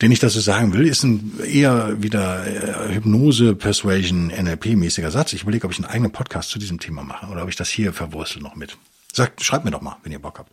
den 0.00 0.10
ich 0.10 0.20
so 0.20 0.28
sagen 0.28 0.72
will, 0.72 0.86
ist 0.86 1.02
ein 1.02 1.38
eher 1.44 2.02
wieder 2.02 2.46
äh, 2.46 2.94
Hypnose, 2.94 3.54
Persuasion, 3.54 4.30
NLP-mäßiger 4.30 5.10
Satz. 5.10 5.34
Ich 5.34 5.42
überlege, 5.42 5.66
ob 5.66 5.72
ich 5.72 5.78
einen 5.78 5.92
eigenen 5.92 6.12
Podcast 6.12 6.48
zu 6.48 6.58
diesem 6.58 6.80
Thema 6.80 7.02
mache 7.02 7.26
oder 7.26 7.42
ob 7.42 7.50
ich 7.50 7.56
das 7.56 7.68
hier 7.68 7.92
verwurstel 7.92 8.40
noch 8.40 8.56
mit. 8.56 8.78
Sagt, 9.12 9.44
schreibt 9.44 9.66
mir 9.66 9.70
doch 9.70 9.82
mal, 9.82 9.96
wenn 10.02 10.12
ihr 10.12 10.18
Bock 10.18 10.38
habt. 10.38 10.52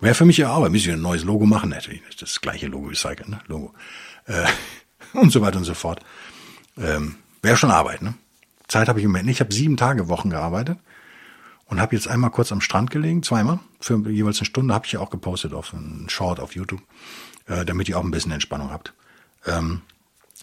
Wäre 0.00 0.14
für 0.14 0.24
mich 0.24 0.38
ja 0.38 0.50
Arbeit. 0.50 0.72
Müsst 0.72 0.86
ihr 0.86 0.94
ein 0.94 1.02
neues 1.02 1.24
Logo 1.24 1.46
machen? 1.46 1.70
Natürlich 1.70 2.02
nicht. 2.04 2.22
Das 2.22 2.40
gleiche 2.40 2.66
Logo 2.66 2.88
recyceln, 2.88 3.30
ne? 3.30 3.40
Logo. 3.46 3.74
Äh, 4.26 4.46
und 5.12 5.30
so 5.30 5.40
weiter 5.40 5.58
und 5.58 5.64
so 5.64 5.74
fort. 5.74 6.00
Ähm, 6.78 7.16
Wäre 7.42 7.56
schon 7.56 7.70
Arbeit, 7.70 8.02
ne? 8.02 8.14
Zeit 8.68 8.88
habe 8.88 9.00
ich 9.00 9.04
im 9.04 9.10
Moment 9.10 9.26
nicht. 9.26 9.36
Ich 9.36 9.40
habe 9.40 9.52
sieben 9.52 9.76
Tage 9.76 10.08
Wochen 10.08 10.30
gearbeitet 10.30 10.78
und 11.66 11.80
habe 11.80 11.94
jetzt 11.94 12.08
einmal 12.08 12.30
kurz 12.30 12.52
am 12.52 12.60
Strand 12.60 12.90
gelegen, 12.90 13.22
zweimal, 13.22 13.60
für 13.80 13.96
jeweils 14.10 14.38
eine 14.38 14.46
Stunde, 14.46 14.74
habe 14.74 14.86
ich 14.86 14.92
ja 14.92 15.00
auch 15.00 15.10
gepostet 15.10 15.54
auf 15.54 15.74
einen 15.74 16.08
Short 16.08 16.40
auf 16.40 16.54
YouTube, 16.54 16.82
äh, 17.46 17.64
damit 17.64 17.88
ihr 17.88 17.98
auch 17.98 18.04
ein 18.04 18.10
bisschen 18.10 18.32
Entspannung 18.32 18.70
habt. 18.70 18.92
Ähm, 19.46 19.82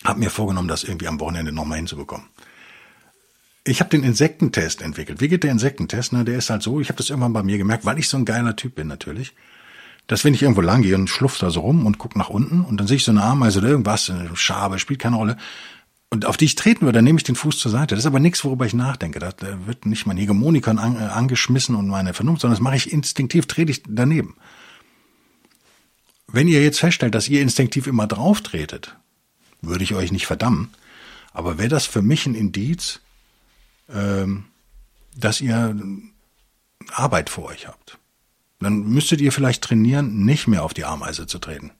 habe 0.03 0.19
mir 0.19 0.29
vorgenommen, 0.29 0.67
das 0.67 0.83
irgendwie 0.83 1.07
am 1.07 1.19
Wochenende 1.19 1.51
nochmal 1.51 1.77
hinzubekommen. 1.77 2.27
Ich 3.67 3.81
habe 3.81 3.89
den 3.89 4.03
Insektentest 4.03 4.81
entwickelt. 4.81 5.19
Wie 5.19 5.27
geht 5.27 5.43
der 5.43 5.51
Insektentest? 5.51 6.13
Ne, 6.13 6.23
der 6.23 6.37
ist 6.37 6.49
halt 6.49 6.63
so, 6.63 6.79
ich 6.79 6.87
habe 6.89 6.97
das 6.97 7.09
irgendwann 7.09 7.33
bei 7.33 7.43
mir 7.43 7.57
gemerkt, 7.57 7.85
weil 7.85 7.99
ich 7.99 8.07
so 8.07 8.17
ein 8.17 8.23
geiler 8.23 8.55
Typ 8.55 8.75
bin 8.75 8.87
natürlich, 8.87 9.33
dass 10.07 10.23
wenn 10.23 10.33
ich 10.33 10.41
irgendwo 10.41 10.61
lang 10.61 10.83
gehe 10.83 10.95
und 10.95 11.09
schlupf 11.09 11.37
da 11.37 11.49
so 11.49 11.59
rum 11.59 11.85
und 11.85 11.97
guck 11.97 12.15
nach 12.15 12.29
unten 12.29 12.61
und 12.61 12.77
dann 12.77 12.87
sehe 12.87 12.95
ich 12.95 13.03
so 13.03 13.11
eine 13.11 13.23
Ameise 13.23 13.59
oder 13.59 13.67
irgendwas, 13.67 14.09
eine 14.09 14.35
Schabe, 14.35 14.79
spielt 14.79 14.99
keine 14.99 15.17
Rolle, 15.17 15.37
und 16.09 16.25
auf 16.25 16.37
die 16.37 16.45
ich 16.45 16.55
treten 16.55 16.85
würde, 16.85 16.99
dann 16.99 17.03
nehme 17.03 17.17
ich 17.17 17.25
den 17.25 17.35
Fuß 17.35 17.59
zur 17.59 17.69
Seite. 17.69 17.93
Das 17.93 18.03
ist 18.03 18.07
aber 18.07 18.21
nichts, 18.21 18.45
worüber 18.45 18.65
ich 18.65 18.73
nachdenke. 18.73 19.19
Da 19.19 19.33
wird 19.65 19.85
nicht 19.85 20.05
mein 20.05 20.15
Hegemonikon 20.15 20.79
an, 20.79 20.95
äh, 20.95 20.99
angeschmissen 20.99 21.75
und 21.75 21.87
meine 21.87 22.13
Vernunft, 22.13 22.41
sondern 22.41 22.55
das 22.55 22.63
mache 22.63 22.77
ich 22.77 22.93
instinktiv, 22.93 23.45
trete 23.45 23.71
ich 23.71 23.83
daneben. 23.87 24.37
Wenn 26.27 26.47
ihr 26.47 26.63
jetzt 26.63 26.79
feststellt, 26.79 27.13
dass 27.13 27.27
ihr 27.27 27.41
instinktiv 27.41 27.87
immer 27.87 28.07
drauf 28.07 28.41
tretet, 28.41 28.95
würde 29.61 29.83
ich 29.83 29.95
euch 29.95 30.13
nicht 30.13 30.27
verdammen. 30.27 30.69
Aber 31.33 31.57
wäre 31.57 31.69
das 31.69 31.85
für 31.85 32.01
mich 32.01 32.25
ein 32.25 32.35
Indiz, 32.35 33.01
dass 33.87 35.41
ihr 35.41 35.75
Arbeit 36.91 37.29
vor 37.29 37.45
euch 37.45 37.67
habt. 37.67 37.97
Dann 38.59 38.83
müsstet 38.83 39.21
ihr 39.21 39.31
vielleicht 39.31 39.63
trainieren, 39.63 40.25
nicht 40.25 40.47
mehr 40.47 40.63
auf 40.63 40.73
die 40.73 40.85
Ameise 40.85 41.27
zu 41.27 41.39
treten. 41.39 41.71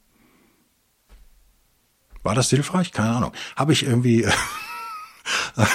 War 2.22 2.34
das 2.34 2.50
hilfreich? 2.50 2.92
Keine 2.92 3.16
Ahnung. 3.16 3.32
Habe 3.56 3.72
ich 3.72 3.84
irgendwie. 3.84 4.26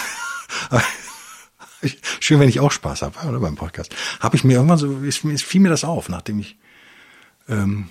Schön, 2.20 2.40
wenn 2.40 2.48
ich 2.48 2.62
auch 2.62 2.72
Spaß 2.72 3.02
habe, 3.02 3.28
oder 3.28 3.40
beim 3.40 3.56
Podcast. 3.56 3.94
Habe 4.22 4.38
ich 4.38 4.44
mir 4.44 4.54
irgendwann 4.54 4.78
so, 4.78 5.00
ist, 5.00 5.26
fiel 5.44 5.62
mir 5.62 5.70
das 5.70 5.84
auf, 5.84 6.08
nachdem 6.10 6.40
ich 6.40 6.58
ähm, 7.50 7.90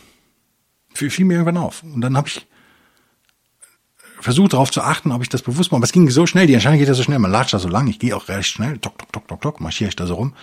fiel 0.94 1.24
mir 1.26 1.34
irgendwann 1.34 1.58
auf. 1.58 1.82
Und 1.82 2.00
dann 2.00 2.16
habe 2.16 2.28
ich 2.28 2.46
versucht 4.22 4.52
darauf 4.52 4.70
zu 4.70 4.82
achten, 4.82 5.12
ob 5.12 5.22
ich 5.22 5.28
das 5.28 5.42
bewusst 5.42 5.70
mache. 5.70 5.78
Aber 5.78 5.84
es 5.84 5.92
ging 5.92 6.08
so 6.10 6.26
schnell, 6.26 6.46
die 6.46 6.54
Entscheidung 6.54 6.78
geht 6.78 6.88
ja 6.88 6.94
so 6.94 7.02
schnell, 7.02 7.18
man 7.18 7.30
latscht 7.30 7.54
da 7.54 7.58
so 7.58 7.68
lang, 7.68 7.86
ich 7.88 7.98
gehe 7.98 8.16
auch 8.16 8.28
recht 8.28 8.48
schnell, 8.48 8.78
tok, 8.78 8.98
tok, 8.98 9.12
tok, 9.12 9.28
tok, 9.28 9.40
tok, 9.40 9.60
marschiere 9.60 9.88
ich 9.88 9.96
da 9.96 10.06
so 10.06 10.14
rum. 10.14 10.34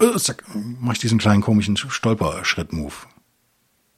Äh, 0.00 0.18
zack, 0.18 0.44
mache 0.80 0.94
ich 0.94 0.98
diesen 0.98 1.18
kleinen 1.18 1.42
komischen 1.42 1.76
Stolperschritt-Move. 1.76 2.94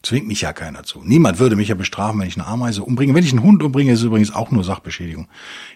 Zwingt 0.03 0.29
mich 0.29 0.43
ja 0.43 0.53
keiner 0.53 0.85
zu. 0.85 1.03
Niemand 1.03 1.41
würde 1.41 1.57
mich 1.57 1.69
ja 1.69 1.75
bestrafen, 1.75 2.21
wenn 2.21 2.29
ich 2.29 2.37
eine 2.37 2.47
Ameise 2.47 2.85
umbringe. 2.85 3.15
Wenn 3.15 3.25
ich 3.25 3.33
einen 3.33 3.43
Hund 3.43 3.65
umbringe, 3.65 3.93
ist 3.93 3.99
es 3.99 4.05
übrigens 4.05 4.33
auch 4.33 4.53
nur 4.53 4.63
Sachbeschädigung. 4.63 5.27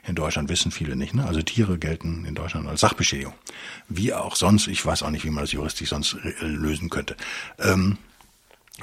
In 0.07 0.14
Deutschland 0.14 0.49
wissen 0.49 0.70
viele 0.70 0.95
nicht. 0.95 1.12
Ne? 1.12 1.26
Also 1.26 1.43
Tiere 1.43 1.76
gelten 1.76 2.24
in 2.24 2.37
Deutschland 2.37 2.68
als 2.68 2.80
Sachbeschädigung. 2.80 3.35
Wie 3.89 4.14
auch 4.14 4.37
sonst. 4.37 4.68
Ich 4.68 4.87
weiß 4.87 5.03
auch 5.03 5.11
nicht, 5.11 5.24
wie 5.24 5.30
man 5.30 5.43
das 5.43 5.51
juristisch 5.51 5.89
sonst 5.89 6.16
lösen 6.41 6.89
könnte. 6.89 7.16
Ähm, 7.59 7.99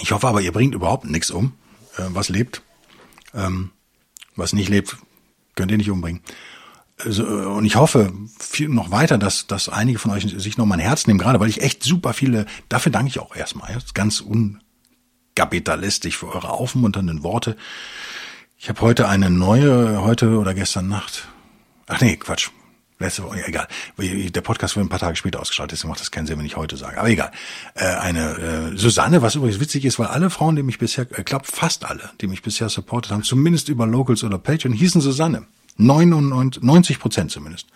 ich 0.02 0.12
hoffe 0.12 0.28
aber, 0.28 0.42
ihr 0.42 0.52
bringt 0.52 0.76
überhaupt 0.76 1.06
nichts 1.06 1.32
um, 1.32 1.54
äh, 1.98 2.04
was 2.10 2.28
lebt. 2.28 2.62
Ähm, 3.34 3.72
was 4.40 4.54
nicht 4.54 4.70
lebt, 4.70 4.98
könnt 5.56 5.72
ihr 5.72 5.78
nicht 5.78 5.92
umbringen. 5.92 6.22
Also, 6.98 7.26
und 7.26 7.66
ich 7.66 7.76
hoffe 7.76 8.12
viel 8.40 8.68
noch 8.68 8.92
weiter, 8.92 9.18
dass, 9.18 9.48
dass 9.48 9.70
einige 9.70 10.00
von 10.00 10.12
euch 10.12 10.24
sich 10.24 10.58
noch 10.58 10.66
mein 10.66 10.80
Herz 10.80 11.08
nehmen, 11.08 11.20
gerade 11.20 11.40
weil 11.40 11.50
ich 11.50 11.62
echt 11.62 11.84
super 11.84 12.14
viele, 12.14 12.46
dafür 12.68 12.92
danke 12.92 13.10
ich 13.10 13.20
auch 13.20 13.36
erstmal, 13.36 13.78
ganz 13.94 14.22
un 14.22 14.62
kapitalistisch 15.36 16.18
für 16.18 16.28
eure 16.28 16.50
aufmunternden 16.50 17.24
Worte. 17.24 17.56
Ich 18.58 18.68
habe 18.68 18.82
heute 18.82 19.08
eine 19.08 19.30
neue, 19.30 20.02
heute 20.02 20.38
oder 20.38 20.54
gestern 20.54 20.90
Nacht. 20.90 21.30
Ach 21.88 22.02
nee, 22.02 22.18
Quatsch. 22.18 22.50
Letzte 23.02 23.24
Woche, 23.24 23.48
egal. 23.48 23.66
Der 23.98 24.42
Podcast 24.42 24.76
wird 24.76 24.86
ein 24.86 24.90
paar 24.90 25.00
Tage 25.00 25.16
später 25.16 25.40
ausgestrahlt, 25.40 25.72
deswegen 25.72 25.88
macht 25.88 26.02
das 26.02 26.12
keinen 26.12 26.28
Sinn, 26.28 26.38
wenn 26.38 26.46
ich 26.46 26.58
heute 26.58 26.76
sage. 26.76 27.00
Aber 27.00 27.10
egal. 27.10 27.32
Äh, 27.76 27.86
eine 27.86 28.74
äh, 28.74 28.78
Susanne, 28.78 29.22
was 29.22 29.36
übrigens 29.36 29.62
witzig 29.62 29.86
ist, 29.86 30.00
weil 30.00 30.08
alle 30.08 30.30
Frauen, 30.30 30.58
die 30.58 30.64
mich 30.64 30.80
bisher, 30.80 31.08
äh, 31.18 31.24
klappt 31.24 31.48
fast 31.48 31.86
alle, 31.86 32.10
die 32.20 32.28
mich 32.28 32.42
bisher 32.42 32.68
supportet 32.68 33.14
haben, 33.14 33.24
zumindest 33.24 33.70
über 33.70 33.88
Locals 33.88 34.26
oder 34.26 34.38
Patreon, 34.38 34.74
hießen 34.74 35.00
Susanne. 35.00 35.46
99 35.78 37.00
Prozent 37.00 37.32
zumindest. 37.32 37.68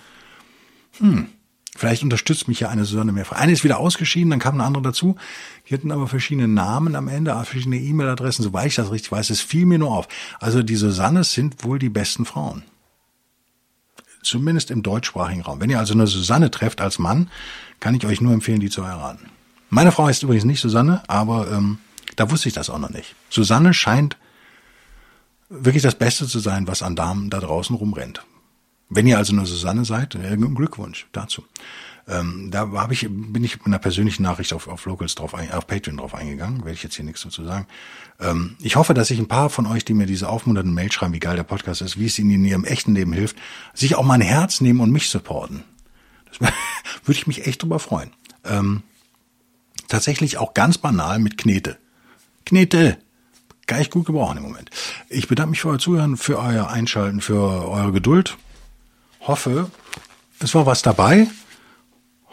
Hm. 0.97 1.27
Vielleicht 1.75 2.03
unterstützt 2.03 2.49
mich 2.49 2.59
ja 2.59 2.69
eine 2.69 2.83
Susanne 2.83 3.13
mehr. 3.13 3.25
Eine 3.31 3.53
ist 3.53 3.63
wieder 3.63 3.79
ausgeschieden, 3.79 4.29
dann 4.29 4.39
kam 4.39 4.55
eine 4.55 4.65
andere 4.65 4.83
dazu. 4.83 5.15
Die 5.69 5.73
hatten 5.73 5.91
aber 5.91 6.07
verschiedene 6.07 6.49
Namen 6.49 6.95
am 6.95 7.07
Ende, 7.07 7.33
verschiedene 7.45 7.77
E-Mail-Adressen, 7.77 8.43
soweit 8.43 8.67
ich 8.67 8.75
das 8.75 8.91
richtig 8.91 9.11
weiß. 9.13 9.29
Es 9.29 9.39
fiel 9.39 9.65
mir 9.65 9.79
nur 9.79 9.91
auf. 9.91 10.07
Also 10.39 10.61
die 10.63 10.75
Susannes 10.75 11.31
sind 11.31 11.63
wohl 11.63 11.79
die 11.79 11.89
besten 11.89 12.25
Frauen. 12.25 12.63
Zumindest 14.23 14.71
im 14.71 14.83
deutschsprachigen 14.83 15.41
Raum. 15.41 15.61
Wenn 15.61 15.69
ihr 15.69 15.79
also 15.79 15.93
eine 15.93 16.07
Susanne 16.07 16.49
trefft 16.49 16.81
als 16.81 16.99
Mann, 16.99 17.29
kann 17.79 17.95
ich 17.95 18.05
euch 18.05 18.21
nur 18.21 18.33
empfehlen, 18.33 18.59
die 18.59 18.69
zu 18.69 18.85
heiraten. 18.85 19.29
Meine 19.69 19.91
Frau 19.91 20.05
heißt 20.05 20.23
übrigens 20.23 20.45
nicht 20.45 20.61
Susanne, 20.61 21.03
aber 21.07 21.51
ähm, 21.51 21.79
da 22.15 22.29
wusste 22.31 22.47
ich 22.47 22.55
das 22.55 22.69
auch 22.69 22.79
noch 22.79 22.89
nicht. 22.89 23.15
Susanne 23.29 23.73
scheint 23.73 24.17
wirklich 25.49 25.83
das 25.83 25.95
Beste 25.95 26.27
zu 26.27 26.39
sein, 26.39 26.67
was 26.67 26.83
an 26.83 26.95
Damen 26.95 27.29
da 27.29 27.39
draußen 27.39 27.75
rumrennt. 27.75 28.23
Wenn 28.89 29.07
ihr 29.07 29.17
also 29.17 29.33
eine 29.33 29.45
Susanne 29.45 29.85
seid, 29.85 30.15
äh, 30.15 30.37
Glückwunsch 30.37 31.07
dazu. 31.11 31.43
Ähm, 32.07 32.49
da 32.51 32.69
hab 32.73 32.91
ich, 32.91 33.07
bin 33.09 33.43
ich 33.43 33.57
mit 33.57 33.67
einer 33.67 33.79
persönlichen 33.79 34.23
Nachricht 34.23 34.53
auf, 34.53 34.67
auf 34.67 34.85
Locals 34.85 35.15
drauf, 35.15 35.33
auf 35.33 35.67
Patreon 35.67 35.97
drauf 35.97 36.13
eingegangen, 36.13 36.59
werde 36.59 36.73
ich 36.73 36.83
jetzt 36.83 36.95
hier 36.95 37.05
nichts 37.05 37.21
dazu 37.21 37.45
sagen. 37.45 37.65
Ähm, 38.19 38.57
ich 38.61 38.75
hoffe, 38.75 38.93
dass 38.93 39.07
sich 39.07 39.19
ein 39.19 39.27
paar 39.27 39.49
von 39.49 39.65
euch, 39.65 39.85
die 39.85 39.93
mir 39.93 40.05
diese 40.05 40.27
aufmunternden 40.27 40.73
Mail 40.73 40.91
schreiben, 40.91 41.13
wie 41.13 41.19
geil 41.19 41.37
der 41.37 41.43
Podcast 41.43 41.81
ist, 41.81 41.97
wie 41.97 42.07
es 42.07 42.19
ihnen 42.19 42.31
in 42.31 42.45
ihrem 42.45 42.65
echten 42.65 42.93
Leben 42.93 43.13
hilft, 43.13 43.37
sich 43.73 43.95
auch 43.95 44.03
mein 44.03 44.21
Herz 44.21 44.59
nehmen 44.59 44.81
und 44.81 44.91
mich 44.91 45.09
supporten. 45.09 45.63
Das 46.25 46.39
würde 47.05 47.17
ich 47.17 47.27
mich 47.27 47.47
echt 47.47 47.63
drüber 47.63 47.79
freuen. 47.79 48.11
Ähm, 48.43 48.83
tatsächlich 49.87 50.37
auch 50.37 50.53
ganz 50.53 50.77
banal 50.77 51.19
mit 51.19 51.37
Knete. 51.37 51.77
Knete! 52.45 52.97
Gar 53.65 53.77
nicht 53.77 53.91
gut 53.91 54.05
gebrauchen 54.05 54.37
im 54.37 54.43
Moment. 54.43 54.69
Ich 55.07 55.29
bedanke 55.29 55.51
mich 55.51 55.61
für 55.61 55.69
euer 55.69 55.79
Zuhören, 55.79 56.17
für 56.17 56.37
euer 56.37 56.69
Einschalten, 56.69 57.21
für 57.21 57.69
eure 57.69 57.93
Geduld 57.93 58.37
hoffe, 59.27 59.69
es 60.39 60.53
war 60.55 60.65
was 60.65 60.81
dabei. 60.81 61.27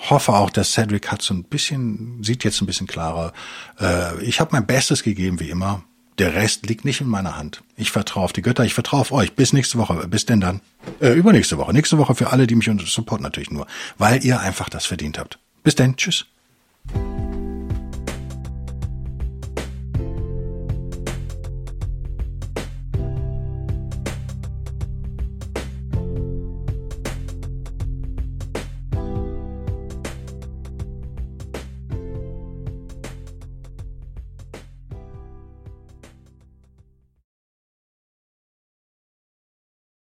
Hoffe 0.09 0.32
auch, 0.32 0.51
dass 0.51 0.72
Cedric 0.72 1.12
hat 1.12 1.20
so 1.20 1.34
ein 1.34 1.44
bisschen, 1.44 2.22
sieht 2.22 2.42
jetzt 2.44 2.61
ein 2.62 2.66
bisschen 2.66 2.86
klarer. 2.86 3.32
Äh, 3.78 4.22
ich 4.22 4.40
habe 4.40 4.51
mein 4.53 4.66
Bestes 4.66 5.03
gegeben, 5.03 5.40
wie 5.40 5.51
immer. 5.51 5.82
Der 6.18 6.34
Rest 6.34 6.66
liegt 6.66 6.84
nicht 6.84 7.01
in 7.01 7.09
meiner 7.09 7.36
Hand. 7.36 7.62
Ich 7.76 7.90
vertraue 7.90 8.24
auf 8.24 8.32
die 8.32 8.42
Götter, 8.42 8.64
ich 8.64 8.74
vertraue 8.74 9.01
auf 9.01 9.12
euch. 9.12 9.34
Bis 9.34 9.53
nächste 9.53 9.78
Woche. 9.78 10.07
Bis 10.09 10.26
denn 10.26 10.40
dann? 10.40 10.61
Äh, 11.01 11.12
übernächste 11.12 11.59
Woche. 11.59 11.72
Nächste 11.72 11.98
Woche 11.98 12.14
für 12.14 12.30
alle, 12.30 12.46
die 12.46 12.55
mich 12.55 12.70
supporten 12.86 13.22
natürlich 13.22 13.51
nur. 13.51 13.66
Weil 13.98 14.24
ihr 14.24 14.40
einfach 14.40 14.68
das 14.68 14.86
verdient 14.86 15.18
habt. 15.18 15.38
Bis 15.62 15.74
denn. 15.74 15.96
Tschüss. 15.96 16.26